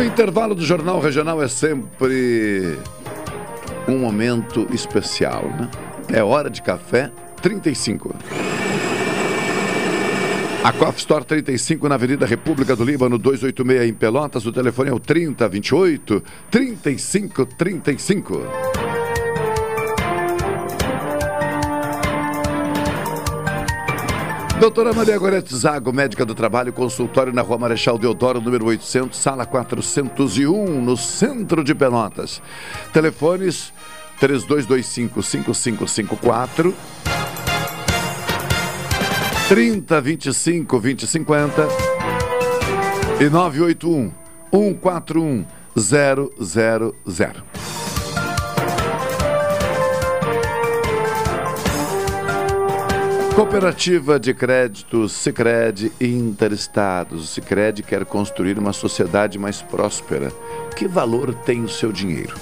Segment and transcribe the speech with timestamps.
[0.00, 2.78] O intervalo do Jornal Regional é sempre
[3.86, 5.70] um momento especial, né?
[6.10, 7.12] É hora de café
[7.42, 8.16] 35.
[10.64, 14.46] A Coffee Store 35 na Avenida República do Líbano 286 em Pelotas.
[14.46, 18.79] O telefone é o 3028 3535.
[24.60, 29.46] Doutora Maria Gorete Zago, médica do trabalho, consultório na Rua Marechal Deodoro, número 800, sala
[29.46, 32.42] 401, no centro de Pelotas.
[32.92, 33.72] Telefones
[34.20, 36.74] 3225-5554,
[39.48, 41.66] 3025 2050
[43.18, 44.12] e 981
[44.52, 46.34] 141 000.
[53.34, 57.24] Cooperativa de Créditos Sicredi Interestados.
[57.24, 60.30] O Sicredi quer construir uma sociedade mais próspera.
[60.76, 62.34] Que valor tem o seu dinheiro?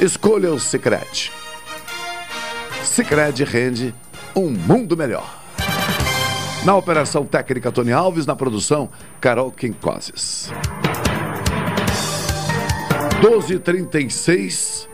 [0.00, 1.30] Escolha o Sicredi.
[2.82, 3.94] Sicredi rende
[4.34, 5.42] um mundo melhor.
[6.64, 8.88] Na operação técnica Tony Alves, na produção
[9.20, 10.50] Carol Quincoses.
[13.20, 14.88] 12:36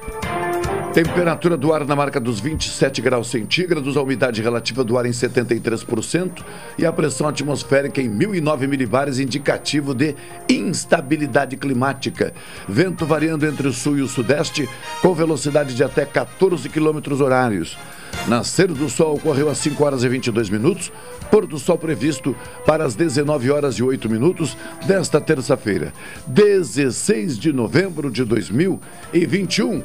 [0.98, 5.12] Temperatura do ar na marca dos 27 graus centígrados, a umidade relativa do ar em
[5.12, 6.42] 73%
[6.76, 10.16] e a pressão atmosférica em 1009 milibares, indicativo de
[10.48, 12.34] instabilidade climática.
[12.68, 14.68] Vento variando entre o sul e o sudeste,
[15.00, 17.78] com velocidade de até 14 quilômetros horários.
[18.26, 20.92] Nascer do sol ocorreu às 5 horas e 22 minutos,
[21.30, 24.56] pôr do sol previsto para as 19 horas e 8 minutos
[24.86, 25.92] desta terça-feira,
[26.26, 29.82] 16 de novembro de 2021.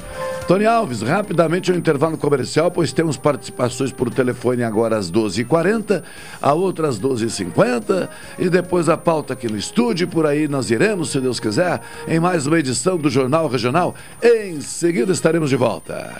[0.47, 6.03] Tony Alves, rapidamente um intervalo comercial, pois temos participações por telefone agora às 12h40,
[6.41, 10.07] a outra às 12h50 e depois a pauta aqui no estúdio.
[10.07, 13.95] Por aí nós iremos, se Deus quiser, em mais uma edição do Jornal Regional.
[14.21, 16.13] Em seguida estaremos de volta.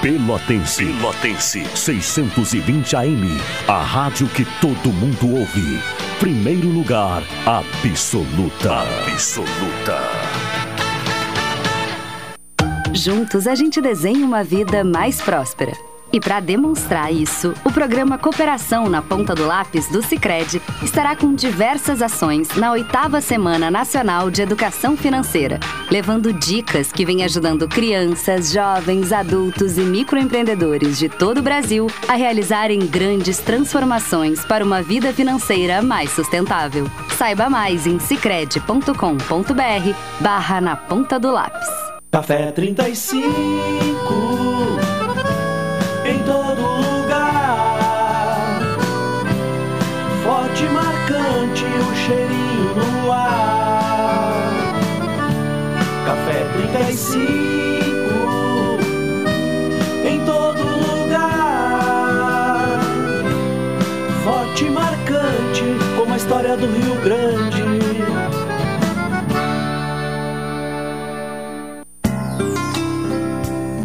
[0.00, 0.84] Pelotense.
[0.84, 1.64] Pelotense.
[1.74, 3.40] 620 AM.
[3.66, 5.80] A rádio que todo mundo ouve.
[6.20, 8.82] Primeiro lugar, absoluta.
[9.12, 9.98] Absoluta.
[12.94, 15.72] Juntos a gente desenha uma vida mais próspera.
[16.12, 21.34] E para demonstrar isso, o programa Cooperação na Ponta do Lápis do Cicred estará com
[21.34, 25.60] diversas ações na oitava Semana Nacional de Educação Financeira,
[25.90, 32.14] levando dicas que vêm ajudando crianças, jovens, adultos e microempreendedores de todo o Brasil a
[32.14, 36.86] realizarem grandes transformações para uma vida financeira mais sustentável.
[37.16, 38.92] Saiba mais em cicred.com.br
[40.20, 41.68] barra na ponta do lápis.
[42.10, 44.57] Café 35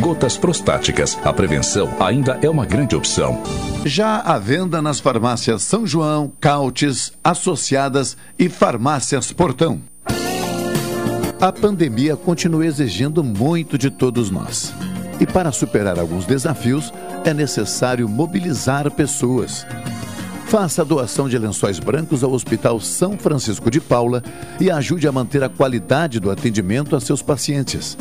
[0.00, 1.18] Gotas prostáticas.
[1.24, 3.42] A prevenção ainda é uma grande opção.
[3.84, 9.80] Já à venda nas farmácias São João, Cautes, Associadas e Farmácias Portão.
[11.40, 14.72] A pandemia continua exigindo muito de todos nós.
[15.20, 16.92] E para superar alguns desafios,
[17.24, 19.66] é necessário mobilizar pessoas.
[20.46, 24.22] Faça a doação de lençóis brancos ao Hospital São Francisco de Paula
[24.60, 27.98] e ajude a manter a qualidade do atendimento a seus pacientes.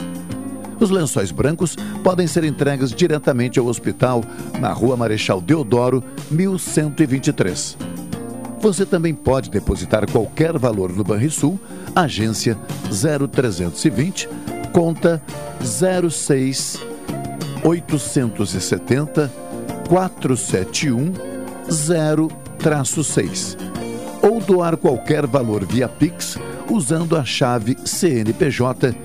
[0.80, 4.24] Os lençóis brancos podem ser entregues diretamente ao hospital
[4.60, 7.78] na Rua Marechal Deodoro, 1123.
[8.60, 11.60] Você também pode depositar qualquer valor no Banrisul,
[11.96, 12.58] agência
[12.90, 14.28] 0320,
[14.72, 15.22] conta
[15.62, 16.82] 06
[17.64, 19.32] 870
[19.88, 21.14] 471
[21.70, 23.58] 0-6
[24.22, 26.38] ou doar qualquer valor via Pix
[26.70, 28.96] usando a chave CNPJ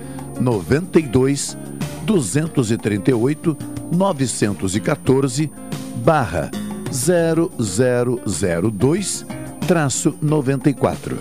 [0.40, 1.56] 92
[2.04, 3.56] 238
[3.92, 5.50] 914
[5.96, 6.50] barra
[6.90, 9.26] 0002
[9.66, 11.18] traço 94.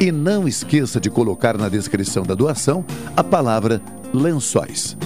[0.00, 2.84] E não esqueça de colocar na descrição da doação
[3.16, 3.80] a palavra
[4.12, 4.96] lençóis.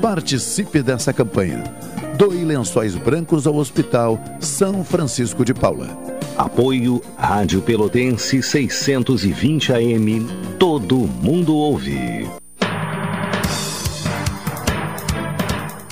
[0.00, 1.64] Participe dessa campanha.
[2.16, 5.98] Doe lençóis brancos ao Hospital São Francisco de Paula.
[6.36, 10.26] Apoio Rádio Pelotense 620 AM.
[10.58, 12.26] Todo mundo ouve.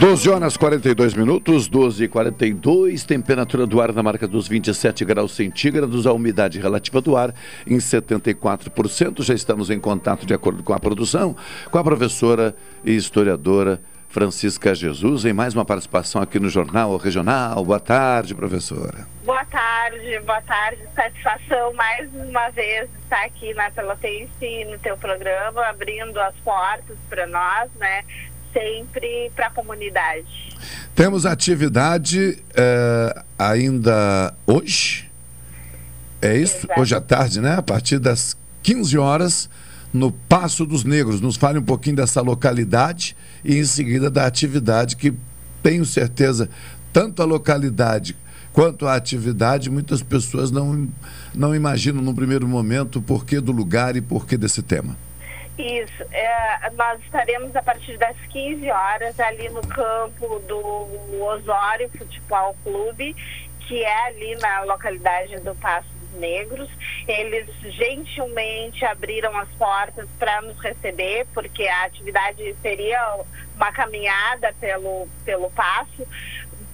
[0.00, 5.36] 12 horas 42 minutos, 12 e 42, temperatura do ar na marca dos 27 graus
[5.36, 7.34] centígrados, a umidade relativa do ar
[7.66, 9.22] em 74%.
[9.22, 11.36] Já estamos em contato, de acordo com a produção,
[11.70, 17.62] com a professora e historiadora Francisca Jesus, em mais uma participação aqui no Jornal Regional.
[17.62, 19.06] Boa tarde, professora.
[19.22, 20.80] Boa tarde, boa tarde.
[20.96, 27.26] Satisfação mais uma vez estar aqui na Pelotense, no teu programa, abrindo as portas para
[27.26, 28.02] nós, né?
[28.52, 30.26] Sempre para a comunidade.
[30.94, 35.10] Temos atividade é, ainda hoje,
[36.20, 36.66] é isso?
[36.66, 36.80] Exato.
[36.80, 37.56] Hoje à tarde, né?
[37.56, 39.48] A partir das 15 horas,
[39.92, 41.20] no Passo dos Negros.
[41.20, 45.12] Nos fale um pouquinho dessa localidade e em seguida da atividade que
[45.62, 46.48] tenho certeza,
[46.92, 48.16] tanto a localidade
[48.52, 50.88] quanto a atividade, muitas pessoas não,
[51.34, 54.96] não imaginam no primeiro momento o porquê do lugar e porquê desse tema.
[55.60, 56.02] Isso.
[56.10, 63.14] É, nós estaremos a partir das 15 horas ali no campo do Osório Futebol Clube,
[63.66, 66.70] que é ali na localidade do Passo Negros.
[67.06, 73.18] Eles gentilmente abriram as portas para nos receber, porque a atividade seria
[73.54, 76.06] uma caminhada pelo, pelo passo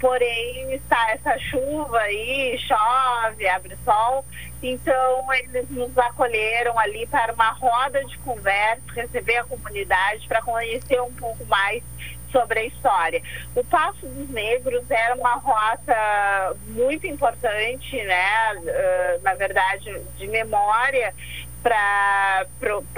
[0.01, 4.25] porém está essa chuva aí, chove, abre sol,
[4.71, 11.01] então eles nos acolheram ali para uma roda de conversa, receber a comunidade para conhecer
[11.01, 11.83] um pouco mais
[12.31, 13.23] sobre a história.
[13.55, 21.15] O Passo dos Negros era uma rota muito importante, né, uh, na verdade, de memória
[21.63, 22.47] para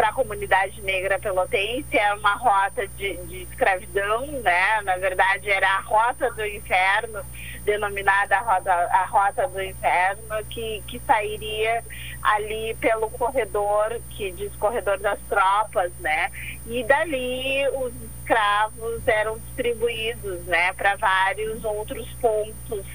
[0.09, 4.83] a comunidade negra pelotense, é uma rota de, de, escravidão, né?
[4.83, 7.25] Na verdade, era a rota do inferno,
[7.69, 11.85] denominada a rota, a rota do inferno, que, que sairia
[12.23, 16.31] ali pelo corredor, que diz corredor das tropas, né?
[16.67, 22.87] E dali os escravos eram distribuídos, né, para vários outros pontos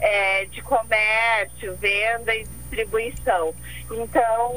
[0.00, 3.54] é, de comércio, venda e distribuição.
[3.90, 4.54] Então,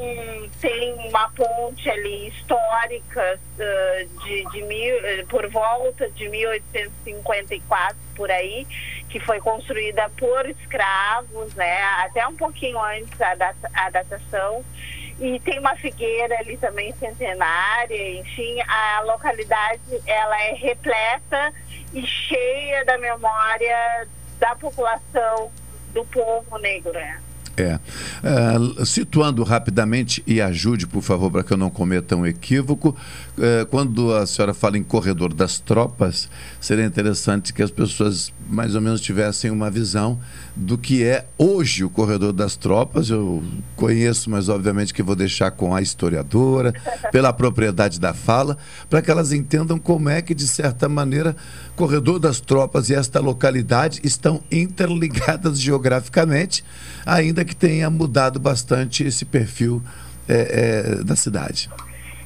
[0.60, 8.30] tem uma ponte ali histórica uh, de, de mil, uh, por volta de 1854, por
[8.30, 8.64] aí,
[9.08, 14.64] que foi construída por escravos, né, até um pouquinho antes a, data, datação.
[15.20, 21.52] E tem uma figueira ali também centenária, enfim, a localidade ela é repleta
[21.92, 25.50] e cheia da memória da população
[25.92, 26.92] do povo negro.
[26.92, 27.18] Né?
[27.56, 27.78] É.
[28.22, 32.96] Uh, situando rapidamente, e ajude, por favor, para que eu não cometa um equívoco,
[33.38, 36.28] uh, quando a senhora fala em corredor das tropas,
[36.60, 40.18] seria interessante que as pessoas mais ou menos tivessem uma visão
[40.56, 43.10] do que é hoje o corredor das tropas.
[43.10, 43.42] Eu
[43.74, 46.72] conheço, mas obviamente que vou deixar com a historiadora,
[47.10, 48.56] pela propriedade da fala,
[48.88, 51.34] para que elas entendam como é que, de certa maneira,
[51.74, 56.64] corredor das tropas e esta localidade estão interligadas geograficamente,
[57.04, 59.82] ainda que tenha mudado bastante esse perfil
[60.28, 60.34] é,
[60.98, 61.68] é, da cidade.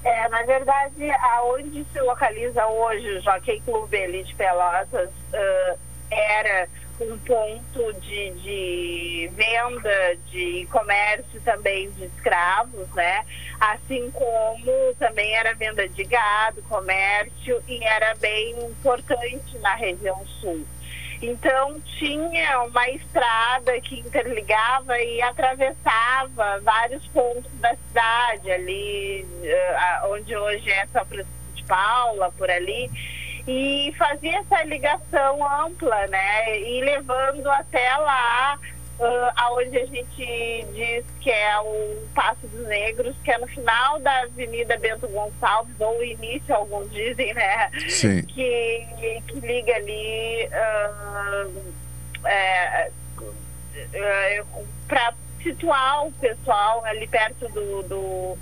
[0.05, 5.79] É, na verdade, aonde se localiza hoje o Jockey Clube Elite Pelotas uh,
[6.11, 6.69] era
[7.01, 13.25] um ponto de, de venda, de comércio também de escravos, né?
[13.61, 20.67] Assim como também era venda de gado, comércio, e era bem importante na região sul.
[21.21, 30.37] Então tinha uma estrada que interligava e atravessava vários pontos da cidade, ali uh, onde
[30.37, 32.89] hoje é São Francisco de Paula, por ali,
[33.49, 36.61] e fazia essa ligação ampla, né?
[36.61, 38.59] E levando até lá
[38.99, 43.99] uh, aonde a gente diz que é o Passo dos Negros, que é no final
[44.01, 47.71] da Avenida Bento Gonçalves, ou início, alguns dizem, né?
[47.89, 48.23] Sim.
[48.25, 48.87] Que,
[49.27, 51.73] que liga ali uh,
[52.27, 52.91] é,
[53.95, 54.45] é,
[54.87, 58.39] para situar o pessoal ali perto do, do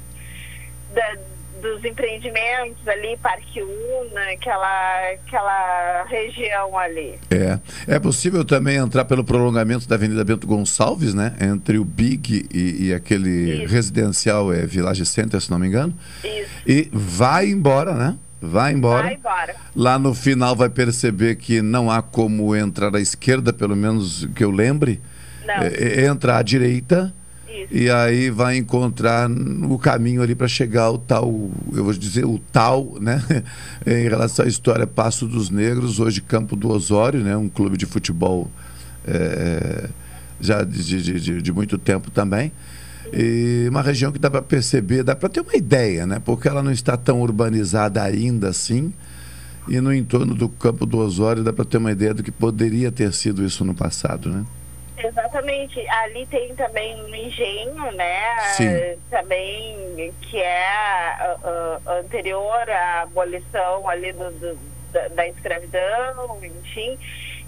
[0.93, 1.17] da,
[1.61, 7.19] dos empreendimentos ali, Parque Una, aquela, aquela região ali.
[7.31, 7.59] É.
[7.87, 11.35] É possível também entrar pelo prolongamento da Avenida Bento Gonçalves, né?
[11.41, 13.73] Entre o Big e, e aquele Isso.
[13.73, 15.95] residencial é, Village Center, se não me engano.
[16.25, 16.51] Isso.
[16.67, 18.17] E vai embora, né?
[18.41, 19.03] Vai embora.
[19.05, 19.57] Vai embora.
[19.75, 24.45] Lá no final vai perceber que não há como entrar à esquerda, pelo menos que
[24.45, 25.01] eu lembre.
[25.45, 25.55] Não.
[25.55, 27.15] É, entra à direita
[27.71, 32.39] e aí vai encontrar o caminho ali para chegar ao tal, eu vou dizer, o
[32.53, 33.23] tal, né?
[33.87, 37.37] em relação à história Passo dos Negros, hoje Campo do Osório, né?
[37.37, 38.51] Um clube de futebol
[39.07, 39.89] é,
[40.41, 42.53] já de, de, de, de muito tempo também.
[43.13, 46.21] E uma região que dá para perceber, dá para ter uma ideia, né?
[46.25, 48.93] Porque ela não está tão urbanizada ainda assim.
[49.69, 52.93] E no entorno do Campo do Osório dá para ter uma ideia do que poderia
[52.93, 54.45] ter sido isso no passado, né?
[54.99, 55.87] Exatamente.
[55.89, 58.39] Ali tem também um engenho, né?
[58.55, 58.99] Sim.
[59.11, 66.99] Também que é uh, anterior à abolição ali do, do da, da, escravidão, enfim.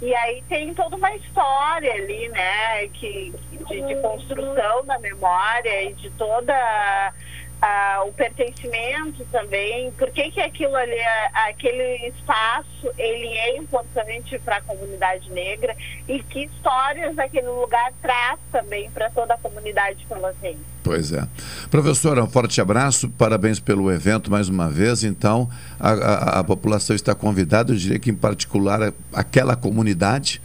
[0.00, 2.88] E aí tem toda uma história ali, né?
[2.88, 7.12] Que, de, de construção da memória e de toda
[7.60, 10.98] ah, o pertencimento também, por que, que aquilo ali,
[11.48, 15.76] aquele espaço, ele é importante para a comunidade negra
[16.08, 20.58] e que histórias aquele lugar traz também para toda a comunidade pelotense.
[20.82, 21.26] Pois é.
[21.70, 25.02] Professora, um forte abraço, parabéns pelo evento mais uma vez.
[25.02, 25.48] Então,
[25.78, 30.40] a, a, a população está convidada, eu diria que em particular aquela comunidade,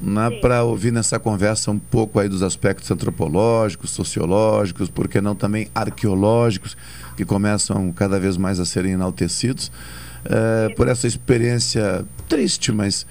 [0.00, 5.68] né, para ouvir nessa conversa um pouco aí dos aspectos antropológicos, sociológicos, porque não também
[5.74, 6.76] arqueológicos,
[7.16, 9.72] que começam cada vez mais a serem enaltecidos,
[10.24, 13.06] é, por essa experiência triste, mas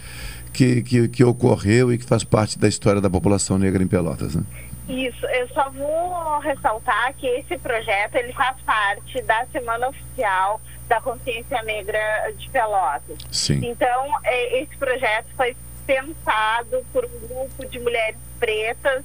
[0.54, 4.36] que, que, que, ocorreu e que faz parte da história da população negra em Pelotas.
[4.36, 4.44] Né?
[4.88, 11.02] Isso, eu só vou ressaltar que esse projeto ele faz parte da Semana Oficial da
[11.02, 12.00] Consciência Negra
[12.38, 13.18] de Pelotas.
[13.32, 13.60] Sim.
[13.64, 19.04] Então, é, esse projeto foi pensado por um grupo de mulheres pretas,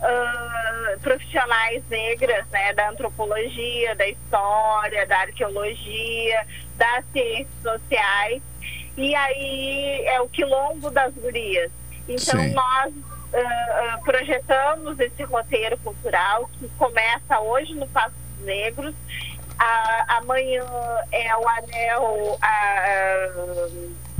[0.00, 8.42] uh, profissionais negras, né, da antropologia, da história, da arqueologia, das ciências sociais.
[8.96, 11.70] E aí é o quilombo das gurias.
[12.08, 12.52] Então Sim.
[12.52, 18.94] nós uh, uh, projetamos esse roteiro cultural que começa hoje no Passos Negros.
[20.08, 20.64] amanhã
[21.10, 22.38] é o anel.
[22.40, 23.68] A,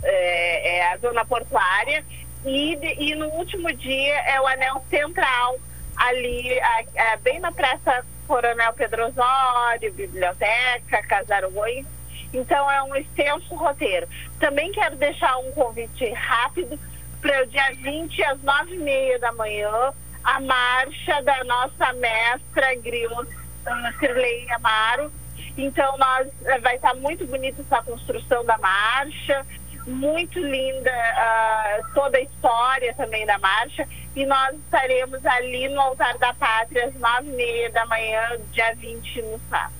[0.04, 2.04] é, é a zona portuária
[2.44, 5.58] e, e no último dia é o anel central
[5.96, 11.86] ali a, a, bem na praça Coronel Pedro Osório, biblioteca, Casarões.
[12.32, 14.08] Então é um extenso roteiro.
[14.40, 16.78] Também quero deixar um convite rápido
[17.20, 19.92] para o dia 20 às nove e meia da manhã
[20.24, 25.12] a marcha da nossa mestra Griot uh, Sirlei Amaro.
[25.56, 26.28] Então nós
[26.62, 29.46] vai estar muito bonita essa construção da marcha
[29.86, 33.86] muito linda uh, toda a história também da marcha
[34.16, 38.74] e nós estaremos ali no Altar da Pátria às nove e meia da manhã, dia
[38.76, 39.74] 20 no sábado.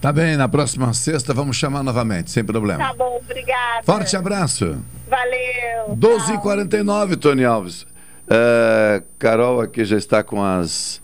[0.00, 2.82] Tá bem, na próxima sexta vamos chamar novamente, sem problema.
[2.82, 3.82] Tá bom, obrigada.
[3.84, 4.82] Forte abraço.
[5.08, 5.96] Valeu.
[5.96, 7.82] 12h49, Tony Alves.
[7.82, 11.02] Uh, Carol aqui já está com as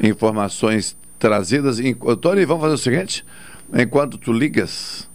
[0.00, 1.78] informações trazidas.
[2.22, 3.24] Tony, vamos fazer o seguinte:
[3.74, 5.08] enquanto tu ligas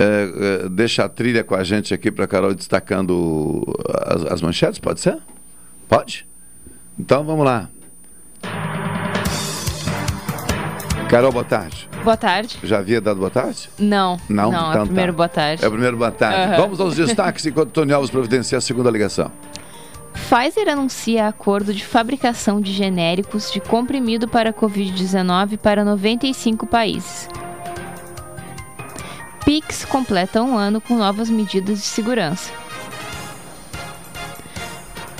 [0.00, 3.62] é, é, deixa a trilha com a gente aqui para Carol destacando
[4.06, 5.18] as, as, manchetes, pode ser?
[5.86, 6.26] Pode?
[6.98, 7.68] Então vamos lá.
[11.10, 11.86] Carol, boa tarde.
[12.02, 12.58] Boa tarde.
[12.62, 13.68] Já havia dado boa tarde?
[13.78, 14.18] Não.
[14.26, 14.50] Não?
[14.50, 15.16] Não, é então, é primeiro tá.
[15.16, 15.64] boa tarde.
[15.64, 16.52] É o primeiro boa tarde.
[16.52, 16.56] Uhum.
[16.56, 19.30] Vamos aos destaques enquanto Tony Alves providencia a segunda ligação.
[20.14, 27.28] Pfizer anuncia acordo de fabricação de genéricos de comprimido para Covid-19 para 95 países.
[29.50, 32.52] Pix completa um ano com novas medidas de segurança.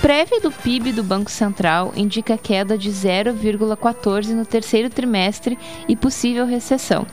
[0.01, 5.59] Prévia do PIB do Banco Central indica queda de 0,14 no terceiro trimestre
[5.89, 7.05] e possível recessão.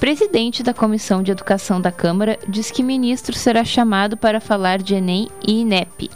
[0.00, 4.94] Presidente da Comissão de Educação da Câmara diz que ministro será chamado para falar de
[4.94, 6.08] Enem e INEP.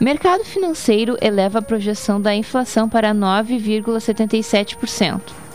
[0.00, 5.46] Mercado financeiro eleva a projeção da inflação para 9,77%.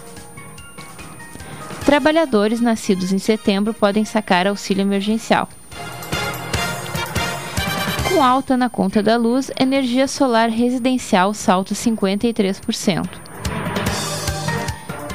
[1.85, 5.49] Trabalhadores nascidos em setembro podem sacar auxílio emergencial.
[8.07, 13.09] Com alta na conta da luz, energia solar residencial salta 53%.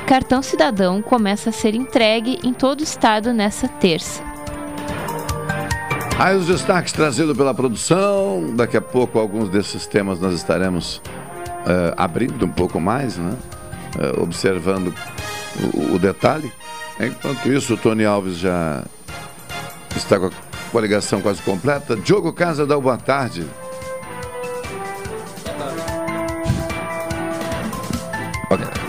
[0.07, 4.23] Cartão Cidadão começa a ser entregue em todo o estado nesta terça.
[6.19, 8.55] Aí os destaques trazidos pela produção.
[8.57, 13.37] Daqui a pouco, alguns desses temas nós estaremos uh, abrindo um pouco mais, né?
[13.95, 14.93] Uh, observando
[15.75, 16.53] o, o, detalhe.
[17.01, 18.85] Enquanto isso, o Tony Alves já
[19.97, 20.31] está com a,
[20.71, 21.97] com a ligação quase completa.
[21.97, 23.47] Diogo Casa dá boa tarde.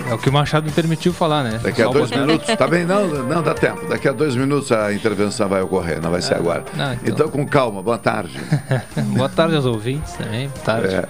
[0.10, 1.60] É o que o Machado me permitiu falar, né?
[1.62, 2.84] Daqui a Só dois minutos, tá bem?
[2.84, 3.88] Não, não dá tempo.
[3.88, 6.66] Daqui a dois minutos a intervenção vai ocorrer, não vai ser é, agora.
[6.76, 7.10] Não, então...
[7.10, 7.30] então...
[7.30, 8.40] com calma, boa tarde.
[9.16, 10.96] boa tarde aos ouvintes também, boa tarde.
[10.96, 11.06] É.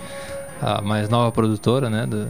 [0.61, 2.27] A mais nova produtora, né, do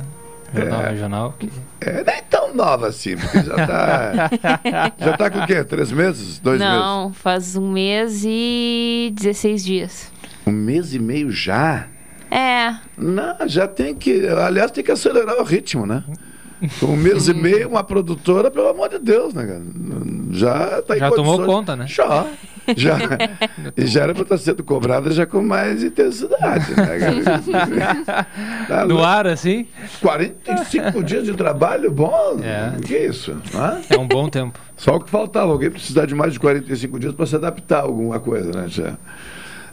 [0.54, 0.90] Jornal é.
[0.90, 1.36] Regional.
[1.38, 1.50] Que...
[1.82, 4.30] É, nem tão nova assim, porque já tá.
[4.98, 5.64] já tá com o quê?
[5.64, 6.40] Três meses?
[6.40, 6.86] Dois não, meses?
[6.86, 10.12] Não, faz um mês e 16 dias.
[10.46, 11.88] Um mês e meio já?
[12.32, 12.76] É.
[12.98, 14.28] Não, já tem que.
[14.28, 16.04] Aliás, tem que acelerar o ritmo, né?
[16.84, 19.62] Um mês e meio, uma produtora, pelo amor de Deus, né, cara?
[20.32, 21.88] Já tá em Já tomou conta, né?
[21.88, 22.26] Já.
[22.76, 22.98] Já.
[23.76, 28.28] e já era para estar sendo cobrada já com mais intensidade, né, cara?
[28.68, 29.68] Tá no ar, assim?
[30.02, 32.40] 45 dias de trabalho, bom.
[32.44, 32.80] É.
[32.82, 33.36] Que isso?
[33.54, 33.82] Né?
[33.90, 34.60] É um bom tempo.
[34.78, 37.84] Só o que faltava, alguém precisar de mais de 45 dias para se adaptar a
[37.84, 38.98] alguma coisa, né, já.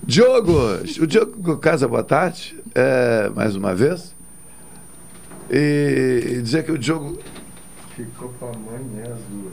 [0.02, 0.52] Diogo,
[1.00, 4.15] o Diogo Casa, boa tarde, é, mais uma vez.
[5.50, 7.18] E dizer que o Diogo.
[7.94, 9.52] Ficou com a mãe, né, as duas.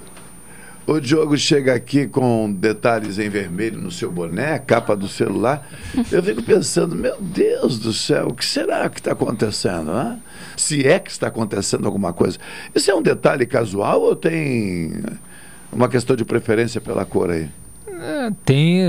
[0.85, 5.65] O Diogo chega aqui com detalhes em vermelho no seu boné, capa do celular.
[6.11, 9.93] Eu fico pensando, meu Deus do céu, o que será que está acontecendo?
[9.93, 10.19] Né?
[10.57, 12.37] Se é que está acontecendo alguma coisa.
[12.75, 14.91] Isso é um detalhe casual ou tem
[15.71, 17.49] uma questão de preferência pela cor aí?
[17.87, 18.81] É, tem,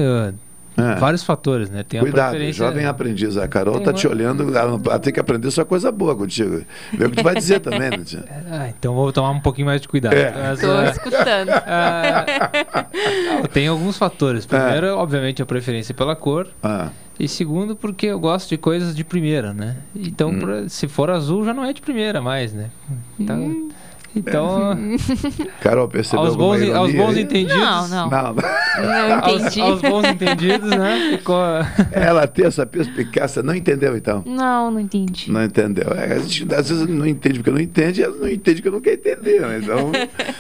[0.76, 0.96] é.
[0.96, 1.84] Vários fatores, né?
[1.84, 2.66] Tem Cuidado, preferência...
[2.66, 3.36] jovem aprendiz.
[3.36, 3.96] A Carol tem tá uma...
[3.96, 6.64] te olhando, ela tem que aprender só coisa boa contigo.
[6.92, 8.24] Vê o que tu vai dizer também, né, tia?
[8.50, 10.14] Ah, então vou tomar um pouquinho mais de cuidado.
[10.14, 10.52] É.
[10.52, 11.50] Estou uh, escutando.
[11.50, 14.46] Uh, tem alguns fatores.
[14.46, 14.92] Primeiro, é.
[14.92, 16.48] obviamente, a preferência pela cor.
[16.62, 16.90] Ah.
[17.18, 19.76] E segundo, porque eu gosto de coisas de primeira, né?
[19.94, 20.38] Então, hum.
[20.40, 22.70] pra, se for azul, já não é de primeira mais, né?
[23.18, 23.38] Então...
[23.38, 23.68] Hum.
[24.14, 24.76] Então.
[25.60, 27.56] Carol, percebeu aos bons, aos bons entendidos.
[27.56, 28.10] Não, não.
[28.10, 29.60] Não, não entendi.
[29.60, 31.16] Aos, aos, bons entendidos, né?
[31.18, 31.36] Ficou...
[31.92, 34.22] Ela tem essa perspicácia, não entendeu então?
[34.26, 35.30] Não, não entendi.
[35.30, 35.88] Não entendeu.
[35.94, 38.74] É, a gente às vezes não entende porque não entende, e ela não entende porque
[38.74, 39.60] não quer entender, né?
[39.62, 39.92] Então.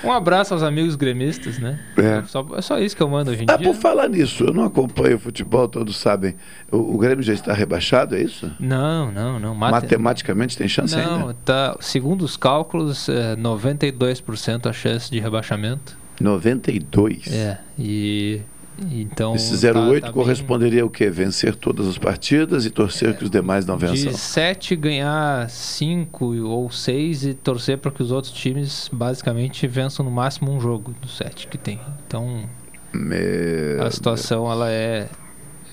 [0.04, 1.78] um abraço aos amigos gremistas, né?
[1.96, 2.22] É.
[2.26, 3.66] Só, é só isso que eu mando hoje em ah, dia.
[3.66, 6.34] Por falar nisso, eu não acompanho o futebol, todos sabem.
[6.70, 8.50] O, o Grêmio já está rebaixado, é isso?
[8.58, 9.54] Não, não, não.
[9.54, 9.72] Mate...
[9.72, 11.26] Matematicamente tem chance não, ainda?
[11.26, 11.76] Não, tá.
[11.80, 15.96] Segundo os cálculos, é, 92% a chance de rebaixamento.
[16.20, 17.32] 92?
[17.32, 18.40] É, e
[18.78, 20.82] então, Esse 08 tá, tá corresponderia bem...
[20.82, 21.08] ao quê?
[21.08, 24.10] Vencer todas as partidas e torcer é, que os demais não vençam?
[24.10, 30.04] De 7 ganhar 5 ou 6 e torcer para que os outros times basicamente vençam
[30.04, 31.80] no máximo um jogo do 7 que tem.
[32.06, 32.48] Então,
[32.92, 34.52] Meu a situação Deus.
[34.52, 35.08] ela é,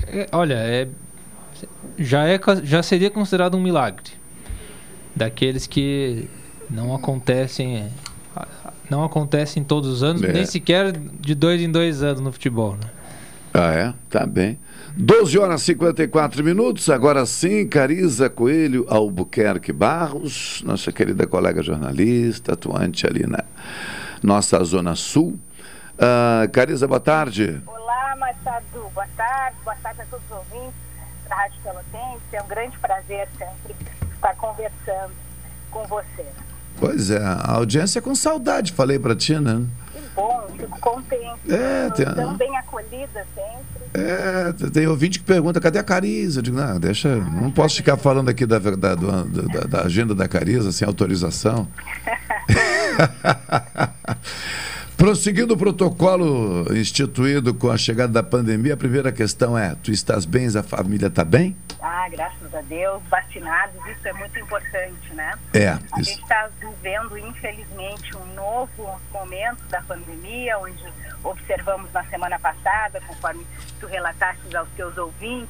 [0.07, 0.87] é, olha, é
[1.97, 4.11] já é já seria considerado um milagre.
[5.15, 6.27] Daqueles que
[6.71, 7.91] não acontecem
[8.89, 10.33] não acontecem todos os anos, é.
[10.33, 12.73] nem sequer de dois em dois anos no futebol.
[12.73, 12.89] Né?
[13.53, 13.93] Ah, é?
[14.09, 14.59] Tá bem.
[14.97, 16.89] 12 horas e 54 minutos.
[16.89, 23.43] Agora sim, Cariza Coelho Albuquerque Barros, nossa querida colega jornalista, atuante ali na
[24.21, 25.39] nossa Zona Sul.
[25.93, 27.61] Uh, Cariza, boa tarde.
[27.65, 28.89] Olá, Machado.
[28.93, 29.57] Boa tarde.
[29.63, 30.79] Boa tarde a todos os ouvintes
[31.29, 32.21] da Rádio Pelotense.
[32.33, 33.75] É um grande prazer sempre
[34.15, 35.13] estar conversando
[35.69, 36.25] com você.
[36.81, 39.61] Pois é, a audiência é com saudade, falei para ti, né?
[39.93, 41.39] Que bom, fico contente.
[41.47, 42.05] É, tem...
[42.07, 43.61] Tão bem acolhida sempre.
[43.93, 46.39] É, tem ouvinte que pergunta, cadê a Cariza?
[46.39, 48.95] Eu digo, não, deixa, não posso ficar falando aqui da, da, da,
[49.69, 51.67] da agenda da Cariza sem autorização.
[55.01, 60.25] Prosseguindo o protocolo instituído com a chegada da pandemia, a primeira questão é: tu estás
[60.25, 61.57] bem, a família está bem?
[61.81, 65.33] Ah, graças a Deus, vacinados, isso é muito importante, né?
[65.55, 65.69] É.
[65.69, 66.11] A isso.
[66.11, 70.83] gente está vivendo, infelizmente, um novo momento da pandemia, onde
[71.23, 73.43] observamos na semana passada, conforme
[73.79, 75.49] tu relataste aos teus ouvintes,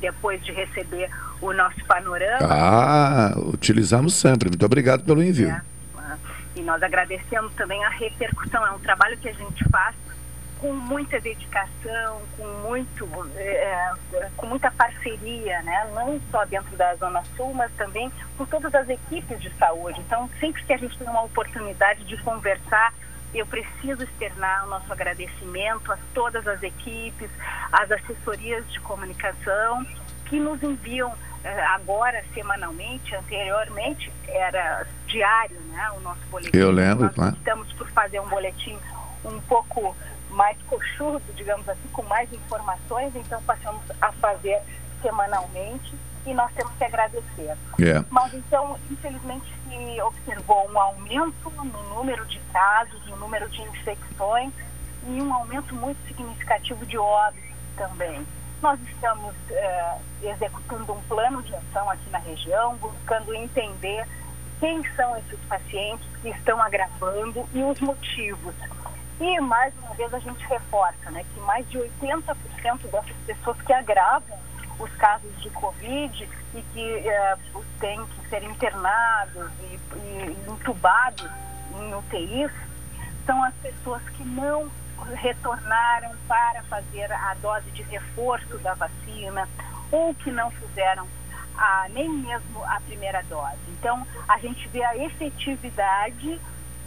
[0.00, 1.10] depois de receber
[1.42, 2.48] o nosso panorama.
[2.48, 4.48] Ah, utilizamos sempre.
[4.48, 5.50] Muito obrigado pelo envio.
[5.50, 5.70] É.
[6.56, 8.66] E nós agradecemos também a repercussão.
[8.66, 9.94] É um trabalho que a gente faz
[10.60, 13.92] com muita dedicação, com muito, é,
[14.36, 15.90] com muita parceria, né?
[15.94, 20.00] Não só dentro da Zona Sul, mas também com todas as equipes de saúde.
[20.00, 22.92] Então, sempre que a gente tem uma oportunidade de conversar,
[23.32, 27.30] eu preciso externar o nosso agradecimento a todas as equipes,
[27.72, 29.86] às assessorias de comunicação
[30.26, 31.12] que nos enviam
[31.74, 36.56] agora semanalmente, anteriormente era diário, né, o nosso boletim.
[36.56, 38.78] Eu lembro, Nós estamos por fazer um boletim
[39.24, 39.96] um pouco
[40.30, 44.60] mais coxudo, digamos assim, com mais informações, então passamos a fazer
[45.02, 45.94] semanalmente
[46.26, 47.56] e nós temos que agradecer.
[47.78, 48.06] Yeah.
[48.10, 54.52] Mas então, infelizmente, se observou um aumento no número de casos, no número de infecções
[55.06, 58.26] e um aumento muito significativo de óbitos também.
[58.62, 64.06] Nós estamos eh, executando um plano de ação aqui na região, buscando entender
[64.58, 68.54] quem são esses pacientes que estão agravando e os motivos.
[69.18, 72.36] E, mais uma vez, a gente reforça né, que mais de 80%
[72.90, 74.38] dessas pessoas que agravam
[74.78, 77.36] os casos de Covid e que eh,
[77.78, 81.30] têm que ser internados e, e entubados
[81.78, 82.50] em UTIs
[83.26, 84.70] são as pessoas que não
[85.14, 89.48] retornaram para fazer a dose de reforço da vacina
[89.90, 91.06] ou que não fizeram
[91.56, 93.58] a, nem mesmo a primeira dose.
[93.68, 96.40] Então, a gente vê a efetividade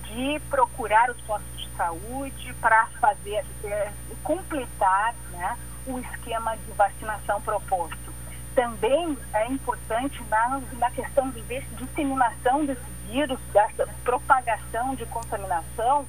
[0.03, 3.91] de procurar os postos de saúde para fazer, é,
[4.23, 8.13] completar né, o esquema de vacinação proposto.
[8.55, 11.41] Também é importante na, na questão de
[11.75, 16.05] disseminação desse vírus, dessa propagação de contaminação,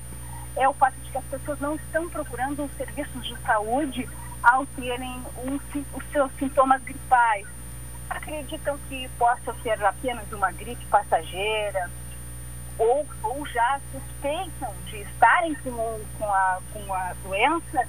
[0.56, 4.08] é o fato de que as pessoas não estão procurando os serviços de saúde
[4.42, 5.58] ao terem um,
[5.94, 7.46] os seus sintomas gripais.
[8.10, 11.90] Acreditam que possa ser apenas uma gripe passageira,
[12.78, 17.88] ou, ou já suspeitam de estarem com, com, a, com a doença,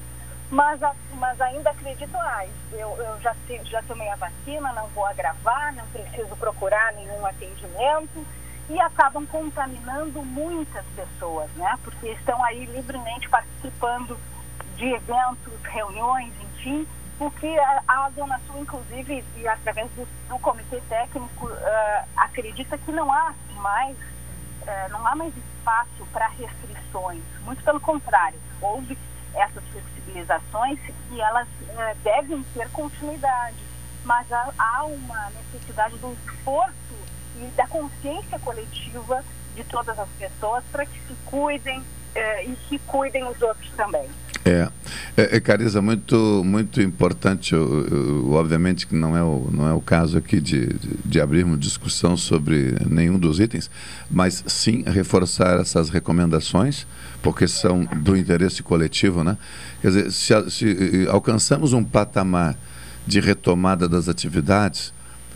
[0.49, 0.79] mas,
[1.13, 5.85] mas ainda acreditam, ah, eu, eu já, já tomei a vacina, não vou agravar, não
[5.87, 8.25] preciso procurar nenhum atendimento
[8.69, 11.77] e acabam contaminando muitas pessoas, né?
[11.83, 14.17] Porque estão aí livremente participando
[14.75, 16.87] de eventos, reuniões, enfim,
[17.19, 22.77] o que a, a Zona Sul, inclusive, e através do, do comitê técnico, uh, acredita
[22.77, 27.23] que não há mais, uh, não há mais espaço para restrições.
[27.45, 28.97] Muito pelo contrário, houve
[29.33, 30.79] essas flexibilizações
[31.11, 33.63] e elas uh, devem ter continuidade.
[34.03, 36.95] Mas há, há uma necessidade do esforço
[37.37, 39.23] e da consciência coletiva
[39.55, 41.81] de todas as pessoas para que se cuidem
[42.13, 44.07] eh, e que cuidem os outros também.
[44.45, 44.69] É,
[45.17, 49.73] é, é Carisa, muito, muito importante, eu, eu, obviamente que não é o, não é
[49.73, 53.71] o caso aqui de, de, de abrirmos discussão sobre nenhum dos itens,
[54.09, 56.85] mas sim reforçar essas recomendações,
[57.23, 59.35] porque são do interesse coletivo, né?
[59.81, 62.55] Quer dizer, se, se alcançamos um patamar
[63.07, 64.93] de retomada das atividades,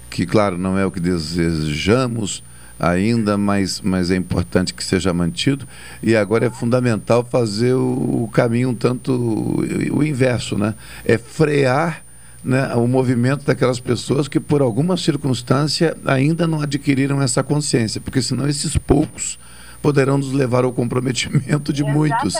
[0.09, 2.43] que, claro, não é o que desejamos
[2.79, 5.67] ainda, mas, mas é importante que seja mantido.
[6.01, 10.73] E agora é fundamental fazer o, o caminho um tanto o, o inverso, né?
[11.03, 12.03] É frear
[12.43, 18.21] né, o movimento daquelas pessoas que, por alguma circunstância, ainda não adquiriram essa consciência, porque
[18.21, 19.37] senão esses poucos
[19.81, 22.35] poderão nos levar ao comprometimento de muitos.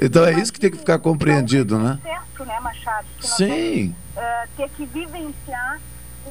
[0.00, 1.98] Então é isso que tem que ficar compreendido, né?
[2.02, 3.06] Certo, né, Machado?
[3.20, 3.46] Sim.
[3.46, 5.80] Tem, uh, ter que vivenciar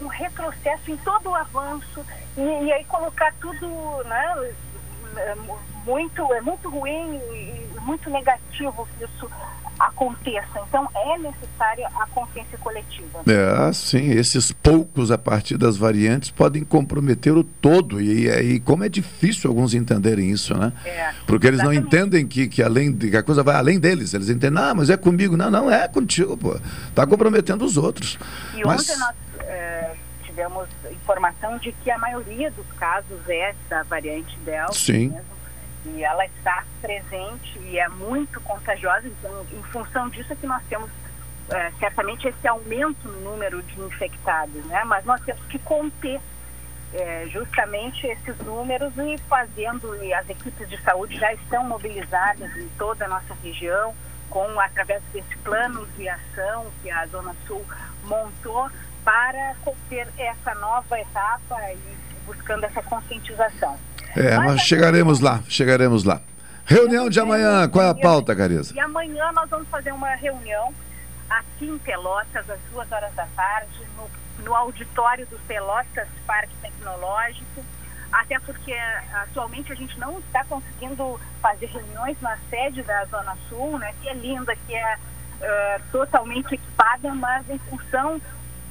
[0.01, 2.05] um retrocesso em todo o avanço
[2.37, 3.67] e, e aí colocar tudo
[4.05, 4.53] né,
[5.85, 9.29] muito, é muito ruim e muito negativo que isso
[9.79, 10.61] aconteça.
[10.67, 13.23] Então é necessária a consciência coletiva.
[13.27, 18.83] É, sim, esses poucos a partir das variantes podem comprometer o todo e aí como
[18.83, 20.71] é difícil alguns entenderem isso, né?
[20.85, 21.81] É, Porque eles exatamente.
[21.81, 24.73] não entendem que, que além de, que a coisa vai além deles, eles entendem, ah,
[24.73, 26.57] mas é comigo, não, não é contigo, pô,
[26.93, 28.17] tá comprometendo os outros.
[28.55, 28.81] E mas...
[28.81, 29.24] ontem nós
[29.55, 34.73] é, tivemos informação de que a maioria dos casos é da variante Delta.
[34.73, 35.09] Sim.
[35.09, 35.35] Mesmo,
[35.85, 39.07] e ela está presente e é muito contagiosa.
[39.07, 40.89] Então, em função disso é que nós temos
[41.49, 44.83] é, certamente esse aumento no número de infectados, né?
[44.83, 46.19] Mas nós temos que conter
[46.93, 52.67] é, justamente esses números e fazendo, e as equipes de saúde já estão mobilizadas em
[52.77, 53.93] toda a nossa região,
[54.29, 57.63] com através desse plano de ação que a Zona Sul
[58.03, 58.69] montou
[59.05, 59.55] para
[59.87, 63.77] ter essa nova etapa e buscando essa conscientização.
[64.15, 66.19] É, mas, mas chegaremos lá, chegaremos lá.
[66.65, 68.73] Reunião de amanhã, qual é a pauta, Carisa?
[68.75, 70.73] E amanhã nós vamos fazer uma reunião
[71.29, 74.09] aqui em Pelotas, às duas horas da tarde, no,
[74.43, 77.63] no auditório do Pelotas Parque Tecnológico,
[78.11, 78.73] até porque
[79.13, 84.09] atualmente a gente não está conseguindo fazer reuniões na sede da Zona Sul, né, que
[84.09, 88.19] é linda, que é uh, totalmente equipada, mas em função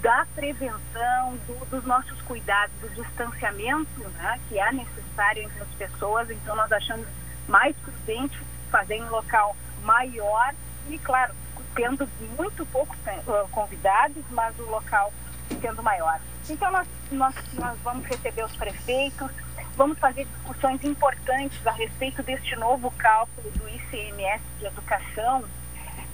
[0.05, 6.31] da prevenção, do, dos nossos cuidados, do distanciamento né, que é necessário entre as pessoas,
[6.31, 7.07] então nós achamos
[7.49, 8.39] mais prudente
[8.71, 10.55] fazer em local maior
[10.91, 11.35] e, claro,
[11.75, 15.11] tendo muito poucos uh, convidados, mas o local
[15.63, 16.21] sendo maior.
[16.51, 19.31] Então, nós, nós, nós vamos receber os prefeitos,
[19.75, 25.45] vamos fazer discussões importantes a respeito deste novo cálculo do ICMS de educação.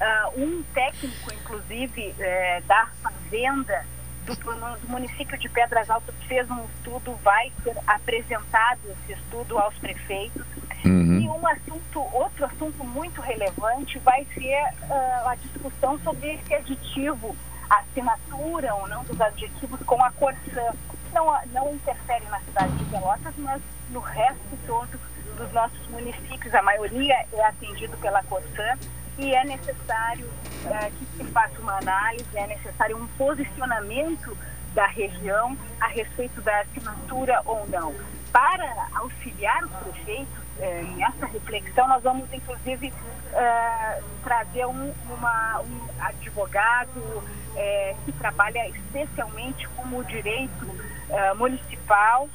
[0.00, 3.84] Uh, um técnico, inclusive, eh, da Fazenda
[4.24, 9.74] do, do, município de Pedras Altas fez um estudo, vai ser apresentado esse estudo aos
[9.78, 10.42] prefeitos.
[10.84, 11.20] Uhum.
[11.20, 17.36] E um assunto, outro assunto muito relevante vai ser uh, a discussão sobre esse aditivo
[17.68, 20.72] a assinatura ou não dos adjetivos com a Corsã.
[21.12, 24.98] Não, não interfere na cidade de Pelotas, mas no resto todo
[25.36, 26.52] dos nossos municípios.
[26.54, 28.76] A maioria é atendido pela Corsã
[29.20, 30.28] e é necessário
[30.66, 34.36] é, que se faça uma análise, é necessário um posicionamento
[34.74, 37.94] da região a respeito da assinatura ou não.
[38.32, 42.92] Para auxiliar os prefeitos é, nessa reflexão, nós vamos inclusive
[43.32, 47.22] é, trazer um, uma, um advogado
[47.56, 50.66] é, que trabalha especialmente com o direito
[51.10, 52.28] é, municipal,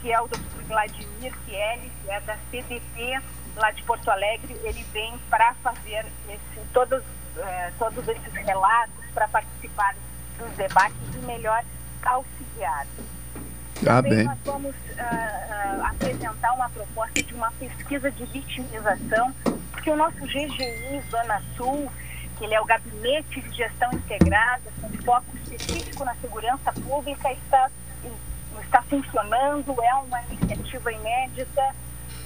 [0.00, 0.62] que é o Dr.
[0.68, 3.20] Vladimir Kieli, que é da CDP
[3.60, 4.58] lá de Porto Alegre.
[4.64, 7.02] Ele vem para fazer esse, todos,
[7.36, 9.94] é, todos esses relatos, para participar
[10.38, 11.62] dos debates e melhor
[12.02, 12.86] auxiliar.
[13.82, 14.24] Ah, Também bem.
[14.24, 19.32] nós vamos uh, uh, apresentar uma proposta de uma pesquisa de vitimização,
[19.72, 21.90] porque o nosso GGI Zona Sul
[22.40, 27.70] que ele é o Gabinete de Gestão Integrada, com foco específico na segurança pública, está,
[28.62, 31.74] está funcionando, é uma iniciativa inédita.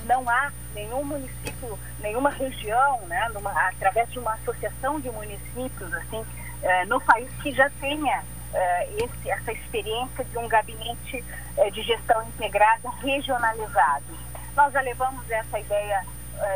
[0.05, 6.25] Não há nenhum município, nenhuma região, né, numa, através de uma associação de municípios, assim,
[6.63, 11.25] eh, no país que já tenha eh, esse, essa experiência de um gabinete
[11.57, 14.19] eh, de gestão integrada regionalizado.
[14.57, 16.05] Nós já levamos essa ideia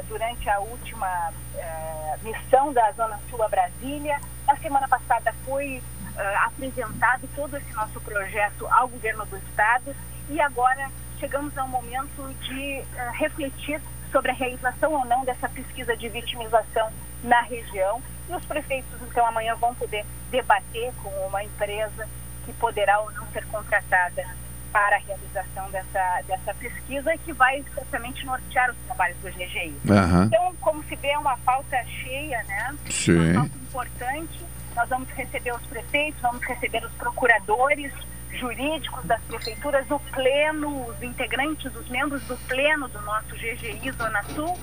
[0.09, 1.33] durante a última
[2.23, 4.21] missão da Zona Sul a Brasília.
[4.47, 5.83] Na semana passada foi
[6.45, 9.95] apresentado todo esse nosso projeto ao governo do Estado
[10.31, 16.09] e agora chegamos ao momento de refletir sobre a realização ou não dessa pesquisa de
[16.09, 16.91] vitimização
[17.23, 18.03] na região.
[18.29, 22.09] E os prefeitos, então, amanhã vão poder debater com uma empresa
[22.45, 24.25] que poderá ou não ser contratada
[24.73, 29.75] para a realização dessa, dessa pesquisa que vai certamente nortear os trabalhos do GGI.
[29.89, 30.25] Uhum.
[30.25, 32.77] Então, como se vê, é uma pauta cheia, né?
[32.91, 33.31] Sim.
[33.31, 34.47] Uma pauta importante.
[34.77, 37.93] Nós vamos receber os prefeitos, vamos receber os procuradores
[38.33, 44.23] jurídicos das prefeituras, o pleno, os integrantes, os membros do pleno do nosso GGI Zona
[44.35, 44.59] Sul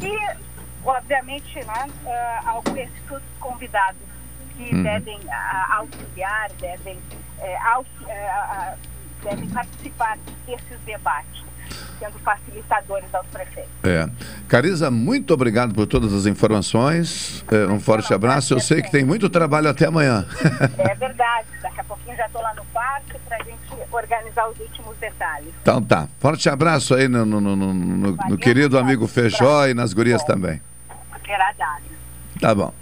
[0.00, 0.36] e,
[0.84, 2.90] obviamente, né, uh, alguns
[3.40, 4.00] convidados
[4.56, 4.82] que uhum.
[4.82, 8.78] devem uh, auxiliar, devem uh, uh,
[9.24, 11.42] devem participar desses debates,
[11.98, 13.70] sendo facilitadores aos prefeitos.
[13.82, 14.08] É.
[14.48, 17.44] Cariza, muito obrigado por todas as informações.
[17.50, 18.54] É, um forte abraço.
[18.54, 20.26] Eu sei que tem muito trabalho até amanhã.
[20.78, 21.48] É verdade.
[21.62, 23.58] Daqui a pouquinho já estou lá no parque para a gente
[23.90, 25.48] organizar os últimos detalhes.
[25.62, 26.08] Então tá.
[26.18, 30.26] Forte abraço aí no, no, no, no, no querido amigo Feijó e nas gurias bom.
[30.26, 30.60] também.
[31.12, 31.94] Agradável.
[32.40, 32.72] Tá bom.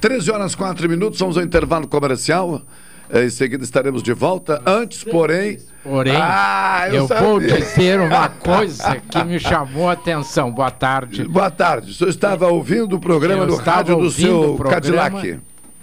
[0.00, 2.62] 13 horas 4 minutos, vamos ao intervalo comercial.
[3.08, 4.60] É, em seguida estaremos de volta.
[4.66, 5.58] Antes, porém.
[5.88, 10.50] Porém, ah, eu, eu vou dizer uma coisa que me chamou a atenção.
[10.50, 11.24] Boa tarde.
[11.24, 11.92] Boa tarde.
[11.92, 15.38] O senhor estava ouvindo o programa eu no rádio do seu Cadillac.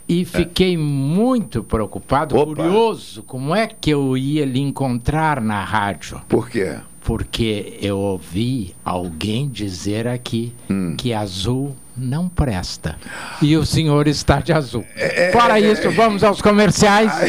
[0.08, 0.78] E fiquei é.
[0.78, 2.54] muito preocupado, Opa.
[2.54, 6.22] curioso, como é que eu ia lhe encontrar na rádio.
[6.28, 6.76] Por quê?
[7.02, 10.96] Porque eu ouvi alguém dizer aqui hum.
[10.98, 12.98] que azul não presta.
[13.42, 14.86] E o senhor está de azul.
[14.96, 17.12] É, é Fora é, isso, vamos aos comerciais.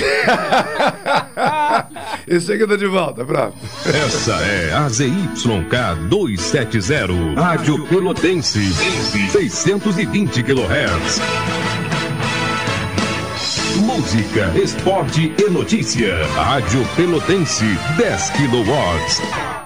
[2.29, 3.57] em seguida de volta, pronto.
[3.87, 8.73] Essa é a ZYK 270, Rádio Pelotense,
[9.31, 11.21] 620 kHz.
[13.77, 16.25] Música, esporte e notícia.
[16.35, 17.65] Rádio Pelotense,
[17.97, 19.65] 10 kW.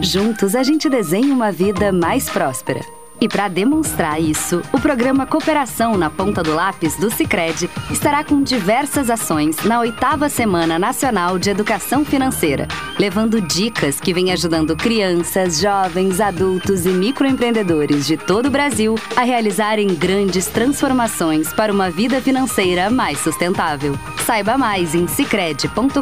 [0.00, 2.80] Juntos a gente desenha uma vida mais próspera.
[3.22, 8.42] E para demonstrar isso, o programa Cooperação na Ponta do Lápis do Cicred estará com
[8.42, 12.66] diversas ações na oitava Semana Nacional de Educação Financeira,
[12.98, 19.22] levando dicas que vêm ajudando crianças, jovens, adultos e microempreendedores de todo o Brasil a
[19.22, 23.96] realizarem grandes transformações para uma vida financeira mais sustentável.
[24.26, 26.00] Saiba mais em cicred.com.br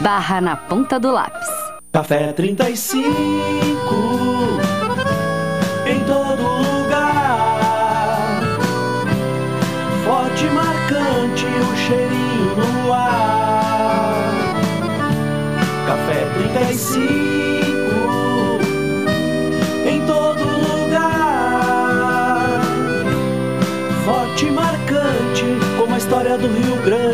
[0.00, 1.46] barra na ponta do lápis.
[1.92, 4.73] Café 35
[26.38, 27.13] do Rio Grande.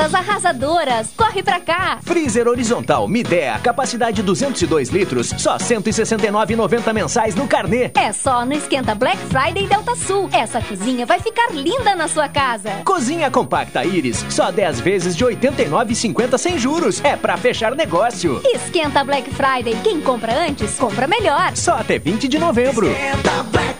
[0.00, 1.10] Ofertas arrasadoras.
[1.14, 1.98] Corre pra cá.
[2.02, 7.90] Freezer horizontal Midea, capacidade 202 litros, só 169,90 mensais no carnê.
[7.94, 10.30] É só no Esquenta Black Friday Delta Sul.
[10.32, 12.70] Essa cozinha vai ficar linda na sua casa.
[12.84, 17.04] Cozinha compacta Iris, só 10 vezes de 89,50 sem juros.
[17.04, 18.40] É pra fechar negócio.
[18.44, 19.76] Esquenta Black Friday.
[19.82, 21.54] Quem compra antes, compra melhor.
[21.54, 22.90] Só até 20 de novembro.
[22.90, 23.79] Esquenta Black.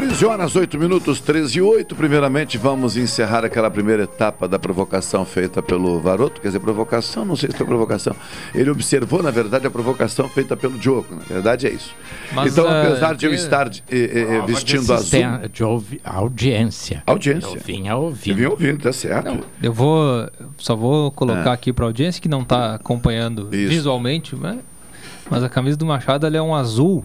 [0.00, 1.94] Treze horas, 8 minutos, 13 e 8.
[1.94, 6.40] Primeiramente, vamos encerrar aquela primeira etapa da provocação feita pelo Varoto.
[6.40, 8.16] Quer dizer, provocação, não sei se foi provocação.
[8.54, 11.14] Ele observou, na verdade, a provocação feita pelo Diogo.
[11.16, 11.92] Na verdade, é isso.
[12.32, 13.82] Mas, então, eh, apesar de eu estar de
[14.46, 15.20] vestindo azul.
[15.52, 17.02] De ouvi- audiência.
[17.06, 17.56] Audiência.
[17.56, 18.30] Eu vinha ouvindo.
[18.32, 19.44] Eu vinha ouvindo, tá certo.
[19.62, 20.26] Eu vou.
[20.56, 21.52] Só vou colocar Ah.
[21.52, 23.68] aqui para audiência que não está acompanhando Isso.
[23.68, 24.60] visualmente, né?
[25.30, 27.04] mas a camisa do Machado ela é um azul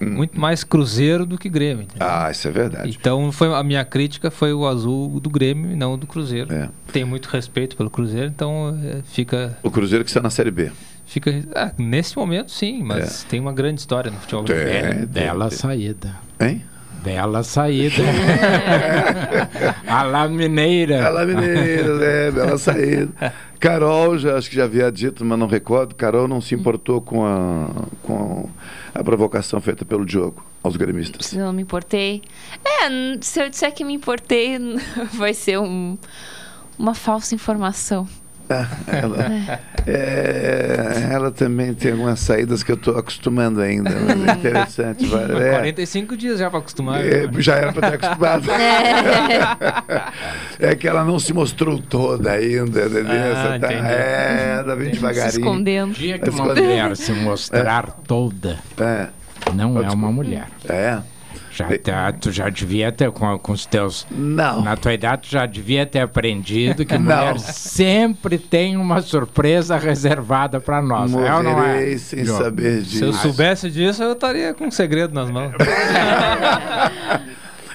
[0.00, 1.82] muito mais Cruzeiro do que Grêmio.
[1.84, 2.06] entendeu?
[2.06, 2.10] Hum.
[2.10, 2.96] Ah, isso é verdade.
[2.98, 6.52] Então foi a minha crítica foi o azul do Grêmio e não do Cruzeiro.
[6.52, 6.68] É.
[6.92, 10.70] Tenho muito respeito pelo Cruzeiro, então é, fica O Cruzeiro que está na Série B.
[11.06, 14.96] fica ah, nesse momento sim, mas tem uma grande história no futebol Tem, brasileiro.
[14.98, 15.58] tem, Bela tem.
[15.58, 16.16] saída.
[16.40, 16.64] Hein?
[17.02, 18.02] Bela saída.
[19.86, 20.96] a La Mineira.
[20.96, 23.32] Ela mineira, é, bela saída.
[23.58, 25.94] Carol, já, acho que já havia dito, mas não recordo.
[25.94, 27.68] Carol não se importou com a,
[28.02, 31.32] com a provocação feita pelo Diogo aos gremistas.
[31.32, 32.22] Não me importei.
[32.64, 32.88] É,
[33.20, 34.58] se eu disser que me importei,
[35.14, 35.96] vai ser um-
[36.78, 38.06] uma falsa informação.
[38.86, 43.90] Ela, é, ela também tem algumas saídas que eu estou acostumando ainda.
[43.90, 45.06] mas é interessante.
[45.06, 45.50] Mas é.
[45.50, 47.04] 45 dias já para acostumar.
[47.04, 47.32] É, né?
[47.38, 48.44] já era para ter acostumado.
[50.58, 53.06] É que ela não se mostrou toda ainda, entendeu?
[53.34, 55.40] Ah, tá- é, anda bem devagarinho.
[55.40, 55.90] escondendo.
[55.92, 59.08] O dia que uma mulher se mostrar toda, É,
[59.54, 60.46] não é uma mulher.
[60.68, 60.98] é.
[61.68, 64.06] Já tá- tu já devia ter, com, com os teus.
[64.10, 64.62] Não.
[64.62, 67.04] Na tua idade, tu já devia ter aprendido que Não.
[67.04, 71.12] mulher sempre tem uma surpresa reservada pra nós.
[71.14, 71.54] É ou não é?
[71.54, 73.22] Morrerei sem saber Se eu disso.
[73.22, 75.52] soubesse disso, eu estaria com um segredo nas mãos.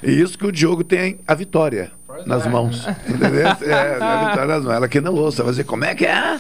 [0.04, 1.92] E isso que o Diogo tem a vitória
[2.28, 2.88] nas mãos.
[3.10, 3.48] Entendeu?
[3.66, 4.74] É, a vitória nas mãos.
[4.76, 6.40] Ela que não ouça, vai dizer, como é que é?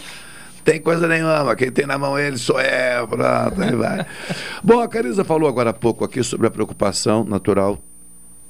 [0.65, 4.05] Tem coisa nenhuma, quem tem na mão ele sou eu, pronto, aí vai.
[4.63, 7.79] Bom, a Carisa falou agora há pouco aqui sobre a preocupação natural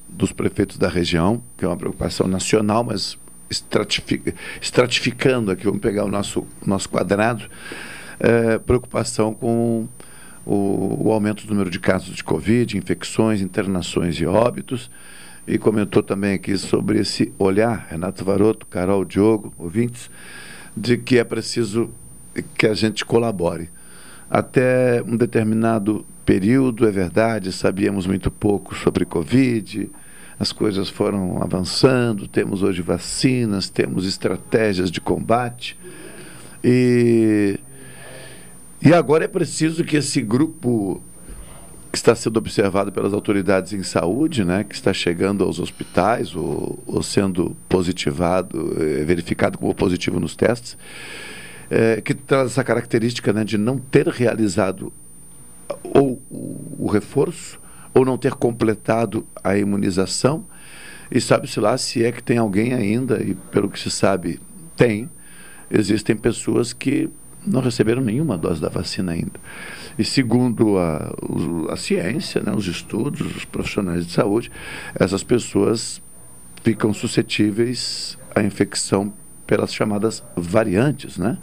[0.07, 3.18] dos prefeitos da região, que é uma preocupação nacional, mas
[3.49, 7.49] estratifi- estratificando aqui, vamos pegar o nosso, nosso quadrado,
[8.18, 9.86] é, preocupação com
[10.45, 14.89] o, o aumento do número de casos de Covid, infecções, internações e óbitos.
[15.45, 20.09] E comentou também aqui sobre esse olhar, Renato Varoto, Carol Diogo, ouvintes,
[20.78, 21.89] de que é preciso
[22.57, 23.69] que a gente colabore.
[24.29, 29.89] Até um determinado período, é verdade, sabíamos muito pouco sobre Covid,
[30.39, 35.77] as coisas foram avançando, temos hoje vacinas, temos estratégias de combate.
[36.63, 37.57] E,
[38.81, 41.01] e agora é preciso que esse grupo
[41.91, 46.77] que está sendo observado pelas autoridades em saúde, né, que está chegando aos hospitais ou,
[46.86, 50.77] ou sendo positivado, eh, verificado como positivo nos testes,
[51.70, 54.91] eh, que traz essa característica né, de não ter realizado
[55.84, 57.59] ou o, reforço
[57.93, 60.45] ou não ter completado a imunização
[61.09, 64.39] e sabe-se lá se é que tem alguém ainda, e pelo que se sabe,
[64.76, 65.09] tem,
[65.70, 67.09] existem pessoas que
[67.45, 69.39] não receberam nenhuma dose da vacina ainda.
[69.97, 71.16] E segundo a,
[71.70, 74.51] a ciência, né, os estudos, os profissionais de saúde,
[74.95, 76.01] essas pessoas
[76.63, 79.13] ficam suscetíveis à infecção
[79.46, 81.38] pelas chamadas variantes, né?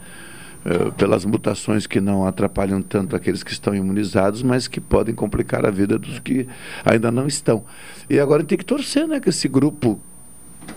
[0.65, 5.67] Eh, pelas mutações que não atrapalham tanto aqueles que estão imunizados, mas que podem complicar
[5.67, 6.47] a vida dos que
[6.85, 7.65] ainda não estão.
[8.09, 10.01] E agora tem que torcer, né, que esse grupo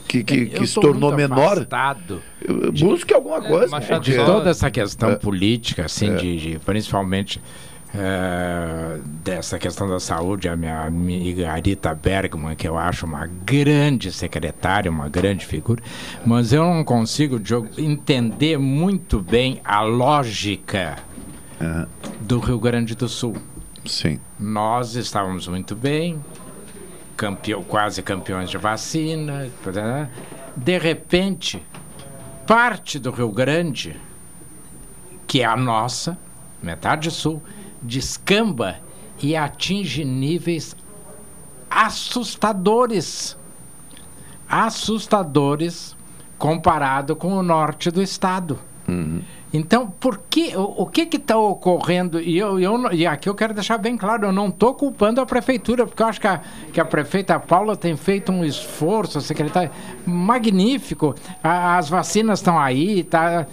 [0.08, 3.80] que, que, que se tornou menor eh, busque alguma coisa.
[3.80, 5.16] de porque- toda essa questão É.
[5.16, 6.16] política, assim, É.
[6.16, 7.40] de, de- principalmente
[7.98, 14.12] é, dessa questão da saúde, a minha amiga Arita Bergman, que eu acho uma grande
[14.12, 15.82] secretária, uma grande figura,
[16.26, 20.98] mas eu não consigo, Diogo, entender muito bem a lógica
[22.22, 23.36] do Rio Grande do Sul.
[23.86, 24.20] Sim.
[24.40, 26.20] Nós estávamos muito bem,
[27.16, 29.50] campeão, quase campeões de vacina.
[30.56, 31.64] De repente,
[32.48, 33.96] parte do Rio Grande,
[35.28, 36.18] que é a nossa,
[36.62, 37.42] metade sul,
[37.86, 38.78] descamba
[39.22, 40.76] e atinge níveis
[41.70, 43.38] assustadores.
[44.48, 45.96] Assustadores
[46.38, 48.60] comparado com o norte do estado.
[49.52, 52.20] Então, por que, o, o que está ocorrendo?
[52.22, 55.26] E, eu, eu, e aqui eu quero deixar bem claro, eu não estou culpando a
[55.26, 59.22] prefeitura, porque eu acho que a, que a prefeita Paula tem feito um esforço, a
[59.22, 59.72] secretária,
[60.06, 61.16] magnífico.
[61.42, 63.48] A- as vacinas estão aí, tá?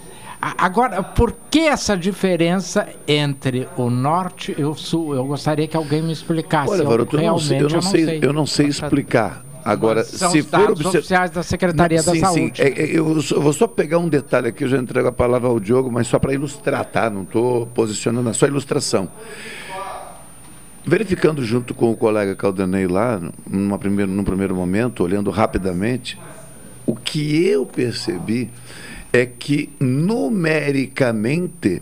[0.57, 5.15] Agora, por que essa diferença entre o norte e o sul?
[5.15, 6.71] Eu gostaria que alguém me explicasse.
[6.71, 9.45] Olha, Eu Varoto, eu não sei, eu não sei, eu não sei explicar.
[9.63, 12.57] Agora, são se os for dados obser- oficiais da Secretaria da sim, Saúde.
[12.57, 15.11] Sim, É, é, eu, eu vou só pegar um detalhe aqui, eu já entrego a
[15.13, 17.09] palavra ao Diogo, mas só para ilustrar, tá?
[17.09, 19.07] Não estou posicionando, é só ilustração.
[20.85, 26.19] Verificando junto com o colega Caldanei lá, numa primeiro, num primeiro momento, olhando rapidamente,
[26.85, 28.51] o que eu percebi
[29.13, 31.81] é que numericamente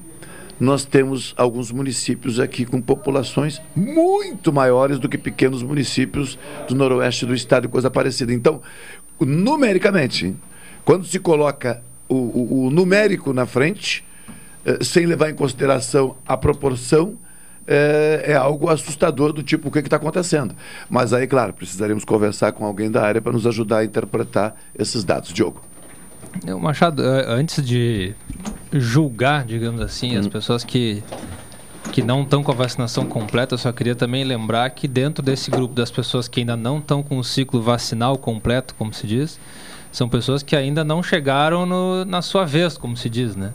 [0.59, 7.25] nós temos alguns municípios aqui com populações muito maiores do que pequenos municípios do noroeste
[7.25, 8.32] do estado e coisa parecida.
[8.32, 8.61] Então,
[9.19, 10.36] numericamente,
[10.86, 14.03] quando se coloca o, o- o numérico na frente,
[14.65, 17.15] eh, sem levar em consideração a proporção,
[17.65, 20.53] eh, é algo assustador do tipo o que está acontecendo.
[20.89, 25.03] Mas aí, claro, precisaremos conversar com alguém da área para nos ajudar a interpretar esses
[25.03, 25.34] dados.
[25.34, 25.70] Diogo.
[26.45, 28.13] Eu, Machado, eh, antes de
[28.71, 31.03] julgar, digamos assim, as pessoas que,
[31.91, 35.51] que não estão com a vacinação completa, eu só queria também lembrar que dentro desse
[35.51, 39.39] grupo das pessoas que ainda não estão com o ciclo vacinal completo, como se diz,
[39.91, 43.53] são pessoas que ainda não chegaram no- na sua vez, como se diz, né?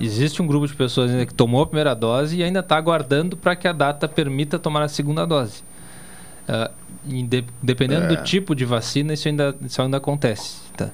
[0.00, 3.36] Existe um grupo de pessoas ainda que tomou a primeira dose e ainda está aguardando
[3.36, 5.62] para que a data permita tomar a segunda dose.
[6.48, 6.70] Ah,
[7.06, 8.08] inde- dependendo É.
[8.08, 10.56] do tipo de vacina, isso ainda, isso ainda acontece.
[10.76, 10.88] Tá?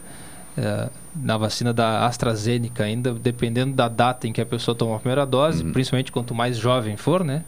[0.58, 4.98] É, na vacina da AstraZeneca, ainda dependendo da data em que a pessoa tomou a
[4.98, 7.44] primeira dose, principalmente quanto mais jovem for, né?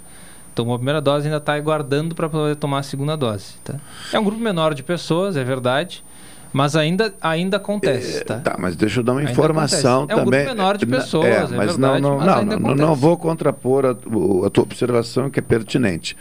[0.54, 3.54] Tomou a primeira dose ainda está aguardando para poder tomar a segunda dose.
[3.64, 3.76] Tá?
[4.12, 6.04] É um grupo menor de pessoas, é verdade,
[6.52, 8.22] mas ainda, ainda acontece.
[8.24, 8.38] tá?
[8.38, 10.18] Tá, mas deixa eu dar uma Ainda informação acontece.
[10.18, 10.40] É um também.
[10.44, 13.16] grupo menor de pessoas, é, é mas verdade, não, não, mas não, não, não, vou
[13.16, 16.14] contrapor a, a tua observação que é pertinente.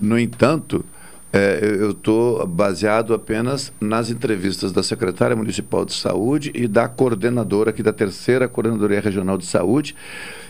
[0.00, 0.84] No entanto,
[1.32, 7.70] é, eu estou baseado apenas nas entrevistas da secretária municipal de saúde e da coordenadora
[7.70, 9.94] aqui da terceira coordenadoria regional de saúde,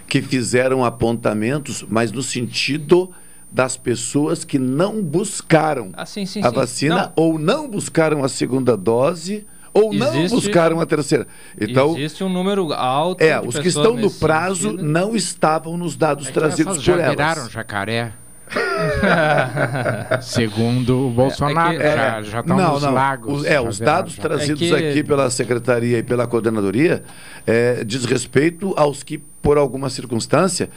[0.08, 3.10] que fizeram apontamentos, mas no sentido
[3.50, 6.54] das pessoas que não buscaram Ah, sim, sim, a sim.
[6.54, 11.26] vacina ou não buscaram a segunda dose ou não Existe- buscaram a terceira.
[11.60, 14.82] Então, Existe um número alto é, de os que estão no prazo sentido.
[14.82, 17.10] não estavam nos dados É trazidos já por elas.
[17.10, 18.12] viraram jacaré.
[20.20, 22.92] Segundo o Bolsonaro, É, já, já estão não, nos não.
[22.92, 23.40] lagos.
[23.40, 24.22] Os, é, os dados já.
[24.22, 27.02] trazidos É que- aqui pela secretaria e pela coordenadoria
[27.46, 30.68] é, diz respeito aos que, por alguma circunstância,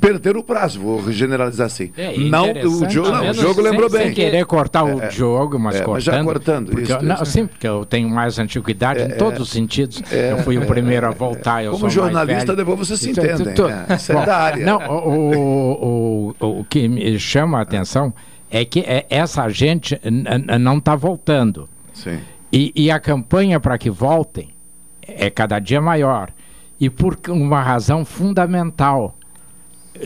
[0.00, 0.80] perderam o prazo.
[0.80, 1.90] Vou generalizar assim.
[1.96, 4.12] É, não, o jogo, não, o jogo sem- lembrou sem bem.
[4.14, 5.94] querer cortar o É, jogo, mas é, cortando.
[5.94, 7.26] mas já cortando, porque isso, eu- não, isso.
[7.26, 10.02] Sim, porque eu tenho mais antiguidade em todos os sentidos.
[10.12, 11.62] é, eu fui o primeiro a voltar.
[11.64, 12.56] Eu Como sou mais jornalista, velho.
[12.56, 14.64] depois vocês se Então, entendem, tu- tu- é, isso é da área.
[14.66, 18.12] Não, o, o, o, o que me chama a atenção
[18.50, 19.98] é que é- essa gente
[20.60, 21.68] não está voltando.
[21.92, 22.18] Sim.
[22.52, 24.48] E, e a campanha para que voltem
[25.06, 26.30] é cada dia maior.
[26.80, 29.14] E por uma razão fundamental.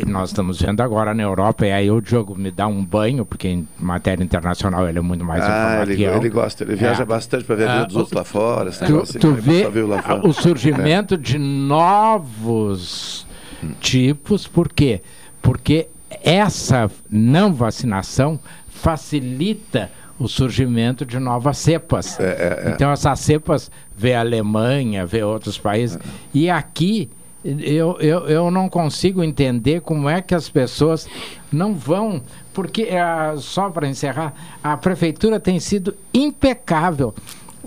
[0.06, 3.48] Nós estamos vendo agora na Europa, e aí o Diogo me dá um banho, porque
[3.48, 7.06] em matéria internacional ele é muito mais Ah, informado ele, ele gosta, ele viaja É.
[7.06, 8.70] bastante para ver a vida Ah, dos outros lá fora.
[8.70, 9.64] Tu, tu assim, vê
[10.02, 10.26] fora.
[10.26, 13.26] o surgimento de novos
[13.80, 15.00] tipos, por quê?
[15.40, 15.88] Porque
[16.22, 18.38] essa não vacinação
[18.68, 22.18] facilita o surgimento de novas cepas.
[22.20, 22.72] é.
[22.74, 25.98] Então essas cepas vê a Alemanha, vê outros países.
[26.32, 27.10] E aqui
[27.44, 31.08] eu, eu, eu não consigo entender como é que as pessoas
[31.52, 32.22] não vão.
[32.54, 37.14] Porque, ah, só para encerrar, a prefeitura tem sido impecável.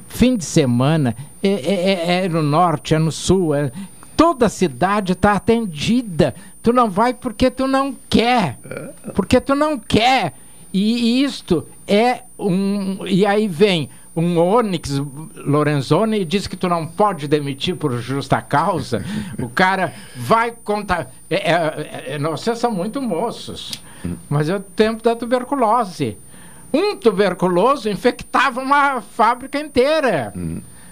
[0.08, 3.72] Fim de semana, é, é- é- é no norte, é no sul, é-
[4.16, 6.36] toda a cidade está atendida.
[6.62, 8.58] Tu não vai porque tu não quer.
[9.14, 10.34] Porque tu não quer.
[10.74, 13.06] E isto é um.
[13.08, 15.02] E aí vem um Onyx
[15.36, 19.04] Lorenzoni e diz que tu não pode demitir por justa causa.
[19.38, 21.12] o cara vai contar.
[21.30, 23.74] É, é, é, vocês são muito moços,
[24.30, 26.18] mas é o tempo da tuberculose.
[26.74, 30.34] Um tuberculoso infectava uma fábrica inteira.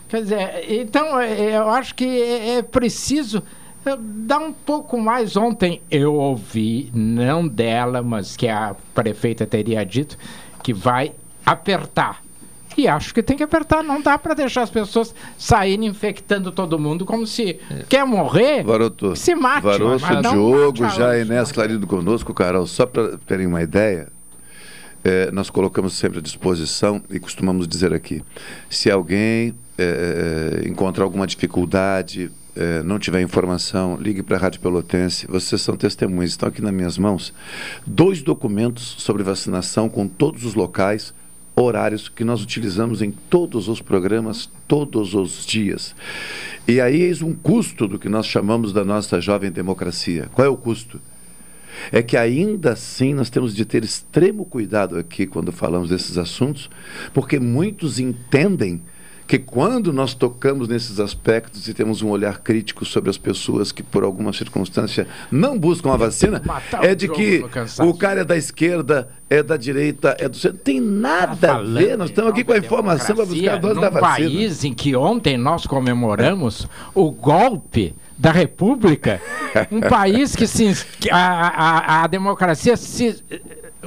[0.08, 3.42] Quer dizer, então eu acho que é, é preciso
[3.86, 5.36] é, dar um pouco mais.
[5.36, 10.18] Ontem eu ouvi, não dela, mas que a prefeita teria dito,
[10.62, 11.14] que vai
[11.46, 12.22] apertar.
[12.78, 16.80] E acho que tem que apertar, não dá para deixar as pessoas saírem infectando todo
[16.80, 19.64] mundo como se quer morrer, Varoto, se mate.
[19.64, 21.18] Varoto, Diogo, já.
[21.18, 24.08] Inés Clarido conosco, Carol, só para terem uma ideia,
[25.04, 28.24] eh, nós colocamos sempre à disposição e costumamos dizer aqui,
[28.70, 35.26] se alguém eh, encontrar alguma dificuldade, eh, não tiver informação, ligue para a Rádio Pelotense,
[35.28, 37.34] vocês são testemunhas, estão aqui nas minhas mãos,
[37.86, 41.14] dois documentos sobre vacinação com todos os locais,
[41.56, 45.96] horários que nós utilizamos em todos os programas, todos os dias.
[46.68, 50.30] E aí eis um custo do que nós chamamos da nossa jovem democracia.
[50.34, 51.00] Qual é o custo?
[51.92, 56.70] É que ainda assim nós temos de ter extremo cuidado aqui quando falamos desses assuntos,
[57.14, 58.82] porque muitos entendem
[59.28, 63.82] que quando nós tocamos nesses aspectos e temos um olhar crítico sobre as pessoas que
[63.82, 67.44] por alguma circunstância não buscam a vacina, Matar é de que
[67.80, 70.60] o cara é da esquerda, é da direita, é do centro.
[70.60, 71.98] Tem nada a ver.
[71.98, 74.08] Nós estamos aqui com a informação para buscar a dose da vacina.
[74.08, 79.22] país em que ontem nós comemoramos o golpe da República,
[79.72, 80.72] um país que se,
[81.12, 83.42] a, a, a democracia se eh,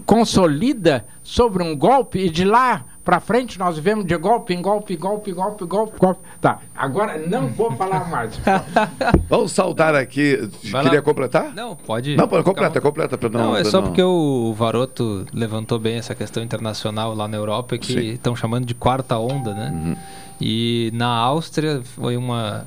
[0.04, 4.96] consolida sobre um golpe e de lá para frente nós vivemos de golpe em golpe,
[4.96, 6.20] golpe, golpe, golpe, golpe.
[6.40, 8.36] Tá, agora não vou falar mais.
[9.30, 10.36] Vamos saudar aqui.
[10.72, 11.04] Vai Queria lá.
[11.04, 11.54] completar?
[11.54, 12.16] Não, pode.
[12.16, 13.40] Não, pode completa, completa para não.
[13.40, 17.94] Não, é só porque o Varoto levantou bem essa questão internacional lá na Europa, que.
[17.94, 18.00] Uhum.
[18.14, 19.96] estão chamando de quarta onda, né?
[20.40, 22.66] E na Áustria foi uma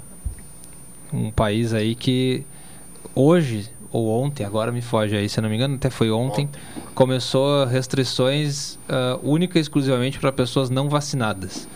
[1.11, 2.45] um país aí que
[3.13, 6.47] hoje ou ontem, agora me foge aí, se não me engano, até foi ontem,
[6.93, 11.67] começou restrições ah, única e exclusivamente para pessoas não vacinadas.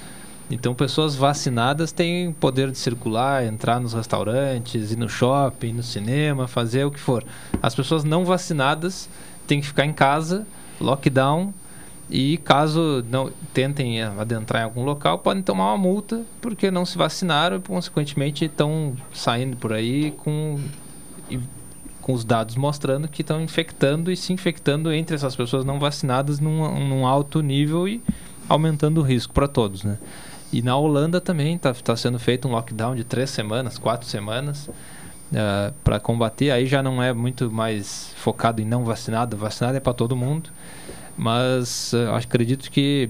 [0.52, 6.48] Então, pessoas vacinadas têm poder de circular, entrar nos restaurantes, ir no shopping, no cinema,
[6.48, 7.24] fazer o que for.
[7.62, 9.10] As pessoas não vacinadas
[9.48, 10.46] têm que ficar em casa,
[10.80, 11.54] lockdown,
[12.10, 16.98] e caso não tentem adentrar em algum local, podem tomar uma multa porque não se
[16.98, 20.60] vacinaram e, consequentemente, estão saindo por aí com,
[22.04, 26.40] com os dados mostrando que estão infectando e se infectando entre essas pessoas não vacinadas
[26.40, 28.02] num, num alto nível e
[28.48, 29.98] aumentando o risco para todos, né?
[30.52, 34.70] E na Holanda também está sendo feito um lockdown de três semanas, quatro semanas,
[35.84, 36.52] para combater.
[36.52, 40.52] Aí já não é muito mais focado em não vacinado, vacinado é para todo mundo.
[41.18, 43.10] Mas eh, acredito que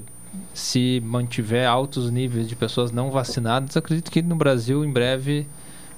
[0.54, 5.48] se mantiver altos níveis de pessoas não vacinadas, acredito que no Brasil em breve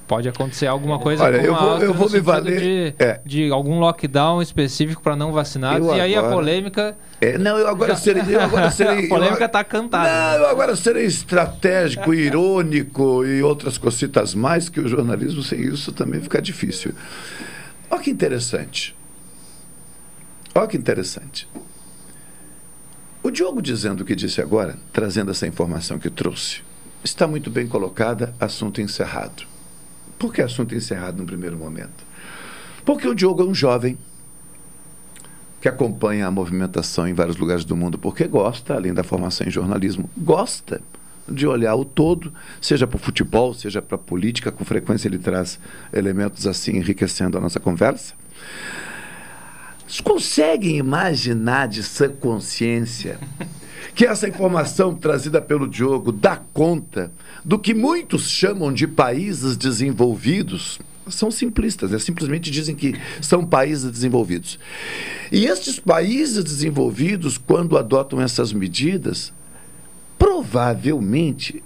[0.06, 1.24] pode acontecer alguma coisa.
[1.24, 3.20] Olha, eu vou- eu vou me valer- de, é.
[3.24, 5.86] de algum lockdown específico para não vacinados.
[5.88, 6.96] Eu e aí a agora- polêmica.
[7.20, 8.22] É, não, eu agora serei.
[8.28, 10.08] Eu agora serei a polêmica está cantada.
[10.38, 15.92] Não, eu agora serei estratégico, irônico e outras cositas mais, que o jornalismo sem isso
[15.92, 16.92] também fica difícil.
[17.90, 18.94] Olha que interessante.
[20.54, 21.48] Olha que interessante.
[23.22, 26.60] O Diogo dizendo o que disse agora, trazendo essa informação que trouxe,
[27.02, 29.42] está muito bem colocada, assunto encerrado.
[30.18, 32.04] Por que assunto encerrado no primeiro momento?
[32.84, 33.98] Porque o Diogo é um jovem
[35.60, 39.50] que acompanha a movimentação em vários lugares do mundo porque gosta, além da formação em
[39.50, 40.80] jornalismo, gosta
[41.28, 45.18] de olhar o todo, seja para o futebol, seja para a política, com frequência ele
[45.18, 45.58] traz
[45.92, 48.14] elementos assim enriquecendo a nossa conversa.
[50.02, 53.18] Conseguem imaginar de sã consciência
[53.96, 57.10] que essa informação trazida pelo Diogo dá conta
[57.42, 60.78] do que muitos chamam de países desenvolvidos?
[61.08, 61.98] São simplistas, né?
[61.98, 64.58] simplesmente dizem que são países desenvolvidos.
[65.32, 69.32] E estes países desenvolvidos, quando adotam essas medidas,
[70.18, 71.62] provavelmente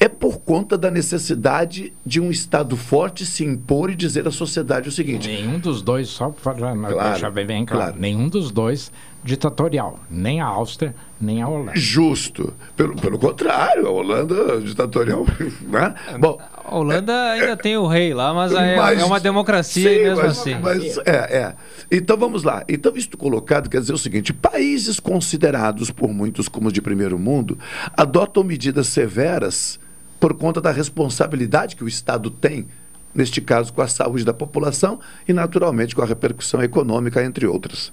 [0.00, 4.88] é por conta da necessidade de um Estado forte se impor e dizer à sociedade
[4.88, 8.00] o seguinte: Nenhum dos dois, só para Claro, deixar bem, bem claro, claro.
[8.00, 8.90] nenhum dos dois
[9.26, 9.98] ditatorial.
[10.10, 11.72] Nem a Áustria, nem a Holanda.
[11.74, 12.54] Justo.
[12.76, 15.26] Pelo, pelo contrário, a Holanda ditatorial.
[15.66, 15.94] Né?
[16.18, 20.02] Bom, A Holanda ainda tem o rei lá, mas, é, Mas- é uma democracia Sim,
[20.04, 20.54] mesmo mas- assim.
[20.60, 21.54] mas- é, é.
[21.90, 22.64] Então vamos lá.
[22.68, 27.58] Então, isto colocado quer dizer o seguinte: países considerados por muitos como de primeiro mundo
[27.96, 29.78] adotam medidas severas
[30.20, 32.66] por conta da responsabilidade que o Estado tem,
[33.14, 34.98] neste caso com a saúde da população
[35.28, 37.92] e, naturalmente, com a repercussão econômica, entre outras.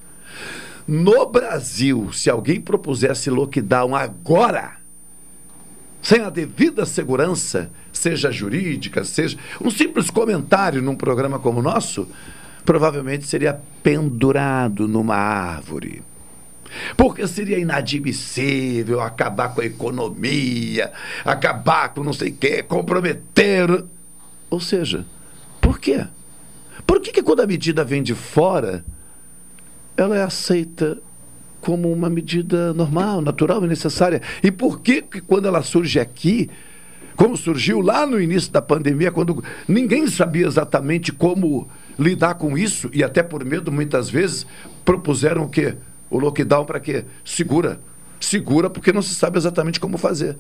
[0.88, 4.78] No Brasil, se alguém propusesse lockdown agora,
[6.02, 12.08] sem a devida segurança, seja jurídica, seja um simples comentário num programa como o nosso,
[12.66, 16.04] provavelmente seria pendurado numa árvore.
[16.98, 20.92] Porque seria inadmissível acabar com a economia,
[21.24, 23.86] acabar com não sei o quê, comprometer.
[24.50, 25.06] Ou seja,
[25.62, 26.06] por quê?
[26.86, 28.84] Por que, que quando a medida vem de fora,
[29.96, 31.00] ela é aceita
[31.62, 34.22] como uma medida normal, natural e necessária?
[34.44, 36.50] E por que, que quando ela surge aqui,
[37.16, 41.68] como surgiu lá no início da pandemia, quando ninguém sabia exatamente como
[41.98, 44.46] lidar com isso, e até por medo, muitas vezes,
[44.84, 45.76] propuseram o quê?
[46.10, 47.06] O lockdown para quê?
[47.24, 47.80] Segura.
[48.20, 50.38] Segura porque não se sabe exatamente como fazer.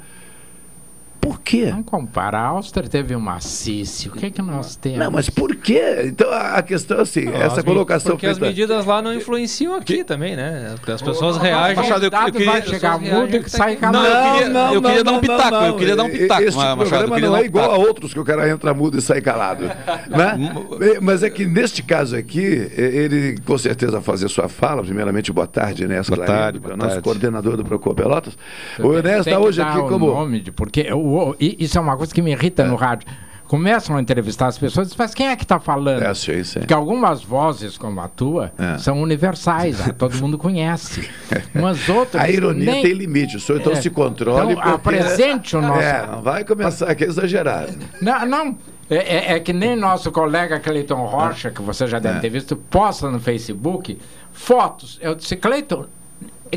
[1.23, 1.67] Por quê?
[1.71, 2.37] Não compara.
[2.37, 4.09] A Áustria teve uma Assisi.
[4.09, 4.99] O que é que nós temos?
[4.99, 6.03] Não, mas por quê?
[6.05, 9.13] Então a questão é assim, Não, essa as colocação Porque as feita- medidas lá não
[9.13, 10.73] influenciam aqui também, né?
[10.75, 11.75] Porque as pessoas reagem.
[11.77, 13.81] Machado, eu- eu queria- as pessoas reagem que tá aqui.
[13.81, 16.75] Não, eu queria, eu queria dar um pitaco, eu queria dar um pitaco, Este Ma-
[16.75, 19.21] Machado, programa não é um igual a outros que o cara entra mudo e sai
[19.21, 19.63] calado.
[20.09, 20.99] né?
[21.01, 22.41] Mas é que neste caso aqui,
[22.75, 24.83] ele com certeza vai fazer sua fala.
[24.83, 27.03] Primeiramente, boa tarde, Enéas Boa tarde, que é boa nosso tarde.
[27.03, 28.37] coordenador do Procon Pelotas.
[28.79, 30.07] O Enéas está que hoje aqui o como.
[30.07, 33.07] nome de, porque o- o- isso é uma coisa que me irrita no rádio.
[33.47, 36.01] Começam a entrevistar as pessoas, mas quem é que está falando?
[36.01, 36.59] É, sim, sim.
[36.59, 38.79] Porque algumas vozes, como a tua, É.
[38.79, 41.07] são universais, todo mundo conhece.
[41.53, 42.23] Umas outras.
[42.23, 43.75] A ironia nem- tem limite, o senhor então É.
[43.75, 44.53] se controle.
[44.53, 47.67] Então, apresente o nosso- É, não vai começar aqui a exagerar.
[48.01, 48.57] Não, não.
[48.89, 52.21] É, é- é que nem nosso colega Cleiton Rocha, que você já deve É.
[52.21, 53.99] ter visto, posta no Facebook
[54.31, 54.97] fotos.
[55.01, 55.85] Eu disse, Cleiton,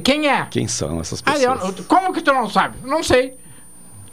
[0.02, 0.46] quem é?
[0.50, 1.78] Quem são essas pessoas?
[1.78, 2.76] eu- como que tu não sabe?
[2.84, 3.36] Não sei.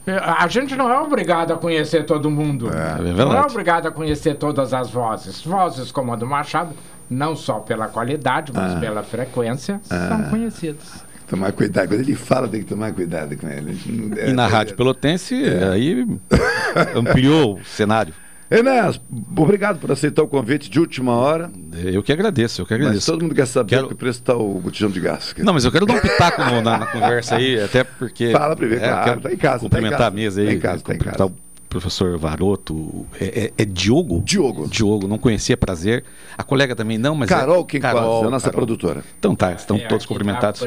[0.05, 2.69] É, A gente não é obrigado a conhecer todo mundo.
[2.69, 3.47] não é verdade.
[3.51, 5.41] obrigado a conhecer todas as vozes.
[5.43, 6.73] Vozes como a do Machado,
[7.09, 8.79] não só pela qualidade, mas Ah.
[8.79, 10.07] pela frequência, Ah.
[10.09, 11.05] são conhecidas.
[11.27, 11.87] Tomar cuidado.
[11.87, 13.79] Quando ele fala, tem que tomar cuidado com ele.
[13.85, 15.35] Não- E na é- Rádio Pelotense,
[15.71, 16.05] aí
[16.95, 18.13] ampliou o cenário.
[18.51, 18.99] Enéas,
[19.35, 21.49] obrigado por aceitar o convite de última hora.
[21.73, 23.11] Eu que agradeço, eu que Mas agradeço.
[23.11, 25.33] todo mundo quer saber Quero- que preço está o botijão de gás.
[25.39, 28.31] Não, mas eu quero dar um pitaco no- na, na conversa aí, até porque.
[28.31, 30.07] Fala primeiro, é, claro, quero tá em casa, tá em Cumprimentar casa.
[30.09, 30.47] a mesa aí.
[30.47, 31.33] Tá em casa, tá em cumprimentar o
[31.67, 33.07] professor Varoto.
[33.19, 34.21] É, é- é Diogo?
[34.23, 34.67] Diogo.
[34.67, 36.03] Diogo, não conhecia, prazer.
[36.37, 37.29] A colega também não, mas.
[37.29, 39.03] Carol é, Quinquas, é a nossa produtora.
[39.17, 40.61] Então tá, estão É, todos dá cumprimentados.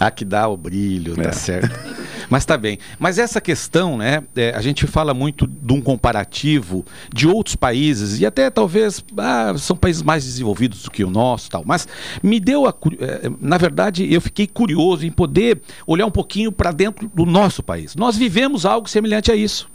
[0.00, 1.24] Aqui dá o brilho, É.
[1.24, 1.68] tá certo.
[2.28, 2.78] Mas tá bem.
[2.98, 4.22] Mas essa questão, né?
[4.34, 9.54] é, a gente fala muito de um comparativo de outros países e até talvez ah,
[9.56, 11.62] são países mais desenvolvidos do que o nosso, tal.
[11.64, 11.86] Mas
[12.22, 16.72] me deu a, eh, na verdade, eu fiquei curioso em poder olhar um pouquinho para
[16.72, 17.94] dentro do nosso país.
[17.94, 19.68] Nós vivemos algo semelhante a isso.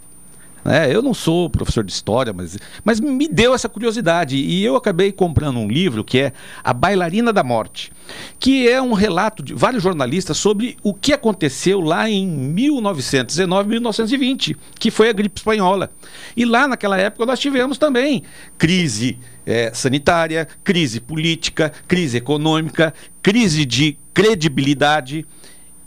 [0.64, 0.94] Né?
[0.94, 4.36] eu não sou professor de história, mas, mas me deu essa curiosidade.
[4.36, 6.34] E eu acabei comprando um livro que é
[6.64, 7.92] A Bailarina da Morte,
[8.40, 14.58] que é um relato de vários jornalistas sobre o que aconteceu lá em 1919, 1920,
[14.80, 15.92] que foi a gripe espanhola.
[16.36, 18.24] E lá naquela época nós tivemos também
[18.58, 25.26] crise eh, sanitária, crise política, crise econômica, crise de credibilidade.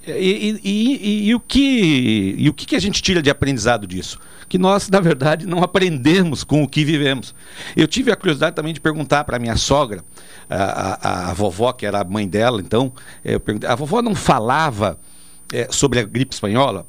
[0.07, 3.87] E, e- e- e- o que, e o que que a gente tira de aprendizado
[3.87, 4.19] disso?
[4.49, 7.35] Que nós, na verdade, não aprendemos com o que vivemos.
[7.75, 10.05] Eu tive a curiosidade também de perguntar para minha sogra,
[10.49, 12.93] a, a- a vovó, que era a mãe dela, então,
[13.25, 14.99] eu perguntei, a vovó não falava
[15.53, 16.87] eh, sobre a gripe espanhola?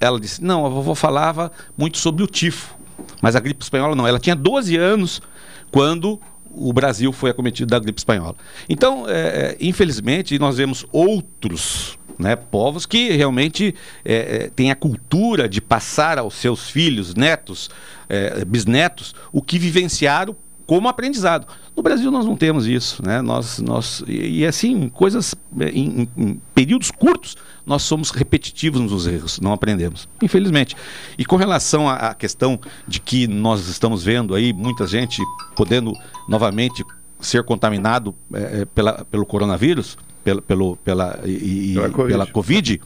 [0.00, 2.76] Ela disse, não, a vovó falava muito sobre o tifo,
[3.22, 4.06] mas a gripe espanhola não.
[4.06, 5.22] Ela tinha 12 anos
[5.70, 6.20] quando
[6.50, 8.36] o Brasil foi acometido da gripe espanhola.
[8.68, 13.74] Então, é, é, infelizmente, nós vemos outros né, povos que realmente
[14.04, 17.70] é, é, têm a cultura de passar aos seus filhos, netos,
[18.08, 20.36] é, bisnetos, o que vivenciaram
[20.66, 21.46] como aprendizado.
[21.78, 23.22] No Brasil nós não temos isso, né?
[23.22, 29.06] Nós, nós e, e assim coisas é, em, em- períodos curtos nós somos repetitivos nos
[29.06, 30.74] erros, não aprendemos, infelizmente.
[31.16, 32.58] E com relação à, questão
[32.88, 35.22] de que nós estamos vendo aí muita gente
[35.54, 35.92] podendo
[36.28, 36.84] novamente
[37.20, 41.30] ser contaminado é, é, pela, pelo coronavírus, pela, pelo, pela, e,
[41.70, 42.08] e- Pela Covid.
[42.12, 42.80] pela Covid,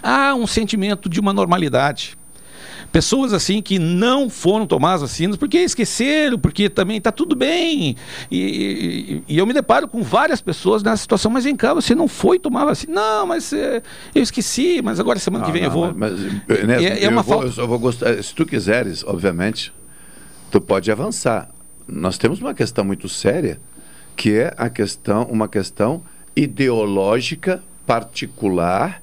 [0.00, 2.16] há um sentimento de uma normalidade.
[2.90, 7.96] Pessoas assim que não foram tomar as vacinas porque esqueceram, porque também está tudo bem.
[8.30, 11.94] E, e- e eu me deparo com várias pessoas nessa situação, mas vem cá, você
[11.94, 12.94] não foi tomar vacina?
[12.94, 13.82] Não, mas é,
[14.14, 15.94] eu esqueci, mas agora semana que Não, vem eu não, vou.
[15.94, 16.12] Mas,
[16.48, 18.22] mas, Ernesto, É- é uma eu, vou, falta- eu vou gostar.
[18.22, 19.72] Se tu quiseres, obviamente,
[20.50, 21.48] tu pode avançar.
[21.86, 23.60] Nós temos uma questão muito séria,
[24.16, 26.02] que é a questão, uma questão
[26.34, 29.01] ideológica particular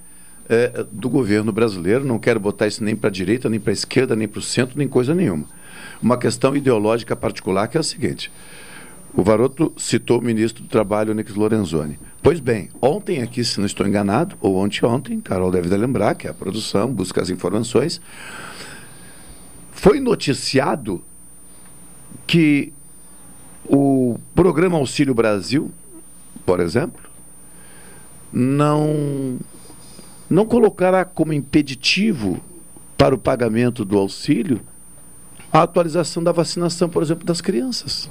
[0.49, 2.03] eh, do governo brasileiro.
[2.03, 4.41] Não quero botar isso nem para a direita, nem para a esquerda, nem para o
[4.41, 5.45] centro, nem coisa nenhuma.
[6.01, 8.31] Uma questão ideológica particular que é a seguinte.
[9.13, 11.99] O Varoto citou o ministro do Trabalho, Onyx Lorenzoni.
[12.21, 16.27] Pois bem, ontem aqui, se não estou enganado, ou ontem ontem, Carol deve lembrar que
[16.27, 17.99] é a produção busca as informações,
[19.71, 21.01] foi noticiado
[22.27, 22.73] que
[23.65, 25.71] o programa Auxílio Brasil,
[26.45, 27.01] por exemplo,
[28.31, 29.37] não,
[30.29, 32.39] não colocará como impeditivo
[32.97, 34.61] para o pagamento do auxílio
[35.51, 38.09] a atualização da vacinação, por exemplo, das crianças.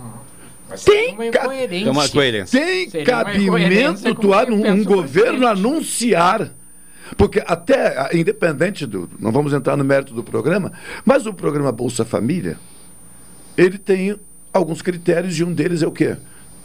[0.84, 1.90] Tem uma incoerência.
[1.92, 2.60] Uma coerência.
[2.60, 6.52] Tem Seria cabimento incoerência com tu, o que um, um governo anunciar.
[7.16, 9.08] Porque até, ah, independente do.
[9.18, 10.72] Não vamos entrar no mérito do programa,
[11.04, 12.58] mas o programa Bolsa Família,
[13.56, 14.18] ele tem
[14.52, 16.16] alguns critérios e um deles é o quê?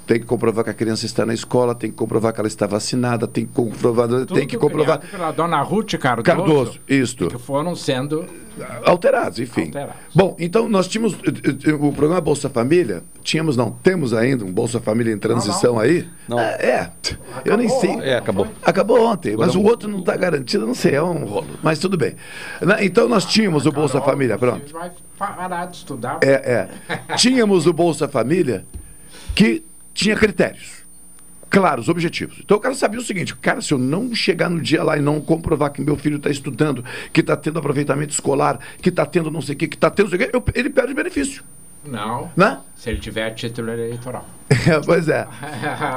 [0.05, 2.67] Tem que comprovar que a criança está na escola, tem que comprovar que ela está
[2.67, 4.99] vacinada, tem que comprovar, tem que Tudo comprovar.
[4.99, 6.23] Pela dona Ruth Cardoso.
[6.23, 7.27] Cardoso, isto.
[7.27, 8.27] Que foram sendo
[8.85, 9.65] Alterados, enfim.
[9.65, 9.95] Alterados.
[10.13, 14.51] Bom, então nós tínhamos eh, eh, o programa Bolsa Família, tínhamos não, temos ainda um
[14.51, 16.07] Bolsa Família em transição aí.
[16.27, 16.39] Não.
[16.39, 16.91] É, é,
[17.45, 17.99] eu nem sei.
[18.01, 18.47] É, acabou.
[18.61, 21.47] Acabou ontem, mas Agora o outro não está garantido, não sei, é um rolo.
[21.63, 22.15] Mas tudo bem.
[22.81, 24.71] Então nós tínhamos o Bolsa Família, pronto.
[24.71, 26.19] vai parar de estudar.
[26.21, 27.15] É, é.
[27.15, 28.65] Tínhamos o Bolsa Família
[29.33, 29.63] que
[29.93, 30.83] tinha critérios.
[31.49, 32.39] Claros, objetivos.
[32.43, 35.01] Então o cara sabia o seguinte: cara, se eu não chegar no dia lá e
[35.01, 39.29] não comprovar que meu filho está estudando, que está tendo aproveitamento escolar, que está tendo
[39.29, 41.43] não sei o que, que está tendo não sei o quê, eu- ele perde benefício.
[41.85, 42.31] Não.
[42.35, 42.59] Né?
[42.75, 44.27] Se ele tiver título eleitoral.
[44.85, 45.27] pois é.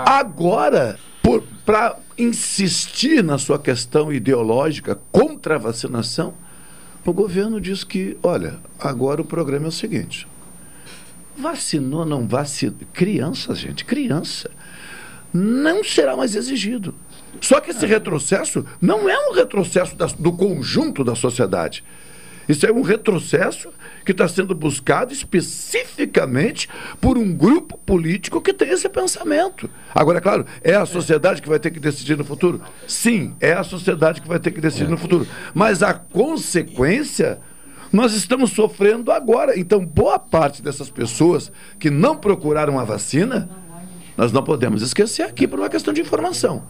[0.04, 0.98] Agora,
[1.64, 6.34] para insistir na sua questão ideológica contra a vacinação,
[7.04, 10.26] o governo diz que, olha, agora o programa é o seguinte:
[11.36, 12.76] vacinou, não vacinou.
[12.92, 14.50] Crianças, gente, criança.
[15.32, 16.94] Não será mais exigido.
[17.40, 21.84] Só que esse retrocesso não é um retrocesso das- do conjunto da sociedade.
[22.48, 23.70] Isso é um retrocesso
[24.04, 26.68] que está sendo buscado especificamente
[27.00, 29.68] por um grupo político que tem esse pensamento.
[29.94, 32.62] Agora, é claro, é a sociedade que vai ter que decidir no futuro?
[32.86, 35.26] Sim, é a sociedade que vai ter que decidir no futuro.
[35.52, 37.40] Mas a consequência
[37.96, 39.58] nós estamos sofrendo agora.
[39.58, 43.48] Então, boa parte dessas pessoas que não procuraram a vacina,
[44.16, 46.64] nós não podemos esquecer aqui por uma questão de informação.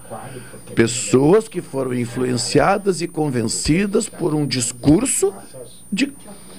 [0.77, 5.35] Pessoas que foram influenciadas e convencidas por um discurso
[5.93, 6.13] de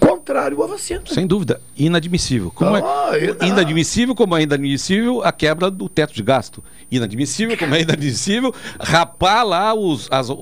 [0.10, 1.02] contrário à vacina.
[1.06, 2.52] Sem dúvida, inadmissível.
[2.54, 6.64] Como Ah, é, inadmissível, como é inadmissível a quebra do teto de gasto.
[6.92, 10.36] Inadmissível, como é inadmissível rapar lá os, as, o-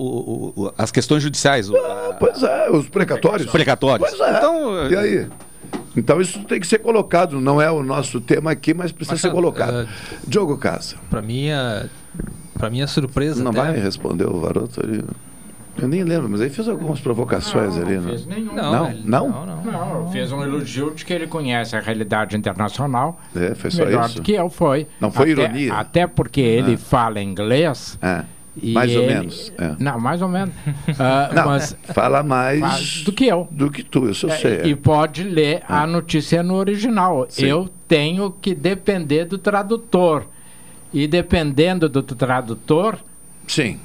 [0.56, 1.70] o- as questões judiciais.
[1.70, 3.50] o- a- Pois é, os precatórios.
[3.52, 4.10] Precatórios.
[4.10, 4.38] Pois é.
[4.38, 5.28] Então, e aí?
[5.98, 9.32] Então isso tem que ser colocado, não é o nosso tema aqui, mas precisa ser
[9.32, 9.88] colocado.
[10.28, 10.96] Diogo Casa.
[11.10, 11.90] Para minha,
[12.54, 15.02] para minha surpresa, Não até, vai responder o Varoto ali?
[15.78, 17.96] Eu nem lembro, mas ele fez algumas provocações ali.
[17.98, 18.54] Não, fez nenhum.
[18.54, 18.72] Não?
[18.72, 19.44] Não, Não?
[19.62, 23.20] ele- Não, fez um elogio de que ele conhece a realidade internacional.
[23.36, 24.16] É, foi só melhor isso?
[24.16, 24.88] do que eu, foi.
[25.02, 25.74] Não foi Até- ironia?
[25.74, 26.78] Até porque ele Ah.
[26.78, 28.00] fala inglês.
[28.62, 29.76] e mais ou ele- menos, é.
[29.78, 30.54] Não, mais ou menos.
[30.98, 33.46] Ah, Não, mas fala mais do que eu.
[33.52, 34.54] Do que tu, isso eu É, sei.
[34.62, 34.68] é.
[34.68, 37.26] E pode ler a notícia no original.
[37.28, 37.48] Sim.
[37.48, 40.24] Eu tenho que depender do tradutor.
[40.94, 42.98] E dependendo do tradutor,
[43.46, 43.78] Sim.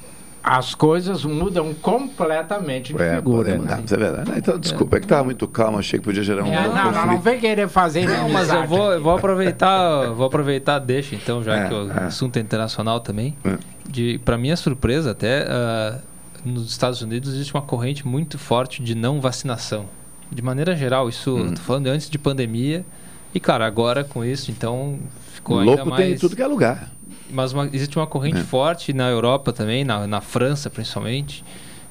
[0.43, 3.55] As coisas mudam completamente de É, figura.
[3.57, 3.81] pode né?
[3.85, 4.31] isso é verdade.
[4.37, 7.05] Então, desculpa, é que estava muito calmo, achei que podia gerar um É, não, não,
[7.07, 11.43] não vem querer fazer Não, mas eu vou, eu vou aproveitar, vou aproveitar, deixa então,
[11.43, 12.03] já É, que o é.
[12.05, 13.35] assunto é internacional também.
[13.45, 13.57] É.
[13.87, 15.99] De, para minha surpresa, até ah,
[16.43, 19.85] nos Estados Unidos existe uma corrente muito forte de não vacinação.
[20.31, 21.53] De maneira geral, isso, Uhum.
[21.53, 22.85] tô falando antes de pandemia.
[23.33, 24.97] E, cara, agora com isso, então
[25.33, 26.03] ficou ainda Louco mais.
[26.03, 26.89] tem em tudo que é lugar.
[27.31, 28.43] Mas uma- existe uma corrente É.
[28.43, 31.43] forte na Europa também, na, na França principalmente,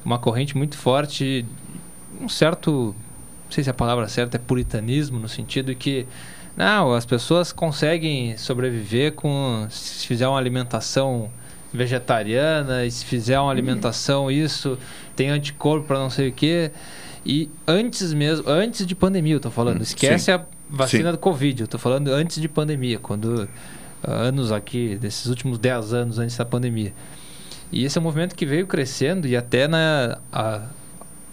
[0.04, 1.44] uma corrente muito forte,
[2.20, 2.94] um certo,
[3.46, 6.06] não sei se a palavra certa é puritanismo, no sentido que
[6.56, 11.30] não, as pessoas conseguem sobreviver com se fizer uma alimentação
[11.72, 14.78] vegetariana, se fizer uma alimentação isso,
[15.16, 16.70] tem anticorpo para não sei o quê.
[17.24, 20.32] E antes mesmo, antes de pandemia, eu tô falando, Hum, esquece sim.
[20.32, 21.12] a vacina Sim.
[21.12, 23.48] do Covid, eu tô falando antes de pandemia, quando
[24.02, 26.92] anos aqui, desses últimos 10 anos antes da pandemia.
[27.72, 30.62] E esse é um movimento que veio crescendo e até na a-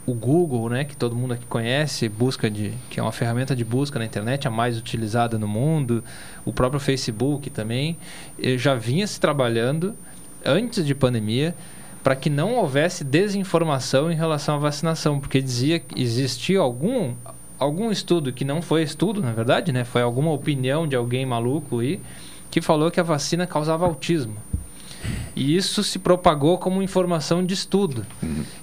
[0.05, 3.65] o Google, né, que todo mundo aqui conhece, busca de que é uma ferramenta de
[3.65, 6.01] busca na internet a mais utilizada no mundo,
[6.45, 7.97] o próprio Facebook também,
[8.41, 9.93] eh, já vinha se trabalhando
[10.45, 11.53] antes de pandemia
[12.01, 17.13] para que não houvesse desinformação em relação à vacinação, porque dizia que existia algum
[17.59, 21.80] algum estudo que não foi estudo, na verdade, né, foi alguma opinião de alguém maluco
[21.80, 21.99] aí
[22.59, 24.35] que falou que a vacina causava autismo.
[25.35, 28.03] E isso se propagou como informação de estudo.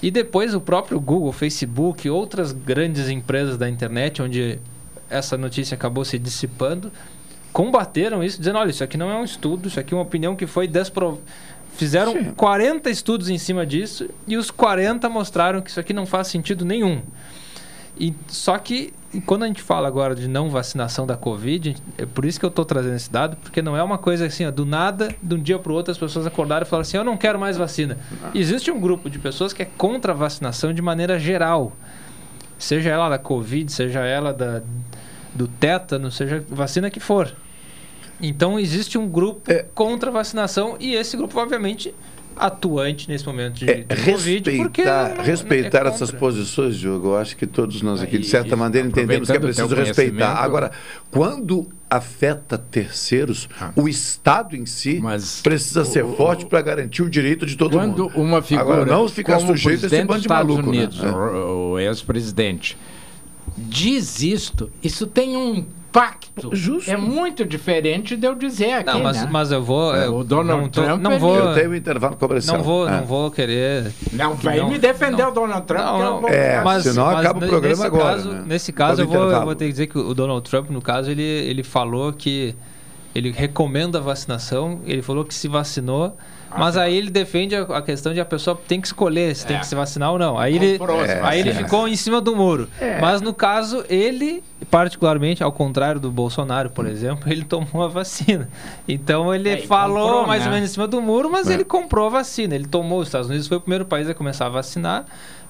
[0.02, 4.58] E depois o próprio Google, Facebook, outras grandes empresas da internet, onde
[5.08, 6.90] essa notícia acabou se dissipando,
[7.52, 10.34] combateram isso, dizendo: olha, isso aqui não é um estudo, isso aqui é uma opinião
[10.34, 11.22] que foi desprovada.
[11.76, 16.26] Fizeram 40 estudos em cima disso e os 40 mostraram que isso aqui não faz
[16.26, 17.00] sentido nenhum.
[17.96, 22.04] E, só que e quando a gente fala agora de não vacinação da Covid, é
[22.04, 24.50] por isso que eu estou trazendo esse dado, porque não é uma coisa assim, ó,
[24.50, 27.04] do nada, de um dia para o outro, as pessoas acordaram e falaram assim: eu
[27.04, 27.96] não quero mais vacina.
[28.34, 31.72] Existe um grupo de pessoas que é contra a vacinação de maneira geral.
[32.58, 34.62] Seja ela da Covid, seja ela da,
[35.32, 37.32] do tétano, seja vacina que for.
[38.20, 39.42] Então existe um grupo
[39.74, 41.94] contra a vacinação e esse grupo, obviamente,
[42.36, 47.36] atuante nesse momento de, de Covid, porque Respeitar, respeitar é essas posições, Diogo, eu acho
[47.36, 50.34] que todos nós aqui, de certa e maneira, entendemos que é o preciso respeitar.
[50.34, 50.72] Agora,
[51.10, 55.00] quando afeta terceiros, o Estado em si
[55.42, 58.20] precisa ser forte para garantir o direito de todo Quando mundo.
[58.20, 60.70] uma figura Agora, não ficar o sujeito a esse bando dos de Estados maluco.
[60.70, 61.10] Unidos, né?
[61.10, 62.76] o, o ex-presidente,
[63.56, 65.64] diz isto, isso tem um
[65.94, 66.50] impacto.
[66.88, 69.28] É muito diferente de eu dizer aqui, Não, mas, né?
[69.30, 69.94] mas eu vou.
[69.94, 71.36] É, eu o Donald não tô- Trump, não vou.
[71.36, 72.56] Eu tenho um intervalo comercial.
[72.56, 72.90] Não vou, É.
[72.98, 73.92] não vou querer.
[74.12, 77.68] Não vem me defender o Donald Trump, que eu vou- É, senão acaba o programa
[77.68, 78.44] nesse agora, Caso, né?
[78.46, 81.10] Nesse caso, eu vou, eu vou ter que dizer que o Donald Trump, no caso,
[81.10, 82.54] ele, ele falou que
[83.14, 86.16] ele recomenda a vacinação, ele falou que se vacinou,
[86.50, 89.44] Ah, mas aí ele defende a, a questão de a pessoa tem que escolher se
[89.46, 90.38] tem que se vacinar ou não.
[90.38, 92.68] Aí ele, É, aí ele ficou em cima do muro.
[92.80, 93.00] É.
[93.00, 98.48] Mas no caso, ele, particularmente, ao contrário do Bolsonaro, por exemplo, ele tomou a vacina.
[98.86, 100.46] Então ele É, falou comprou, mais né?
[100.48, 101.54] ou menos em cima do muro, mas É.
[101.54, 102.54] ele comprou a vacina.
[102.54, 103.00] Ele tomou.
[103.00, 105.06] Os Estados Unidos foi o primeiro país a começar a vacinar,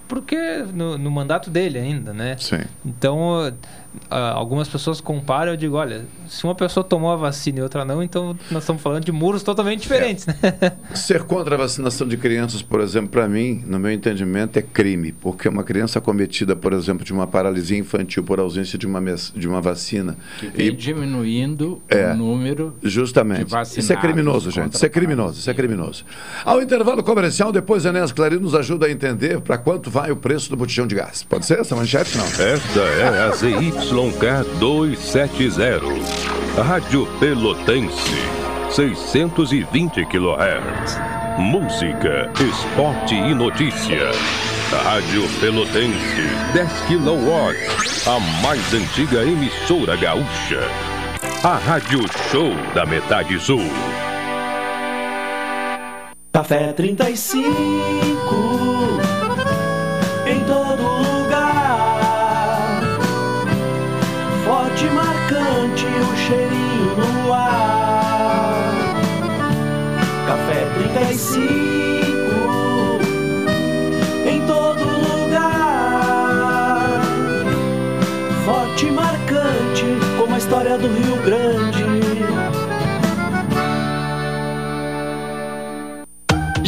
[0.08, 0.36] porque
[0.72, 2.36] no, no mandato dele ainda, né?
[2.38, 2.60] Sim.
[2.84, 3.52] Então,
[4.10, 8.02] algumas pessoas comparam, eu digo, olha, se uma pessoa tomou a vacina e outra não,
[8.02, 10.34] então nós estamos falando de muros totalmente diferentes, né?
[10.94, 15.12] Ser contra a vacinação de crianças, por exemplo, para mim, no meu entendimento, é crime,
[15.12, 19.00] porque uma criança cometida, por exemplo, de uma paralisia infantil por ausência de uma,
[19.34, 20.16] de uma vacina.
[20.38, 22.12] Que vem diminuindo É.
[22.12, 23.44] o número Justamente.
[23.44, 24.74] de vacinados Isso é criminoso, gente.
[24.74, 25.38] Isso é criminoso.
[25.38, 26.04] Isso é criminoso.
[26.44, 30.16] Ao intervalo comercial, depois a Enéas Clarim nos ajuda a entender para quanto vai o
[30.16, 31.22] preço do botijão de gás.
[31.22, 32.16] Pode ser essa manchete?
[32.16, 32.24] Não.
[32.24, 35.82] Esta é a ZYK 270,
[36.56, 38.16] Rádio Pelotense,
[38.70, 40.98] 620 kHz.
[41.38, 44.10] Música, esporte e notícia.
[44.84, 46.22] Rádio Pelotense,
[46.54, 47.54] 10 kW,
[48.06, 50.62] a mais antiga emissora gaúcha.
[51.42, 53.68] A Rádio Show da Metade Sul.
[56.32, 57.84] Café 35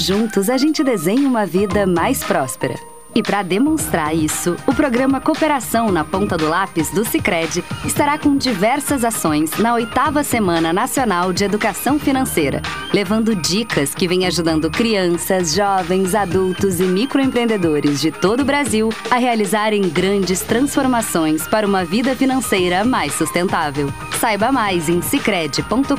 [0.07, 2.76] Juntos a gente desenha uma vida mais próspera.
[3.12, 8.36] E para demonstrar isso, o programa Cooperação na Ponta do Lápis do Sicredi estará com
[8.36, 15.52] diversas ações na oitava Semana Nacional de Educação Financeira, levando dicas que vêm ajudando crianças,
[15.52, 22.14] jovens, adultos e microempreendedores de todo o Brasil a realizarem grandes transformações para uma vida
[22.14, 23.92] financeira mais sustentável.
[24.20, 25.96] Saiba mais em sicredi.com.br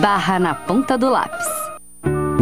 [0.00, 1.71] barra na ponta do lápis.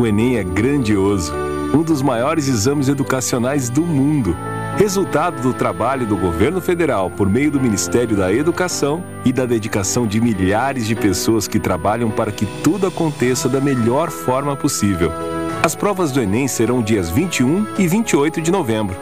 [0.01, 1.31] O Enem é grandioso,
[1.75, 4.35] um dos maiores exames educacionais do mundo.
[4.79, 10.07] Resultado do trabalho do governo federal por meio do Ministério da Educação e da dedicação
[10.07, 15.13] de milhares de pessoas que trabalham para que tudo aconteça da melhor forma possível.
[15.63, 18.97] As provas do Enem serão dias 21 e 28 de novembro.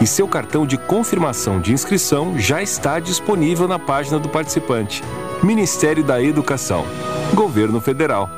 [0.00, 5.04] E seu cartão de confirmação de inscrição já está disponível na página do participante.
[5.42, 6.86] Ministério da Educação.
[7.34, 8.30] Governo Federal.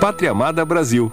[0.00, 1.12] Pátria Amada Brasil.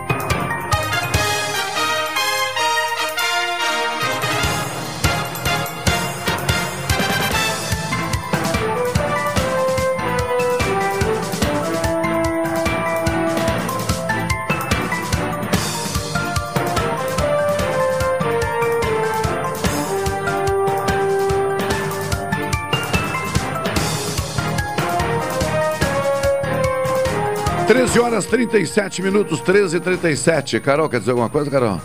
[27.91, 31.81] Treze horas 37 minutos, 13 e 37 Carol, quer dizer alguma coisa, Carol?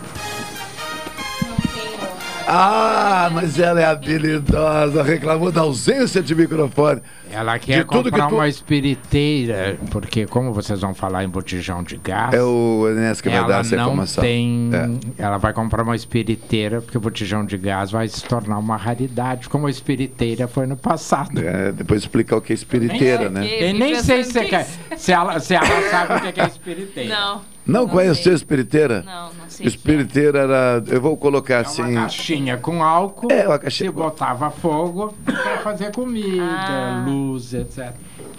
[2.49, 7.01] Ah, mas ela é habilidosa, reclamou da ausência de microfone.
[7.29, 11.29] Ela quer De tudo que comprar tu- uma espiriteira, porque como vocês vão falar em
[11.29, 12.33] botijão de gás...
[12.33, 14.23] É o Enes que vai ela dar essa não informação.
[14.23, 14.69] tem...
[15.17, 15.23] É.
[15.23, 19.49] Ela vai comprar uma espiriteira, porque o botijão de gás vai se tornar uma raridade,
[19.49, 21.39] como a espiriteira foi no passado.
[21.45, 23.45] É, depois explicar o que é espiriteira, né?
[23.59, 27.13] Eu nem sei se, você quer- se, ela, se ela sabe o que é espiriteira.
[27.13, 27.56] Não.
[27.67, 29.03] Não, conhece a espiriteira?
[29.05, 29.67] Não, não sei.
[29.67, 30.83] Espiriteira era.
[30.87, 31.81] Eu vou colocar assim.
[31.81, 33.89] Uma caixinha com álcool, É, uma caixinha.
[33.89, 37.03] se botava fogo para fazer comida, Ah.
[37.05, 37.91] luz, etc.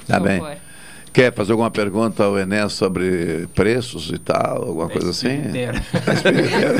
[0.06, 0.42] Tá bem.
[1.12, 4.62] Quer fazer alguma pergunta ao Enes sobre preços e tal?
[4.68, 5.28] Alguma coisa assim?
[5.28, 5.82] espiriteira.
[6.06, 6.78] A espiriteira.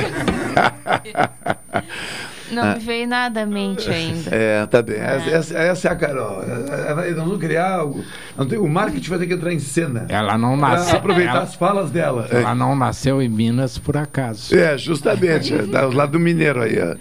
[2.50, 2.74] Não Ah.
[2.74, 4.30] me veio nada à mente ainda.
[4.34, 4.96] É, tá bem.
[4.98, 6.42] Essa, essa- essa é a Carol.
[6.46, 8.04] Nós vamos criar algo.
[8.60, 10.06] O marketing vai ter que entrar em cena.
[10.08, 10.96] Ela não Pra nasceu.
[10.98, 12.26] aproveitar ela- as falas dela.
[12.30, 14.54] Ela não nasceu em Minas por acaso.
[14.54, 15.52] É, justamente,
[15.94, 16.78] lá do Mineiro aí.
[16.80, 16.96] ó.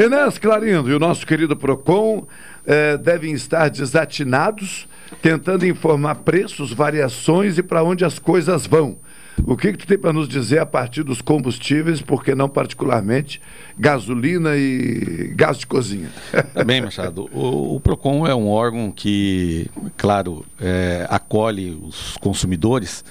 [0.00, 2.26] Enes Clarindo e o nosso querido PROCON
[2.66, 4.86] eh, devem estar desatinados,
[5.20, 8.96] tentando informar preços, variações e para onde as coisas vão.
[9.44, 13.40] O que, que tu tem para nos dizer a partir dos combustíveis, porque não particularmente
[13.78, 16.10] gasolina e gás de cozinha?
[16.66, 17.28] Bem, Machado.
[17.32, 23.04] O, o PROCON é um órgão que, claro, é, acolhe os consumidores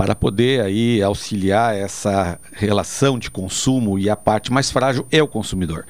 [0.00, 5.28] para poder aí auxiliar essa relação de consumo e a parte mais frágil é o
[5.28, 5.84] consumidor.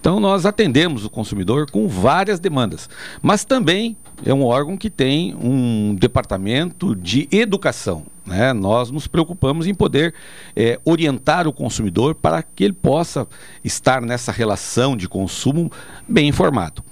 [0.00, 2.90] Então nós atendemos o consumidor com várias demandas,
[3.22, 8.04] mas também é um órgão que tem um departamento de educação.
[8.24, 8.52] Né?
[8.52, 10.14] Nós nos preocupamos em poder
[10.54, 13.26] eh, orientar o consumidor para que ele possa
[13.64, 15.70] estar nessa relação de consumo
[16.08, 16.84] bem informado.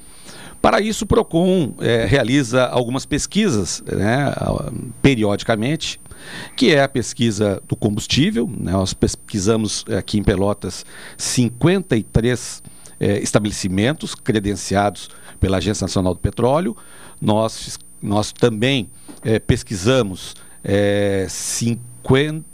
[0.61, 4.31] Para isso, o PROCON eh, realiza algumas pesquisas né,
[5.01, 5.99] periodicamente,
[6.55, 8.47] que é a pesquisa do combustível.
[8.47, 10.85] né, nós pesquisamos eh, aqui em Pelotas
[11.17, 12.63] 53
[13.01, 15.09] eh, estabelecimentos credenciados
[15.39, 16.77] pela Agência Nacional do Petróleo.
[17.19, 18.91] Nós, nós também
[19.47, 22.45] pesquisamos eh, 50,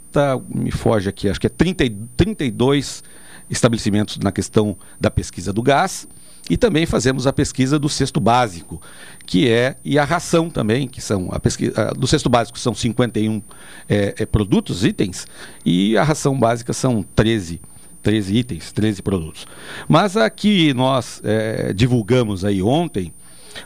[0.48, 3.02] me foge aqui, acho que é 30, e- 32
[3.50, 6.08] estabelecimentos na questão da pesquisa do gás.
[6.48, 8.80] E também fazemos a pesquisa do cesto básico,
[9.26, 13.42] que é, e a ração também, que são, a pesquisa, do cesto básico são 51
[13.88, 15.26] eh, eh, produtos, itens,
[15.64, 17.60] e a ração básica são 13
[18.00, 19.48] 13 itens, 13 produtos.
[19.88, 23.12] Mas a que nós eh, divulgamos aí ontem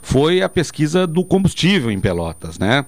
[0.00, 2.86] foi a pesquisa do combustível em Pelotas, né?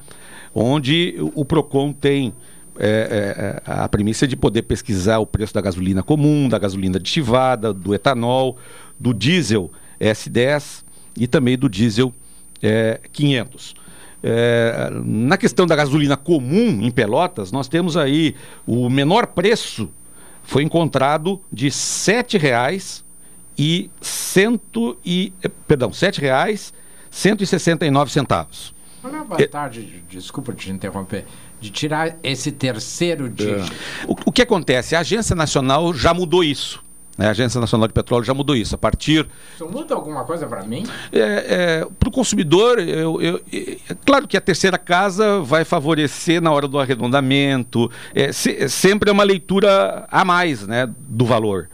[0.54, 2.32] Onde o Procon tem
[2.78, 7.72] é, é, a premissa de poder pesquisar o preço da gasolina comum, da gasolina aditivada,
[7.72, 8.56] do etanol,
[8.98, 10.84] do diesel S10
[11.16, 12.12] e também do diesel
[12.62, 13.74] é, 500.
[14.24, 18.34] É, na questão da gasolina comum em Pelotas, nós temos aí
[18.66, 19.90] o menor preço
[20.44, 23.02] foi encontrado de R$ 7,00
[23.58, 25.32] e cento e
[25.68, 26.72] perdão, R$ 7,00
[27.10, 28.74] 169 centavos.
[29.02, 31.26] Qual é a vantagem, de- desculpa te interromper,
[31.60, 33.70] de tirar esse terceiro dígito?
[34.08, 34.96] O, o que acontece?
[34.96, 36.82] A Agência Nacional já mudou isso.
[37.18, 37.26] né?
[37.26, 38.74] A Agência Nacional de Petróleo já mudou isso.
[38.74, 40.84] A partir Isso muda alguma coisa para mim?
[41.98, 46.66] para o consumidor, eu, eu- é claro que a terceira casa vai favorecer na hora
[46.68, 47.90] do arredondamento.
[48.14, 51.68] É, se- sempre é uma leitura a mais né, do valor.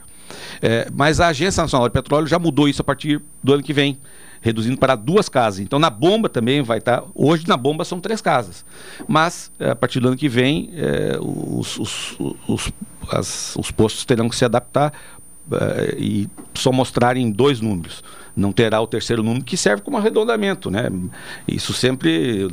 [0.61, 3.71] É, mas a Agência Nacional de Petróleo já mudou isso a partir do ano que
[3.71, 3.97] vem,
[4.41, 5.59] reduzindo para duas casas.
[5.59, 7.03] Então na bomba também vai estar.
[7.13, 8.63] Hoje na bomba são três casas.
[9.07, 12.17] Mas é, a partir do ano que vem, é, os, os,
[12.47, 12.71] os,
[13.11, 14.93] as- os postos terão que se adaptar
[15.51, 18.03] eh, e só mostrarem dois números.
[18.35, 20.89] Não terá o terceiro número que serve como arredondamento, né?
[21.47, 22.47] Isso sempre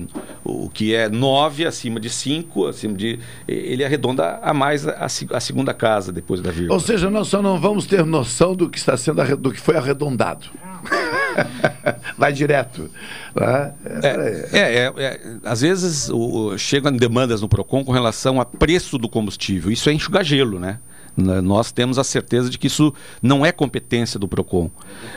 [0.44, 5.40] o que é 9 acima de 5, acima de ele arredonda a mais a, a
[5.40, 6.74] segunda casa depois da vírgula.
[6.74, 9.76] Ou seja, nós só não vamos ter noção do que está sendo do que foi
[9.76, 10.46] arredondado.
[12.16, 12.90] Vai direto.
[13.34, 13.72] né?
[14.02, 14.08] É,
[14.52, 19.08] é, é, é, às vezes o- chegam demandas no PROCON com relação a preço do
[19.08, 19.70] combustível.
[19.70, 20.78] Isso é enxugar gelo, né?
[21.16, 22.92] N- Nós temos a certeza de que isso
[23.22, 24.70] não é competência do PROCON.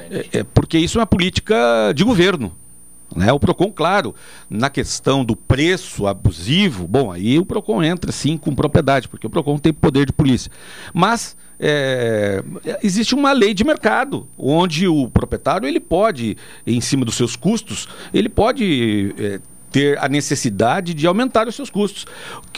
[0.09, 1.55] É, é porque isso é uma política
[1.95, 2.55] de governo.
[3.15, 3.33] Né?
[3.33, 4.13] O PROCON, claro,
[4.49, 9.29] na questão do preço abusivo, bom, aí o PROCON entra sim com propriedade, porque o
[9.29, 10.51] PROCON tem poder de polícia.
[10.93, 12.43] Mas é,
[12.83, 16.37] existe uma lei de mercado, onde o proprietário ele pode,
[16.67, 19.39] em cima dos seus custos, ele pode é,
[19.71, 22.05] ter a necessidade de aumentar os seus custos.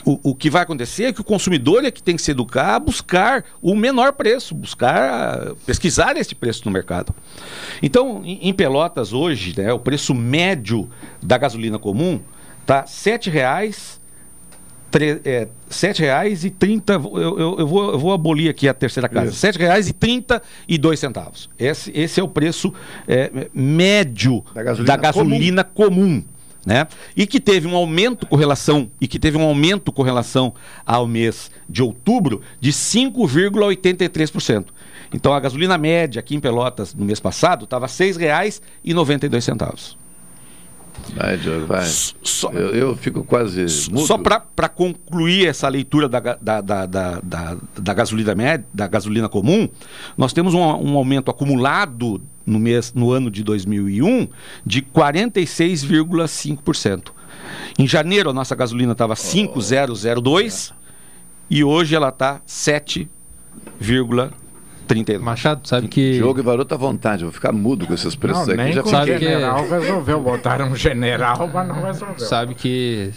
[0.05, 2.75] O, o que vai acontecer é que o consumidor é que tem que se educar
[2.75, 7.13] a buscar o menor preço, buscar pesquisar esse preço no mercado.
[7.81, 10.89] Então, em, em Pelotas hoje, né, o preço médio
[11.21, 12.19] da gasolina comum
[12.61, 13.99] está R$ 7,00
[14.89, 17.03] tre- é, R$ 7,30.
[17.17, 19.31] Eu, eu, eu, vou, eu vou abolir aqui a terceira casa.
[19.31, 21.49] R$ 7,32 centavos.
[21.57, 22.73] Esse, esse é o preço
[23.07, 26.23] é, médio da gasolina gasolina comum.
[26.65, 26.87] Né?
[27.15, 30.53] E que teve um aumento com relação e que teve um aumento com relação
[30.85, 34.65] ao mês de outubro de 5,83%.
[35.13, 40.00] Então a gasolina média aqui em Pelotas no mês passado estava R$ 6,92.
[41.15, 41.87] Vai, Diogo, vai.
[42.53, 44.05] Eu, eu fico quase mudo.
[44.05, 47.19] Só para concluir essa leitura da, da, da, da,
[47.77, 49.67] da, gasolina média, da gasolina comum,
[50.17, 54.27] nós temos um, um aumento acumulado no, mês, no ano de 2001
[54.65, 57.09] de 46,5%.
[57.77, 60.73] Em janeiro a nossa gasolina estava 5,002
[61.49, 62.41] e hoje ela está
[64.93, 65.19] 7,32.
[65.19, 66.13] Machado, sabe que.
[66.13, 68.63] Diogo e Varoto à vontade, eu vou ficar mudo com esses preços Não, aqui.
[68.63, 70.21] nem já com o fiquei- general resolveu.
[70.21, 72.19] Botaram um general, mas não resolveu.
[72.19, 73.11] Sabe que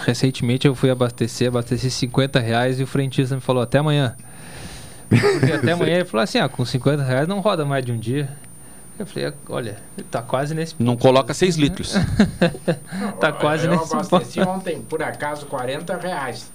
[0.00, 4.14] recentemente eu fui abastecer, abasteci 50 reais e o frentista me falou até amanhã.
[5.10, 7.98] E até amanhã ele falou assim: ah, com 50 reais não roda mais de um
[7.98, 8.28] dia.
[8.98, 9.76] Eu falei, olha,
[10.10, 11.94] tá quase nesse Não coloca 6 litros.
[13.20, 14.50] tá quase eu nesse abasteci ponto.
[14.50, 16.50] ontem, por acaso, 40 reais.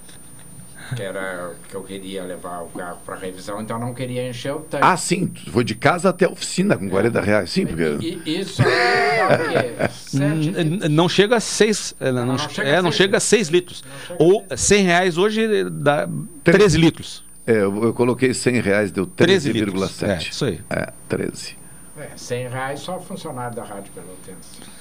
[0.94, 4.28] Que era o que eu queria levar o carro para revisão, então eu não queria
[4.28, 4.84] encher o tanque.
[4.84, 7.50] Ah, sim, foi de casa até a oficina com 40 reais.
[7.50, 8.20] Sim, porque.
[8.24, 9.88] E isso aí dá o quê?
[9.90, 13.16] Sete N- Não chega a 6 não, não che- chega é, a não seis chega
[13.16, 13.84] a 6 litros.
[14.18, 16.08] Ou 100 reais hoje dá
[16.42, 17.24] 13 litros.
[17.46, 19.74] É, eu, eu coloquei 100 reais, deu 13 litros.
[20.00, 20.08] 13,7.
[20.08, 20.60] É, isso aí.
[20.70, 21.56] É, 13.
[21.96, 24.73] É, 100 reais só funcionário da Rádio Pelotense.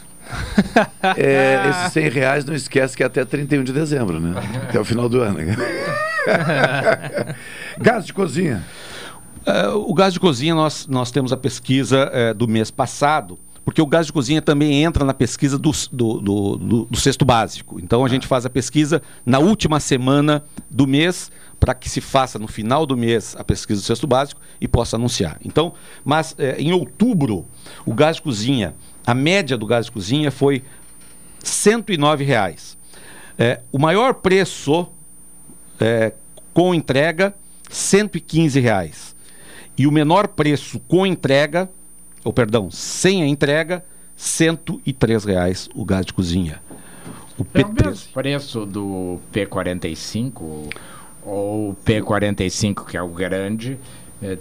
[1.17, 4.33] É, esses 100 reais, não esquece que é até 31 de dezembro, né?
[4.69, 5.39] Até o final do ano.
[7.79, 8.63] Gás de cozinha.
[9.45, 13.81] É, o gás de cozinha, nós, nós temos a pesquisa é, do mês passado, porque
[13.81, 17.77] o gás de cozinha também entra na pesquisa do, do, do, do- do cesto básico.
[17.79, 21.29] Então a gente faz a pesquisa na última semana do mês,
[21.59, 24.95] para que se faça no final do mês a pesquisa do cesto básico e possa
[24.95, 25.37] anunciar.
[25.43, 25.73] Então,
[26.05, 27.45] mas é, em outubro,
[27.85, 28.73] o gás de cozinha,
[29.05, 30.63] a média do gás de cozinha foi
[31.43, 32.77] 109 reais.
[33.37, 34.87] É, o maior preço
[35.79, 36.13] é,
[36.53, 37.33] com entrega,
[37.69, 39.15] 115 reais.
[39.77, 41.69] E o menor preço com entrega,
[42.23, 43.83] ou perdão, sem a entrega,
[44.15, 46.61] 103 reais o gás de cozinha.
[47.37, 47.85] O É o P13.
[47.85, 50.69] mesmo preço do P45
[51.25, 53.77] ou P45, que é o grande.
[54.21, 54.37] é,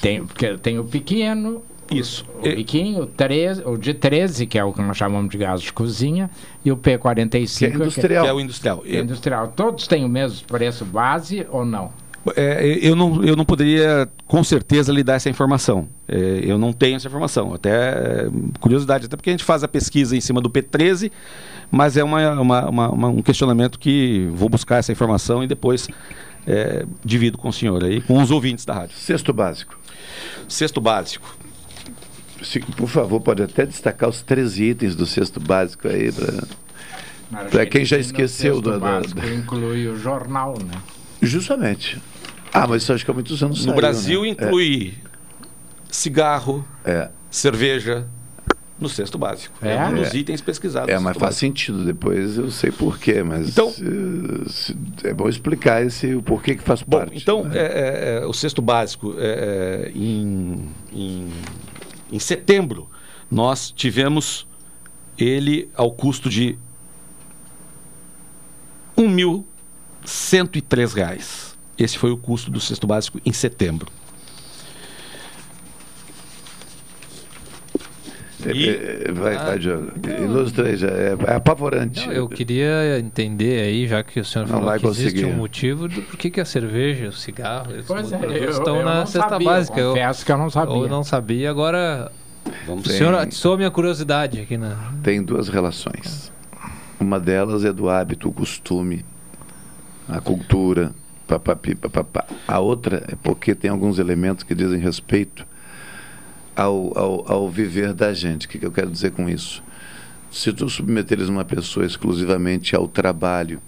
[0.00, 2.24] tem, porque tem o pequeno, Isso.
[2.38, 5.60] O biquinho, o, 13, o de 13, que é o que nós chamamos de gás
[5.60, 6.30] de cozinha,
[6.64, 8.24] e o P45, Que é industrial.
[8.24, 8.82] Que é o industrial.
[8.86, 9.48] é industrial.
[9.48, 11.92] Todos têm o mesmo preço base ou não?
[12.36, 15.88] É, eu, não, eu não poderia com certeza lhe dar essa informação.
[16.08, 17.52] É, eu não tenho essa informação.
[17.52, 18.28] Até é,
[18.60, 21.10] curiosidade, até porque a gente faz a pesquisa em cima do P13,
[21.68, 25.88] mas é uma, uma- uma- uma- um questionamento que vou buscar essa informação e depois
[26.46, 28.96] é, divido com o senhor aí, com os ouvintes da rádio.
[28.96, 29.76] Sexto básico.
[30.48, 31.36] Sexto básico.
[32.42, 37.66] Se, por favor, pode até destacar os 13 itens do sexto básico aí para Para
[37.66, 40.74] quem já esqueceu do básico, inclui o jornal, né?
[41.20, 42.00] Justamente.
[42.52, 44.28] Ah, mas isso acho que há muitos anos No saiu, Brasil né?
[44.28, 44.94] inclui
[45.90, 46.64] cigarro,
[47.30, 48.06] cerveja,
[48.78, 49.54] no sexto básico.
[49.62, 49.86] É, É?
[49.86, 50.16] um dos É.
[50.16, 50.88] itens pesquisados.
[50.88, 51.40] É, mas faz básico.
[51.40, 51.84] sentido.
[51.84, 56.62] Depois eu sei porquê, mas Então- eh, se- é bom explicar esse, o porquê que
[56.62, 57.16] faz parte.
[57.16, 61.28] Então, é, é, é, o sexto básico, é, é, em, em,
[62.12, 62.88] em setembro,
[63.30, 64.46] nós tivemos
[65.16, 66.58] ele ao custo de
[68.96, 71.56] 1.103 reais.
[71.78, 73.90] Esse foi o custo do cesto básico em setembro.
[78.46, 79.92] É, é, vai, vai, Diogo.
[80.20, 80.74] Ilustra aí.
[80.84, 82.06] É, é apavorante.
[82.06, 85.24] Não, eu queria entender aí, já que o senhor Não falou vai que existe conseguir.
[85.26, 88.84] um motivo do por que que a cerveja, o cigarro, Pois é, eu- estão eu
[88.84, 89.82] na cesta sabia, básica.
[89.82, 90.76] confesso que eu não sabia.
[90.76, 92.10] Eu não sabia, agora
[92.66, 94.74] Vamos Tem- senhor atiçou a minha curiosidade aqui na...
[95.04, 96.32] Tem duas relações.
[96.98, 99.04] Uma delas é do hábito, o costume,
[100.08, 100.92] a cultura,
[101.26, 102.24] papapá.
[102.48, 105.46] A outra é porque tem alguns elementos que dizem respeito
[106.62, 108.46] ao, ao, ao viver da gente.
[108.46, 109.62] O que, que eu quero dizer com isso?
[110.30, 113.60] Se tu submeteres uma pessoa exclusivamente ao trabalho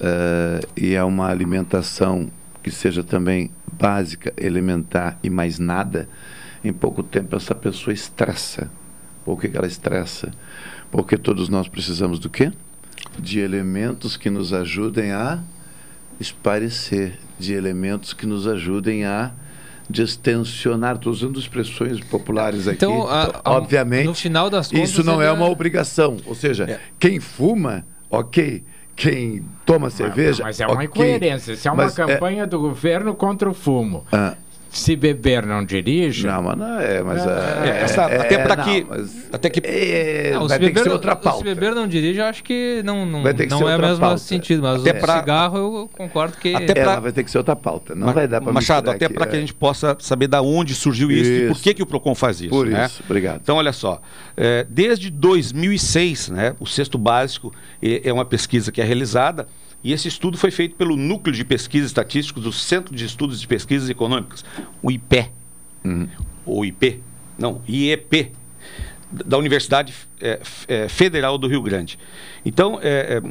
[0.00, 2.30] eh, e a uma alimentação
[2.62, 6.08] que seja também básica, elementar e mais nada,
[6.64, 8.70] em pouco tempo essa pessoa estressa.
[9.24, 10.32] Por que, que ela estressa?
[10.90, 12.52] Porque todos nós precisamos do quê?
[13.18, 15.40] De elementos que nos ajudem a
[16.20, 19.32] esparecer, de elementos que nos ajudem a
[19.92, 20.96] distensionar.
[20.96, 22.76] Estou usando expressões populares aqui.
[22.76, 24.06] Então, a- a- obviamente.
[24.06, 26.16] no final das contas, isso não é é- uma obrigação.
[26.26, 28.64] Ou seja, quem fuma, ok.
[28.94, 30.42] Quem toma cerveja.
[30.44, 30.86] Mas é uma ok.
[30.86, 31.52] incoerência.
[31.52, 34.04] Isso é uma Mas é- campanha do governo contra o fumo.
[34.12, 34.34] Ah.
[34.72, 36.26] Se beber, não dirige.
[36.26, 37.02] Não, mas não é.
[37.02, 38.86] Mas É, é, essa- é- até não, que-
[39.30, 41.44] até que é, Não, vai se ter que beber, ser outra Se pauta.
[41.44, 43.70] beber não dirige, eu acho que não, não, Vai ter que não ser é o
[43.72, 44.16] outra mesmo pauta.
[44.18, 44.62] sentido.
[44.62, 46.54] Mas Até o pra- cigarro eu concordo que...
[46.54, 47.94] Até pra- Ela vai ter que ser outra pauta.
[47.94, 50.74] Não Ma- vai dar para Machado, até para que a gente possa saber da onde
[50.74, 51.62] surgiu isso, e por Isso.
[51.62, 52.48] que, que o Procon faz isso.
[52.48, 52.86] Por né?
[52.86, 53.40] isso, obrigado.
[53.42, 54.00] Então, olha só,
[54.36, 59.46] é, desde 2006, né, o Sexto Básico é, é uma pesquisa que é realizada
[59.84, 63.46] e esse estudo foi feito pelo Núcleo de Pesquisas Estatísticos do Centro de Estudos de
[63.46, 64.44] Pesquisas Econômicas,
[64.82, 65.30] o IPE,
[66.44, 67.00] ou IP,
[67.38, 68.32] não, IEP,
[69.12, 71.98] da Universidade é, é, Federal do Rio Grande.
[72.46, 73.22] Então, é, é,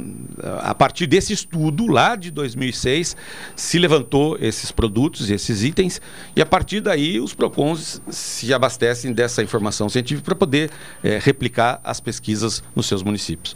[0.61, 3.17] a partir desse estudo, lá de 2006,
[3.55, 5.99] se levantou esses produtos, esses itens,
[6.35, 10.69] e a partir daí os PROCONs se abastecem dessa informação científica para poder
[11.03, 13.55] é, replicar as pesquisas nos seus municípios.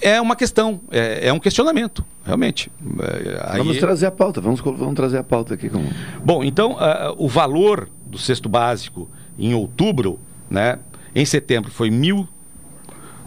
[0.00, 2.70] É uma questão, é, é um questionamento, realmente.
[3.00, 4.40] É, aí- Vamos trazer a pauta.
[4.40, 5.68] Vamos, vamos trazer a pauta aqui.
[5.68, 5.88] Como...
[6.22, 9.08] Bom, então ah, o valor do cesto básico
[9.38, 10.18] em outubro,
[10.50, 10.78] né,
[11.14, 12.28] em setembro foi mil,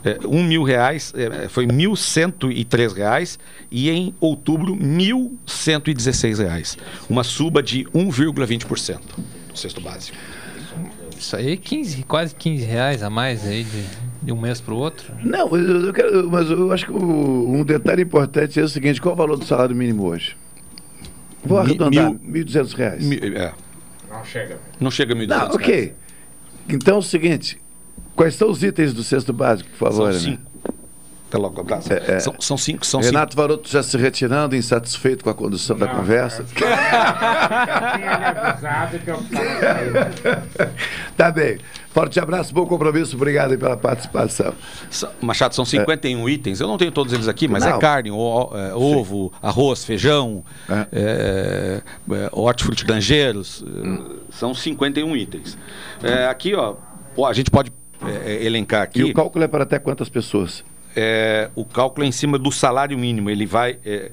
[0.05, 3.37] é, um mil reais, é, foi mil cento e três reais
[3.71, 6.77] e em outubro mil cento e dezesseis reais,
[7.09, 8.99] uma suba de 1,20%
[9.51, 10.15] do cesto básico.
[11.17, 13.83] Isso aí é 15, quase 15 reais a mais aí de,
[14.21, 15.13] de um mês para o outro.
[15.23, 18.69] Não, mas eu, eu quero, mas eu acho que o- um detalhe importante é o
[18.69, 20.35] seguinte: qual é o valor do salário mínimo hoje?
[21.43, 23.03] Vou Mi- arredondar, mil- 1.200 reais.
[23.05, 23.53] Mi- é,
[24.09, 24.57] Não chega.
[24.79, 25.93] não chega a 1.200 Não, ok.
[26.67, 27.57] Então é o seguinte:
[28.15, 30.13] quais são os itens do cesto básico, por favor?
[30.13, 30.37] São né?
[31.29, 31.29] Cinco.
[31.29, 31.93] Até logo, abraço.
[31.93, 32.19] É, é.
[32.19, 36.45] São, são cinco, são Renato Varoto já se retirando, insatisfeito com a condução da conversa.
[41.15, 41.59] tá bem.
[41.91, 44.53] Forte abraço, bom compromisso, obrigado aí pela participação.
[45.21, 46.59] Machado, são 51 itens.
[46.59, 47.77] Eu não tenho todos eles aqui, mas Não.
[47.77, 51.81] é carne, o- é, ovo, arroz, feijão, é, é,
[52.31, 53.63] hortifruti granjeiros.
[53.67, 55.57] é, São 51 itens.
[56.03, 56.75] É, aqui, ó,
[57.27, 57.71] a gente pode
[58.05, 58.99] é, é, elencar aqui.
[58.99, 60.63] E o cálculo é para até quantas pessoas?
[60.95, 63.29] é, o cálculo é em cima do salário mínimo.
[63.29, 63.77] Ele vai.
[63.85, 64.11] É,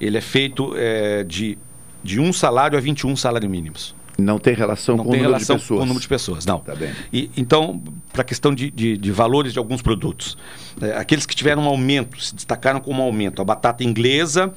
[0.00, 1.58] ele é feito é, de,
[2.02, 3.96] de um salário a 21 salários mínimos.
[4.18, 6.44] Não tem relação, não com, tem o relação com o número de pessoas.
[6.44, 6.58] Não.
[6.58, 6.74] Tá
[7.12, 7.80] então,
[8.12, 10.36] para a questão de, de, de, valores de alguns produtos.
[10.80, 13.40] É, aqueles que tiveram um aumento, se destacaram como um aumento.
[13.40, 14.52] A batata inglesa,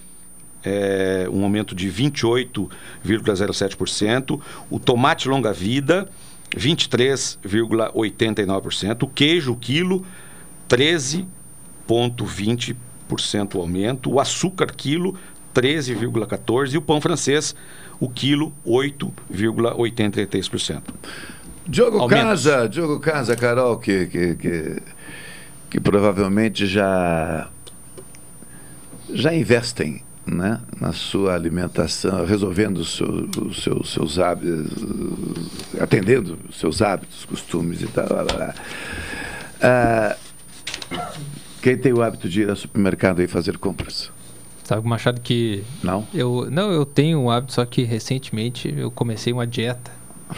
[0.64, 6.10] é, um aumento de 28,07%, o tomate longa-vida,
[6.58, 10.04] 23,89%, o queijo, o quilo,
[10.68, 11.28] 13%.
[11.92, 15.18] 1,20% aumento, o açúcar quilo
[15.54, 17.56] 13,14% e o pão francês,
[18.00, 20.82] o quilo 8,83%.
[21.68, 22.24] Diogo Aumentos.
[22.24, 24.82] Casa, Diogo Casa, Carol, que, que, que,
[25.70, 27.48] que provavelmente já,
[29.14, 34.72] já investem né, na sua alimentação, resolvendo os seu, seu, seus hábitos,
[35.80, 38.08] atendendo seus hábitos, costumes e tal.
[39.62, 40.16] Ah,
[41.62, 44.12] quem tem o hábito de ir ao supermercado e fazer compras?
[44.64, 45.64] Sabe, Machado, que.
[45.84, 46.08] Não?
[46.14, 49.92] Eu, não, eu tenho um hábito, só que recentemente eu comecei uma dieta.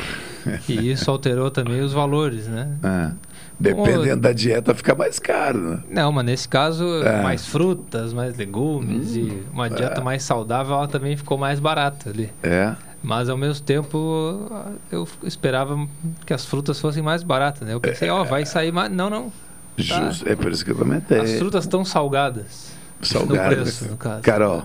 [0.68, 2.78] e isso alterou também os valores, né?
[2.82, 3.12] Ah,
[3.60, 5.60] dependendo da dieta, fica mais caro.
[5.60, 5.84] Né?
[5.90, 7.22] Não, mas nesse caso, É.
[7.22, 10.04] mais frutas, mais legumes e uma dieta é.
[10.04, 12.32] mais saudável, ela também ficou mais barata ali.
[12.42, 12.76] É.
[13.04, 14.50] Mas ao mesmo tempo,
[14.90, 15.78] eu esperava
[16.26, 17.74] que as frutas fossem mais baratas, né?
[17.74, 18.90] Eu pensei, ó, vai sair mais.
[18.90, 19.32] Não, não.
[19.76, 19.84] Tá.
[20.10, 21.20] Justo, é por isso que eu comentei.
[21.20, 22.72] As frutas estão salgadas.
[23.02, 23.58] Salgadas.
[23.58, 24.22] No preço, no caso.
[24.22, 24.64] Carol,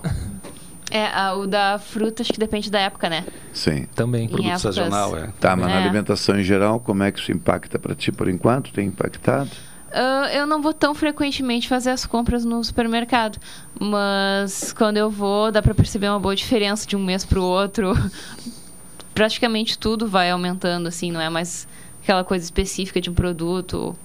[0.90, 3.24] É, a- o da fruta acho que depende da época, né?
[3.52, 3.86] sim.
[3.94, 4.24] Também.
[4.24, 5.28] Em Produto épocas- sazonal, é.
[5.40, 5.82] Tá, mas na É.
[5.82, 8.72] alimentação em geral, como é que isso impacta para ti por enquanto?
[8.72, 9.50] Tem impactado?
[9.92, 13.38] Ah, eu não vou tão frequentemente fazer as compras no supermercado,
[13.80, 17.42] mas quando eu vou, dá para perceber uma boa diferença de um mês para o
[17.42, 17.92] outro.
[19.14, 21.66] Praticamente tudo vai aumentando, assim, não é mais
[22.02, 23.96] aquela coisa específica de um produto.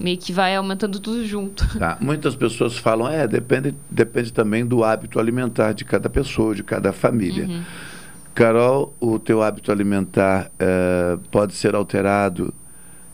[0.00, 1.78] Meio que vai aumentando tudo junto.
[1.78, 1.96] Tá.
[2.00, 6.92] Muitas pessoas falam, é, depende, depende também do hábito alimentar de cada pessoa, de cada
[6.92, 7.46] família.
[7.46, 7.62] Uhum.
[8.34, 12.52] Carol, o teu hábito alimentar eh, pode ser alterado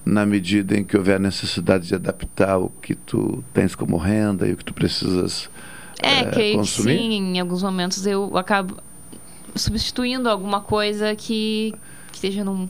[0.05, 4.53] na medida em que houver necessidade de adaptar o que tu tens como renda e
[4.53, 5.51] o que tu precisas
[6.01, 6.97] É, creio que consumir?
[6.99, 8.77] sim, em alguns momentos eu acabo
[9.55, 11.75] substituindo alguma coisa que,
[12.11, 12.69] que esteja num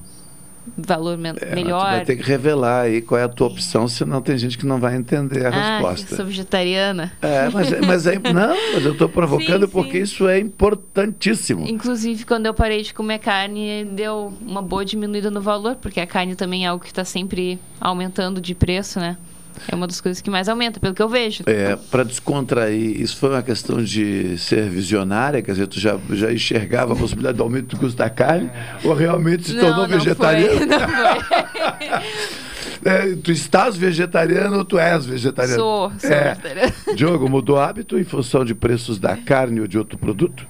[0.77, 1.83] valor É, melhor.
[1.83, 4.79] vai ter que revelar aí qual é a tua opção, senão tem gente que não
[4.79, 6.13] vai entender a ah, resposta.
[6.13, 7.13] eu sou vegetariana.
[7.23, 11.67] É, mas, é- mas é, não, mas eu estou provocando Sim, porque isso é importantíssimo.
[11.69, 16.07] Inclusive, quando eu parei de comer carne, deu uma boa diminuída no valor, porque a
[16.07, 19.17] carne também é algo que está sempre aumentando de preço, né?
[19.71, 21.43] É uma das coisas que mais aumenta, pelo que eu vejo.
[21.47, 26.33] É, para descontrair, isso foi uma questão de ser visionária, quer dizer, tu já, já
[26.33, 28.51] enxergava a possibilidade do aumento do custo da carne,
[28.85, 30.57] ou realmente se Não, tornou não vegetariano?
[30.59, 32.39] foi, não foi.
[32.85, 35.61] É, tu estás vegetariano ou tu és vegetariano?
[35.61, 36.29] Sou, sou É.
[36.35, 36.73] vegetariana.
[36.95, 40.47] Diogo, mudou hábito em função de preços da carne ou de outro produto?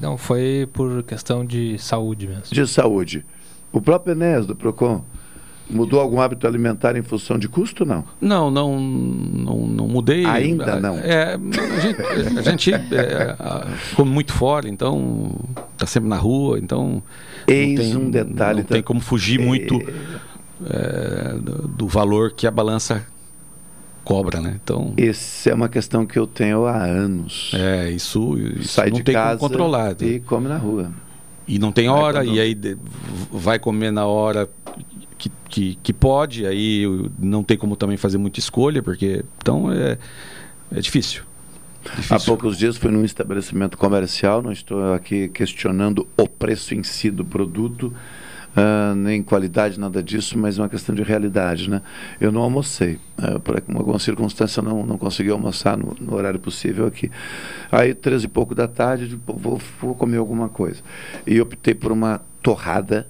[0.00, 2.44] Não, foi por questão de saúde mesmo.
[2.50, 3.26] De saúde.
[3.72, 5.04] O próprio Enéas do PROCON
[5.68, 8.04] mudou algum hábito alimentar em função de custo, não?
[8.20, 10.24] Não, não, não, não mudei.
[10.26, 10.96] Ainda não?
[10.98, 13.36] É, a gente, a gente é,
[13.94, 15.34] come muito fora, então
[15.76, 17.02] tá sempre na rua, então
[17.46, 19.80] Eis tem, um detalhe não tem como fugir muito
[20.68, 23.04] é, do, do valor que a balança
[24.04, 24.58] cobra, né?
[24.62, 27.50] Então Essa é uma questão que eu tenho há anos.
[27.54, 29.96] é isso, isso Sai não de tem casa como controlar.
[30.02, 30.92] e come na rua.
[31.46, 32.56] E não tem Vai hora, e aí
[33.30, 34.48] vai comer na hora
[35.48, 36.84] que, que, pode, aí
[37.18, 39.98] não tem como também fazer muita escolha, porque então é,
[40.72, 41.22] é difícil.
[42.08, 47.10] Há poucos dias fui num estabelecimento comercial, não estou aqui questionando o preço em si
[47.10, 47.92] do produto,
[48.56, 51.68] ah, nem qualidade, nada disso, mas é uma questão de realidade.
[51.68, 51.82] Né?
[52.20, 56.86] Eu não almocei, ah, por alguma circunstância não, não consegui almoçar no, no horário possível
[56.86, 57.10] aqui.
[57.70, 60.80] Aí, três e pouco da tarde, digo, "Pô, vou, vou comer alguma coisa.
[61.26, 63.06] E optei por uma torrada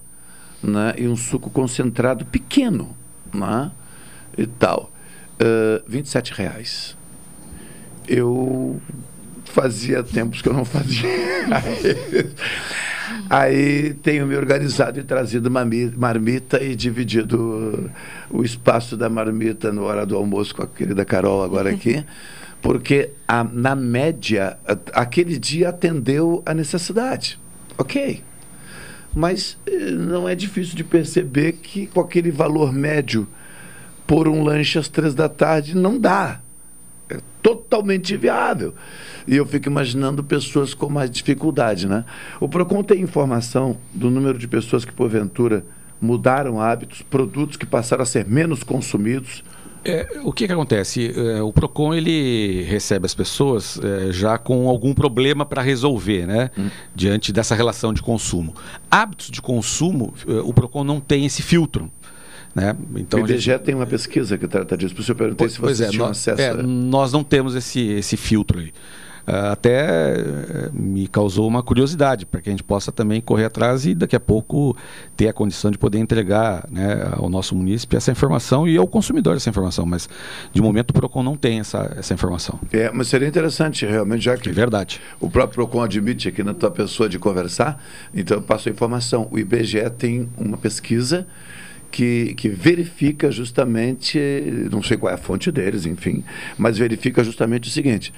[0.64, 2.96] né, e um suco concentrado pequeno
[3.32, 3.70] né,
[4.36, 4.90] e tal.
[5.38, 6.96] Ah, 27 reais
[8.08, 8.80] eu
[9.46, 11.08] fazia tempos que eu não fazia.
[13.28, 17.90] Aí tenho me organizado e trazido uma mi- marmita e dividido
[18.30, 22.04] o espaço da marmita na hora do almoço com a querida Carol agora aqui,
[22.62, 27.38] porque a- na média a- aquele dia atendeu a necessidade.
[27.78, 28.22] Ok.
[29.14, 33.28] Mas eh, não é difícil de perceber que com aquele valor médio
[34.06, 36.40] por um lanche às três da tarde não dá.
[37.08, 38.74] É totalmente inviável.
[39.26, 42.04] E eu fico imaginando pessoas com mais dificuldade, né?
[42.40, 45.64] O PROCON tem informação do número de pessoas que, porventura,
[46.00, 49.44] mudaram hábitos, produtos que passaram a ser menos consumidos.
[49.84, 51.12] É, o que, que acontece?
[51.16, 56.50] É, o Procon ele recebe as pessoas é, já com algum problema para resolver, né?
[56.94, 58.54] Diante dessa relação de consumo.
[58.90, 61.90] Hábitos de consumo, é, o Procon não tem esse filtro.
[62.54, 62.74] Né?
[62.96, 64.94] Então, o a gente- IBGE tem uma pesquisa que trata disso.
[64.94, 66.60] Por isso eu perguntei se Pois vocês é, tinham nós, acesso.
[66.60, 68.72] é, nós não temos esse, esse filtro aí.
[69.26, 73.86] Ah, até eh, me causou uma curiosidade para que a gente possa também correr atrás
[73.86, 74.76] e daqui a pouco
[75.16, 79.36] ter a condição de poder entregar né, ao nosso munícipe essa informação e ao consumidor
[79.36, 79.86] essa informação.
[79.86, 80.08] Mas
[80.52, 82.58] de momento o Procon não tem essa, essa informação.
[82.72, 84.50] É, mas seria interessante, realmente, já que.
[84.50, 85.00] É verdade.
[85.18, 87.82] O próprio PROCON admite aqui na tua pessoa de conversar,
[88.14, 89.28] então eu passo a informação.
[89.30, 91.26] O IBGE tem uma pesquisa
[91.94, 94.18] que, que verifica justamente,
[94.68, 96.24] não sei qual é a fonte deles, enfim,
[96.58, 98.12] mas verifica justamente o seguinte.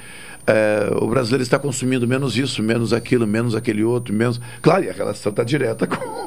[0.46, 4.40] é, o brasileiro está consumindo menos isso, menos aquilo, menos aquele outro, menos.
[4.62, 6.24] Claro, e a relação está direta com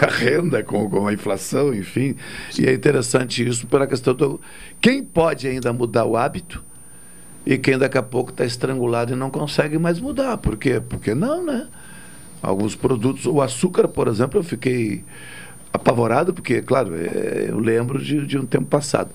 [0.00, 2.16] a renda, com, com a inflação, enfim.
[2.58, 4.40] E é interessante isso pela questão do.
[4.80, 6.64] Quem pode ainda mudar o hábito
[7.44, 10.38] e quem daqui a pouco está estrangulado e não consegue mais mudar.
[10.38, 10.80] Por quê?
[10.80, 11.66] Porque não, né?
[12.40, 15.04] Alguns produtos, o açúcar, por exemplo, eu fiquei
[15.72, 19.10] apavorado, porque, claro, é, eu lembro de, de um tempo passado.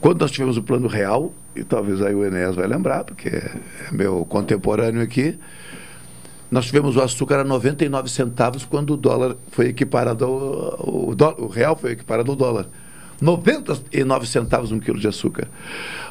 [0.00, 3.50] Quando nós tivemos o plano real, e talvez aí o Enéas vai lembrar, porque é
[3.92, 5.38] meu contemporâneo aqui,
[6.50, 10.32] nós tivemos o açúcar a 99 centavos quando o dólar foi equiparado ao,
[10.80, 12.66] o, o real foi equiparado ao dólar.
[13.20, 15.48] 99 centavos um quilo de açúcar.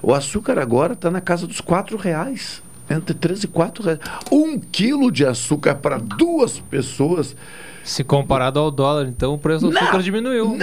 [0.01, 2.61] O açúcar agora está na casa dos 4 reais.
[2.89, 3.99] Entre 3 e 4 reais.
[4.31, 7.35] Um quilo de açúcar para duas pessoas.
[7.87, 10.57] Se comparado ao dólar, então o preço do Não, açúcar diminuiu.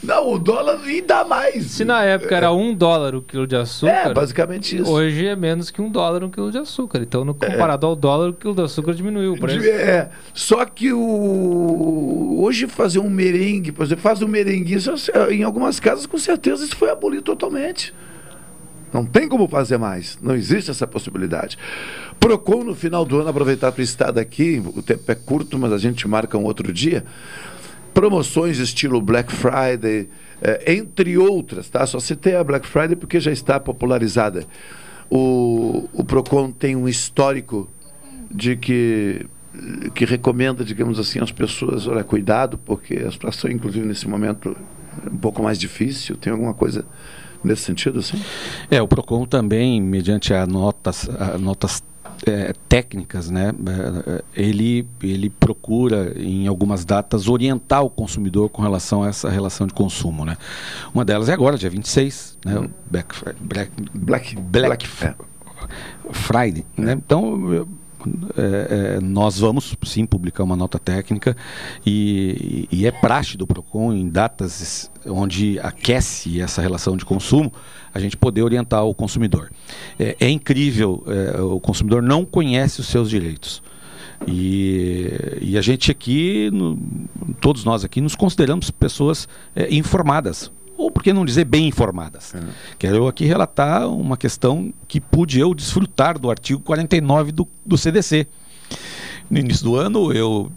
[0.00, 1.64] Não, o dólar ainda mais.
[1.64, 4.10] Se na época era um dólar o quilo de açúcar.
[4.10, 4.88] É, basicamente isso.
[4.88, 7.00] Hoje é menos que um dólar um quilo de açúcar.
[7.00, 9.66] Então, no comparado ao dólar, o quilo de açúcar diminuiu o preço.
[9.68, 14.92] É, só que o hoje fazer um merengue, por exemplo, faz um merengue, isso,
[15.28, 17.92] em algumas casas com certeza isso foi abolido totalmente.
[18.92, 21.56] Não tem como fazer mais, não existe essa possibilidade.
[22.18, 25.72] Procon no final do ano, aproveitar a tua estada aqui, o tempo é curto, mas
[25.72, 27.04] a gente marca um outro dia.
[27.94, 30.08] Promoções estilo Black Friday,
[30.42, 31.86] eh, entre outras, tá?
[31.86, 34.44] Só citei a Black Friday porque já está popularizada.
[35.08, 37.68] O, o Procon tem um histórico
[38.30, 39.26] de que
[39.94, 44.56] que recomenda, digamos assim, às pessoas, olha, cuidado, porque a situação, inclusive nesse momento,
[45.04, 46.16] é um pouco mais difícil.
[46.16, 46.84] Tem alguma coisa
[47.42, 48.20] nesse sentido, assim?
[48.70, 51.82] É, o PROCON também, mediante a notas, a notas
[52.26, 53.52] eh, técnicas, né,
[54.06, 59.66] eh, ele, ele procura, em algumas datas, orientar o consumidor com relação a essa relação
[59.66, 60.24] de consumo.
[60.24, 60.36] Né?
[60.94, 65.14] Uma delas é agora, dia 26, né, o Black, Fri- Black, Black, Black, F-
[66.12, 66.64] Friday.
[66.76, 66.92] Né?
[66.92, 67.68] Então, eu-
[68.36, 71.36] é, é, nós vamos sim publicar uma nota técnica
[71.86, 77.52] e, e é praxe do PROCON em datas onde aquece essa relação de consumo,
[77.92, 79.50] a gente poder orientar o consumidor.
[79.98, 83.62] É, é incrível, é, o consumidor não conhece os seus direitos.
[84.26, 86.78] E, e a gente aqui, no-
[87.40, 90.52] todos nós aqui, nos consideramos pessoas é, informadas.
[90.80, 92.32] Ou por que não dizer bem informadas?
[92.78, 97.76] Quero eu aqui relatar uma questão que pude eu desfrutar do artigo 49 do, do
[97.78, 98.26] CDC.
[99.30, 100.50] No início do ano, eu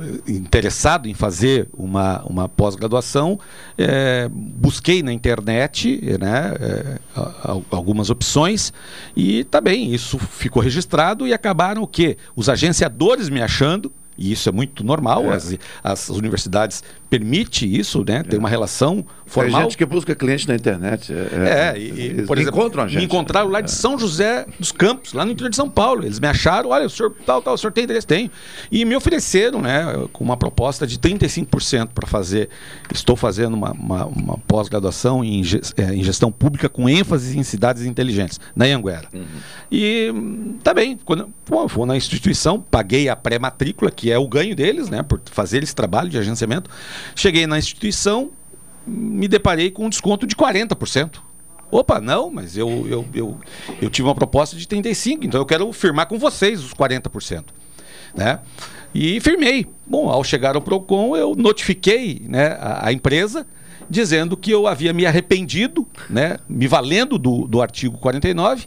[0.00, 3.38] eh, interessado em fazer uma, uma pós-graduação,
[3.76, 8.72] eh, busquei na internet né, a- algumas opções
[9.16, 12.16] e tá bem, isso ficou registrado e acabaram o quê?
[12.34, 15.54] Os agenciadores me achando, e isso é muito normal, as,
[15.84, 18.24] as universidades permitem isso, né?
[18.24, 19.60] Tem uma relação formal.
[19.60, 21.12] Tem gente que busca cliente na internet.
[21.12, 22.96] É, e, e, eles por exemplo, encontram a gente.
[22.96, 23.00] É.
[23.00, 26.04] me encontraram lá de São José dos Campos, lá no interior de São Paulo.
[26.04, 28.06] Eles me acharam, olha, o senhor tal, tal, o senhor tem interesse?
[28.06, 28.30] Tenho.
[28.70, 32.48] E me ofereceram, né, com uma proposta de 35% para fazer.
[32.92, 38.40] Estou fazendo uma, uma, uma pós-graduação em, em gestão pública com ênfase em cidades inteligentes,
[38.56, 39.08] na Anguera.
[39.70, 44.28] E hum, tá bem, quando pô, vou na instituição, paguei a pré-matrícula, que é o
[44.28, 46.70] ganho deles, né, por fazer esse trabalho de agenciamento.
[47.14, 48.30] Cheguei na instituição,
[48.88, 51.20] me deparei com um desconto de 40%.
[51.70, 53.38] Opa, não, mas eu, eu, eu,
[53.82, 57.44] eu tive uma proposta de 35%, então eu quero firmar com vocês os 40%.
[58.14, 58.40] Né?
[58.94, 59.66] E firmei.
[59.86, 63.46] Bom, ao chegar ao PROCON, eu notifiquei né, a, a empresa
[63.88, 68.66] dizendo que eu havia me arrependido, né, me valendo do, do artigo 49, eh,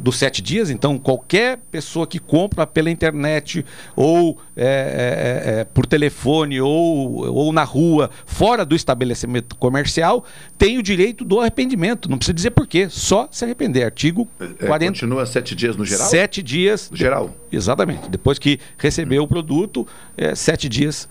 [0.00, 3.64] dos sete dias, então qualquer pessoa que compra pela internet
[3.96, 10.24] ou eh, eh, eh, por telefone ou, ou na rua, fora do estabelecimento comercial,
[10.58, 12.08] tem o direito do arrependimento.
[12.08, 13.84] Não precisa dizer por quê, só se arrepender.
[13.84, 14.92] Artigo É, 40.
[14.92, 16.06] Continua sete dias no geral?
[16.06, 16.90] Sete dias.
[16.92, 17.34] Geral.
[17.50, 18.08] Exatamente.
[18.08, 19.86] Depois que recebeu o produto,
[20.16, 21.08] é, sete dias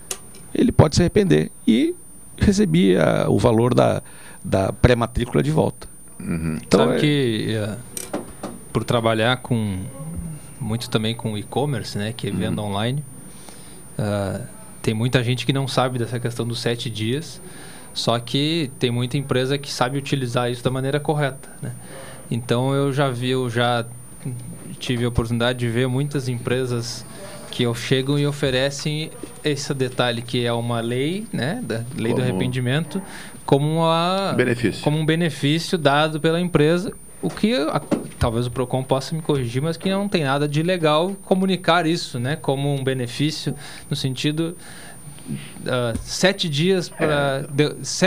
[0.54, 1.50] ele pode se arrepender.
[1.66, 1.94] E
[2.36, 4.02] recebi ah, o valor da,
[4.44, 5.93] da pré-matrícula de volta.
[6.62, 7.76] Então, Sabe é- que eh,
[8.72, 9.78] por trabalhar com
[10.60, 13.04] muito também com e-commerce, né, que é venda online,
[13.98, 14.40] ah,
[14.80, 17.40] tem muita gente que não sabe dessa questão dos sete dias,
[17.92, 21.72] só que tem muita empresa que sabe utilizar isso da maneira correta, né?
[22.30, 23.86] Então eu já vi, eu já
[24.78, 27.04] tive a oportunidade de ver muitas empresas
[27.50, 29.10] que chegam e oferecem
[29.44, 33.02] esse detalhe que é uma lei, né, da lei do Como- arrependimento,
[33.44, 34.82] como uma Benefício.
[34.82, 37.80] como um benefício dado pela empresa, o que a-
[38.18, 42.18] talvez o Procon possa me corrigir, mas que não tem nada de legal comunicar isso,
[42.18, 43.54] né, como um benefício
[43.90, 44.56] no sentido
[45.66, 47.46] ah, sete dias para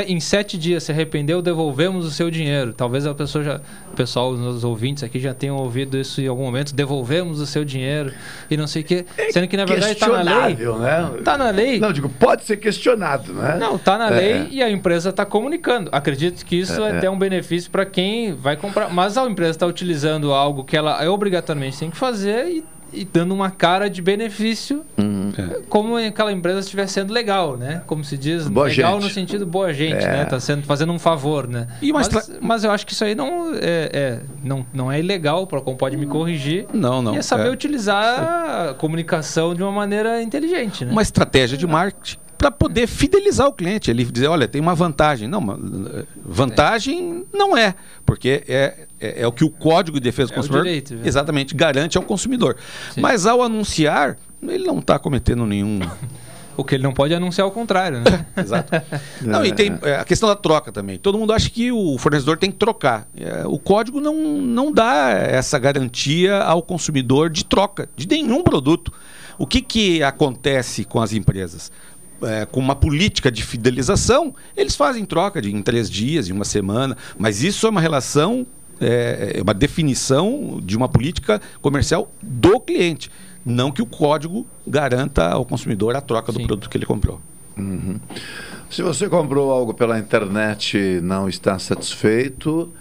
[0.07, 3.61] em sete dias se arrependeu devolvemos o seu dinheiro talvez a pessoa já
[3.91, 7.65] o pessoal os ouvintes aqui já tenham ouvido isso em algum momento devolvemos o seu
[7.65, 8.13] dinheiro
[8.49, 11.11] e não sei o que sendo que na verdade está na lei né?
[11.23, 11.79] Tá na lei.
[11.79, 13.57] Não, digo, pode ser questionado, né?
[13.59, 14.15] não, tá na É.
[14.15, 15.89] lei e a empresa está comunicando.
[15.91, 16.97] Acredito que isso É, é, é.
[16.97, 18.89] até um benefício para quem vai comprar.
[18.89, 23.33] Mas a empresa está utilizando algo que ela obrigatoriamente tem que fazer e, e dando
[23.33, 25.31] uma cara de benefício, Uhum.
[25.69, 27.81] como aquela empresa estiver sendo legal, né?
[27.85, 29.03] Como se diz, Boa legal gente.
[29.03, 30.07] no sentido boa gente, É.
[30.11, 30.25] né?
[30.25, 31.67] Tá sendo, fazendo um favor, né?
[31.81, 34.99] E mas, estra- mas eu acho que isso aí não é, é- não, não é
[34.99, 36.65] ilegal, o Procon pode me corrigir.
[36.73, 37.13] Não, não.
[37.13, 37.51] E é saber É.
[37.51, 40.91] utilizar a comunicação de uma maneira inteligente, né?
[40.91, 43.89] uma estratégia de marketing para poder fidelizar o cliente.
[43.89, 45.27] Ele dizer, olha, tem uma vantagem.
[45.27, 47.73] Não, eh, vantagem não é,
[48.05, 50.95] porque é, é, é o que o Código de Defesa do É o Consumidor direito,
[50.95, 51.01] né?
[51.05, 52.57] exatamente garante ao consumidor.
[52.95, 55.79] Mas ao anunciar, ele não está cometendo nenhum.
[56.57, 58.25] O que ele não pode anunciar ao contrário, né?
[58.35, 58.71] Exato.
[59.21, 60.97] Não, e tem é, a questão da troca também.
[60.97, 63.07] Todo mundo acha que o fornecedor tem que trocar.
[63.15, 68.91] É, o código não, não dá essa garantia ao consumidor de troca de nenhum produto.
[69.37, 71.71] O que, que acontece com as empresas?
[72.23, 76.45] É, com uma política de fidelização, eles fazem troca de em três dias, em uma
[76.45, 78.47] semana, mas isso é uma relação,
[78.79, 83.11] é, é uma definição de uma política comercial do cliente.
[83.45, 87.21] Não que o código garanta ao consumidor a troca do produto que ele comprou.
[87.57, 87.99] Uhum.
[88.69, 92.73] Se você comprou algo pela internet e não está satisfeito,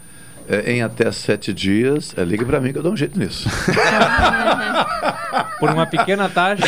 [0.49, 3.49] é, em até sete dias, é, ligue para mim que eu dou um jeito nisso.
[5.59, 6.65] Por uma pequena taxa.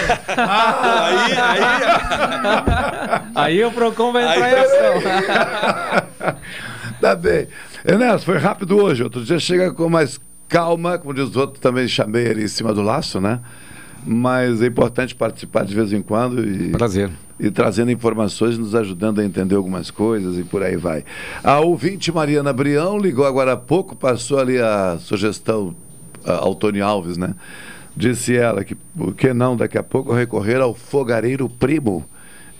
[0.94, 1.36] aí,
[3.34, 5.02] aí o Procon vai entrar em ação.
[7.00, 7.46] tá bem.
[7.84, 9.02] Enéas, foi rápido hoje.
[9.02, 12.72] Outro dia chega com mais calma, como diz o outro, também chamei ele em cima
[12.72, 13.40] do laço, né?
[14.06, 16.70] Mas é importante participar de vez em quando e.
[16.70, 17.10] Prazer.
[17.38, 21.04] E trazendo informações, nos ajudando a entender algumas coisas e por aí vai.
[21.44, 25.74] A ouvinte Mariana Brião ligou agora há pouco, passou ali a sugestão
[26.24, 27.34] ao Tony Alves, né?
[27.96, 32.04] Disse ela que por que não daqui a pouco recorrer ao fogareiro primo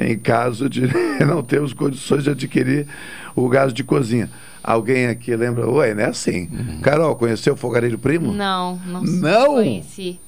[0.01, 0.83] em caso de
[1.27, 2.87] não termos condições de adquirir
[3.35, 4.31] o gás de cozinha.
[4.71, 5.67] Alguém aqui lembra?
[5.71, 6.47] Ué, não é assim.
[6.83, 8.33] Carol, conheceu o fogareiro primo?
[8.35, 9.47] Não, não, Não?
[9.55, 10.21] conheci.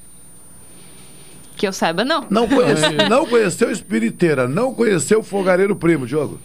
[1.56, 2.24] Que eu saiba, não.
[2.30, 6.40] Não, conhece, não conheceu Espiriteira, não conheceu o fogareiro primo, Diogo?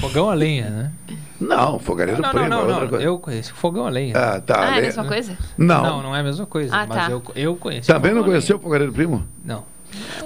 [0.00, 0.92] Fogão a lenha, né?
[1.38, 2.88] Não, fogareiro não, primo não, é não, outra não.
[2.88, 3.04] coisa.
[3.04, 3.52] Eu conheço.
[3.54, 4.14] Fogão a lenha.
[4.16, 4.54] Ah, tá.
[4.58, 5.36] Ah, é a Le- mesma coisa?
[5.58, 5.82] Não.
[5.82, 6.74] Não, não é a mesma coisa.
[6.74, 7.10] Ah, mas tá.
[7.10, 7.88] eu, eu conheço.
[7.92, 9.22] Também não conheceu o fogareiro primo?
[9.44, 9.64] Não.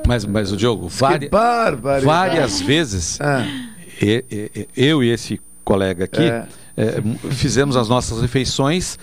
[0.07, 0.89] Mas, mas o Diogo,
[1.29, 2.05] barbaridade.
[2.07, 3.19] várias vezes,
[4.01, 6.47] e- e- e- eu e esse colega aqui É.
[6.77, 8.99] m- fizemos as nossas refeições,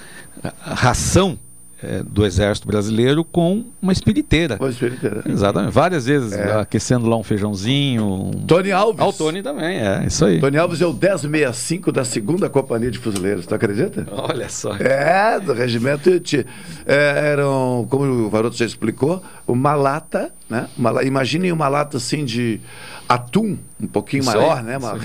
[0.61, 1.37] ração
[1.81, 4.55] eh, do Exército Brasileiro com uma espiriteira.
[4.59, 5.21] Uma espiriteira.
[5.27, 5.71] Exatamente.
[5.73, 6.61] Várias vezes, É.
[6.61, 8.05] aquecendo lá um feijãozinho.
[8.05, 9.01] um- Tony Alves.
[9.01, 10.39] Ah, o Tony também, é, isso aí.
[10.39, 14.07] Tony Alves é o 1065 da segunda Companhia de Fuzileiros, tu acredita?
[14.11, 14.75] Olha só.
[14.77, 16.45] É, do regimento Iti.
[16.85, 20.69] É, eram, como o Varoto já explicou, uma lata, né?
[20.77, 22.61] Uma, imaginem uma lata assim de
[23.09, 24.77] atum, um pouquinho Isso maior, aí, né?
[24.77, 25.01] Uma isso aí.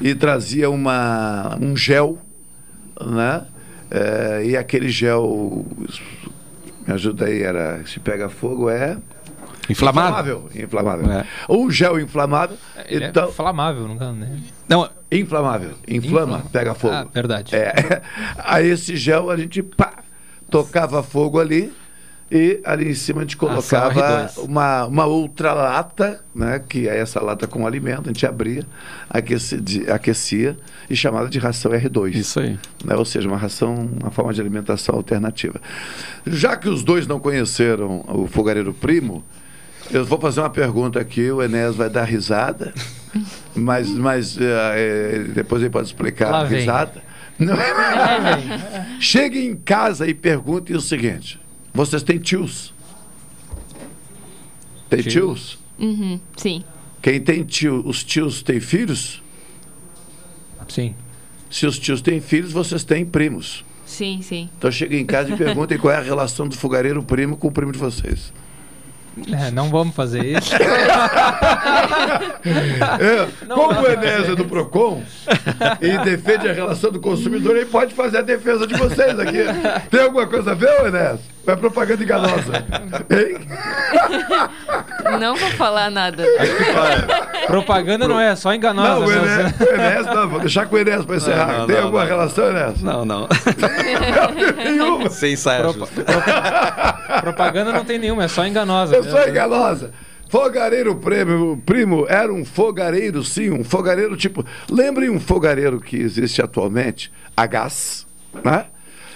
[0.00, 2.18] E trazia uma, um gel,
[3.00, 3.46] né?
[3.90, 5.64] É, e aquele gel,
[6.86, 8.96] me ajuda aí, era, se pega fogo é...
[9.68, 10.48] Inflamável.
[10.54, 10.64] Inflamável.
[10.64, 11.12] inflamável.
[11.12, 11.26] É.
[11.48, 12.56] Um gel inflamável.
[12.86, 14.40] Ele então, é inflamável, nunca, né?
[14.68, 15.74] Não, Inflamável.
[15.88, 16.50] Inflama, Inflama.
[16.52, 16.94] pega fogo.
[16.94, 17.54] Ah, verdade.
[17.54, 18.00] É.
[18.38, 19.94] Aí esse gel a gente pá,
[20.48, 21.72] tocava fogo ali
[22.30, 24.44] e ali em cima a gente colocava R2.
[24.44, 26.60] uma, uma outra lata, né?
[26.60, 28.64] Que é essa lata com alimento, a gente abria,
[29.08, 29.60] aquecia,
[29.92, 30.56] aquecia
[30.88, 32.14] e chamada de ração R2.
[32.14, 32.56] Isso aí.
[32.84, 32.94] Né?
[32.94, 35.60] Ou seja, uma ração, uma forma de alimentação alternativa.
[36.24, 39.24] Já que os dois não conheceram o fogareiro primo,
[39.90, 42.72] eu vou fazer uma pergunta aqui, o Enéas vai dar risada,
[43.56, 47.02] mas, mas eh, depois ele pode explicar a risada.
[47.40, 48.86] Não é?
[49.00, 51.40] Chegue em casa e pergunte o seguinte:
[51.72, 52.72] vocês têm tios?
[54.88, 55.10] Tem Tio.
[55.10, 55.58] tios?
[55.78, 56.64] Uhum, sim.
[57.00, 59.22] Quem tem tio, os tios têm filhos?
[60.68, 60.94] Sim.
[61.50, 63.64] Se os tios têm filhos, vocês têm primos.
[63.86, 64.48] Sim, sim.
[64.56, 67.52] Então cheguem em casa e perguntem qual é a relação do fogareiro primo com o
[67.52, 68.32] primo de vocês.
[69.32, 70.50] É, não vamos fazer isso.
[72.42, 75.02] É, como o Enéas é do PROCON
[75.80, 79.38] e defende a relação do consumidor, ele pode fazer a defesa de vocês aqui.
[79.90, 81.20] Tem alguma coisa a ver, Enéas?
[81.50, 82.64] Ou é propaganda enganosa?
[83.10, 83.38] Hein?
[85.18, 86.24] Não vou falar nada.
[87.46, 89.00] Propaganda não é, só enganosa.
[89.00, 89.54] Não, o né?
[90.00, 91.46] O não, vou deixar com o Enéas pra encerrar.
[91.48, 92.08] Não, não, Tem não, alguma não.
[92.08, 92.82] relação, Enéas?
[92.82, 93.28] Não, não.
[94.56, 95.10] Nenhuma.
[95.10, 95.64] Sem saia.
[97.22, 98.94] Propaganda não tem nenhuma, é só enganosa.
[98.94, 99.90] Eu sou enganosa.
[100.28, 104.44] Fogareiro prêmio, primo era um fogareiro, sim, um fogareiro tipo.
[104.70, 108.06] Lembrem um fogareiro que existe atualmente, a gás,
[108.44, 108.66] né?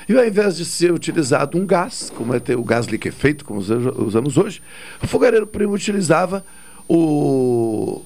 [0.09, 3.61] E ao invés de ser utilizado um gás, como é ter o gás liquefeito, como
[3.61, 4.61] usa- usamos hoje,
[5.03, 6.45] o fogareiro primo utilizava
[6.87, 8.03] o,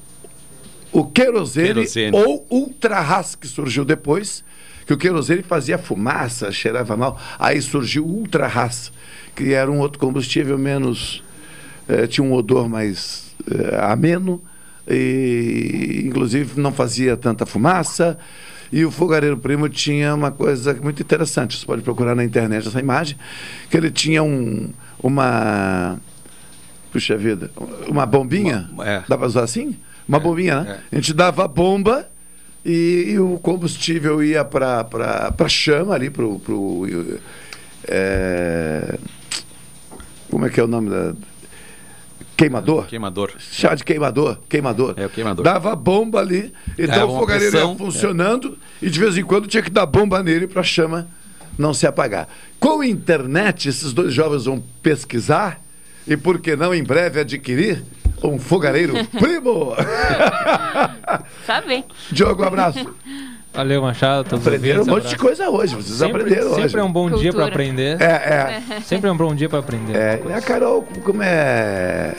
[0.92, 2.16] o querosene, Querosene.
[2.16, 4.44] ou ultrarras, que surgiu depois,
[4.86, 7.20] que o querosene fazia fumaça, cheirava mal.
[7.38, 8.92] Aí surgiu o ultrarras,
[9.34, 11.22] que era um outro combustível menos.
[11.88, 14.42] eh, tinha um odor mais eh, ameno,
[14.86, 18.18] e inclusive não fazia tanta fumaça.
[18.72, 21.56] E o fogareiro primo tinha uma coisa muito interessante.
[21.58, 23.16] Você pode procurar na internet essa imagem,
[23.70, 24.70] que ele tinha um,
[25.02, 25.98] uma.
[26.92, 27.50] Puxa vida,
[27.88, 28.68] uma bombinha.
[28.72, 29.04] Uma- é.
[29.08, 29.76] Dá para usar assim?
[30.06, 30.78] Uma bombinha, né?
[30.90, 32.08] A gente dava a bomba
[32.64, 34.86] e, e o combustível ia para
[35.38, 36.86] a chama ali, para o.
[37.86, 38.98] é,
[40.30, 41.14] como é que é o nome da.
[42.38, 42.86] Queimador?
[42.86, 43.32] Queimador.
[43.40, 44.94] Chá de queimador, queimador.
[44.96, 45.44] É o queimador.
[45.44, 49.48] Dava bomba ali, então Dava o fogareiro pressão, ia funcionando e de vez em quando
[49.48, 51.08] tinha que dar bomba nele para a chama
[51.58, 52.28] não se apagar.
[52.60, 55.60] Com a internet, esses dois jovens vão pesquisar
[56.06, 57.82] e, por que não, em breve adquirir
[58.22, 59.74] um fogareiro primo.
[61.44, 61.84] Tá bem.
[62.12, 62.94] Diogo, um abraço.
[63.52, 64.28] Valeu, Machado.
[64.28, 65.18] todos os Aprenderam um monte de abraço.
[65.24, 66.62] coisa hoje, vocês sempre, aprenderam hoje.
[66.62, 67.46] Sempre é um bom dia para Cultura.
[67.48, 68.00] aprender.
[68.00, 68.80] É, é.
[68.82, 69.96] Sempre é um bom dia para aprender.
[69.96, 72.14] É, e a Carol, como é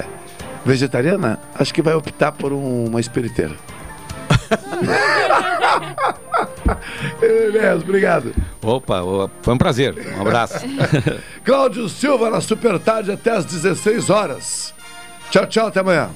[0.66, 3.56] vegetariana, acho que vai optar por um- uma espiriteira.
[7.22, 8.34] Beleza, obrigado.
[8.62, 9.02] Opa,
[9.42, 9.96] foi um prazer.
[10.18, 10.60] Um abraço.
[11.46, 14.74] Cláudio Silva na Super Tarde até às 16 horas.
[15.32, 16.10] Tchau, tchau, até amanhã.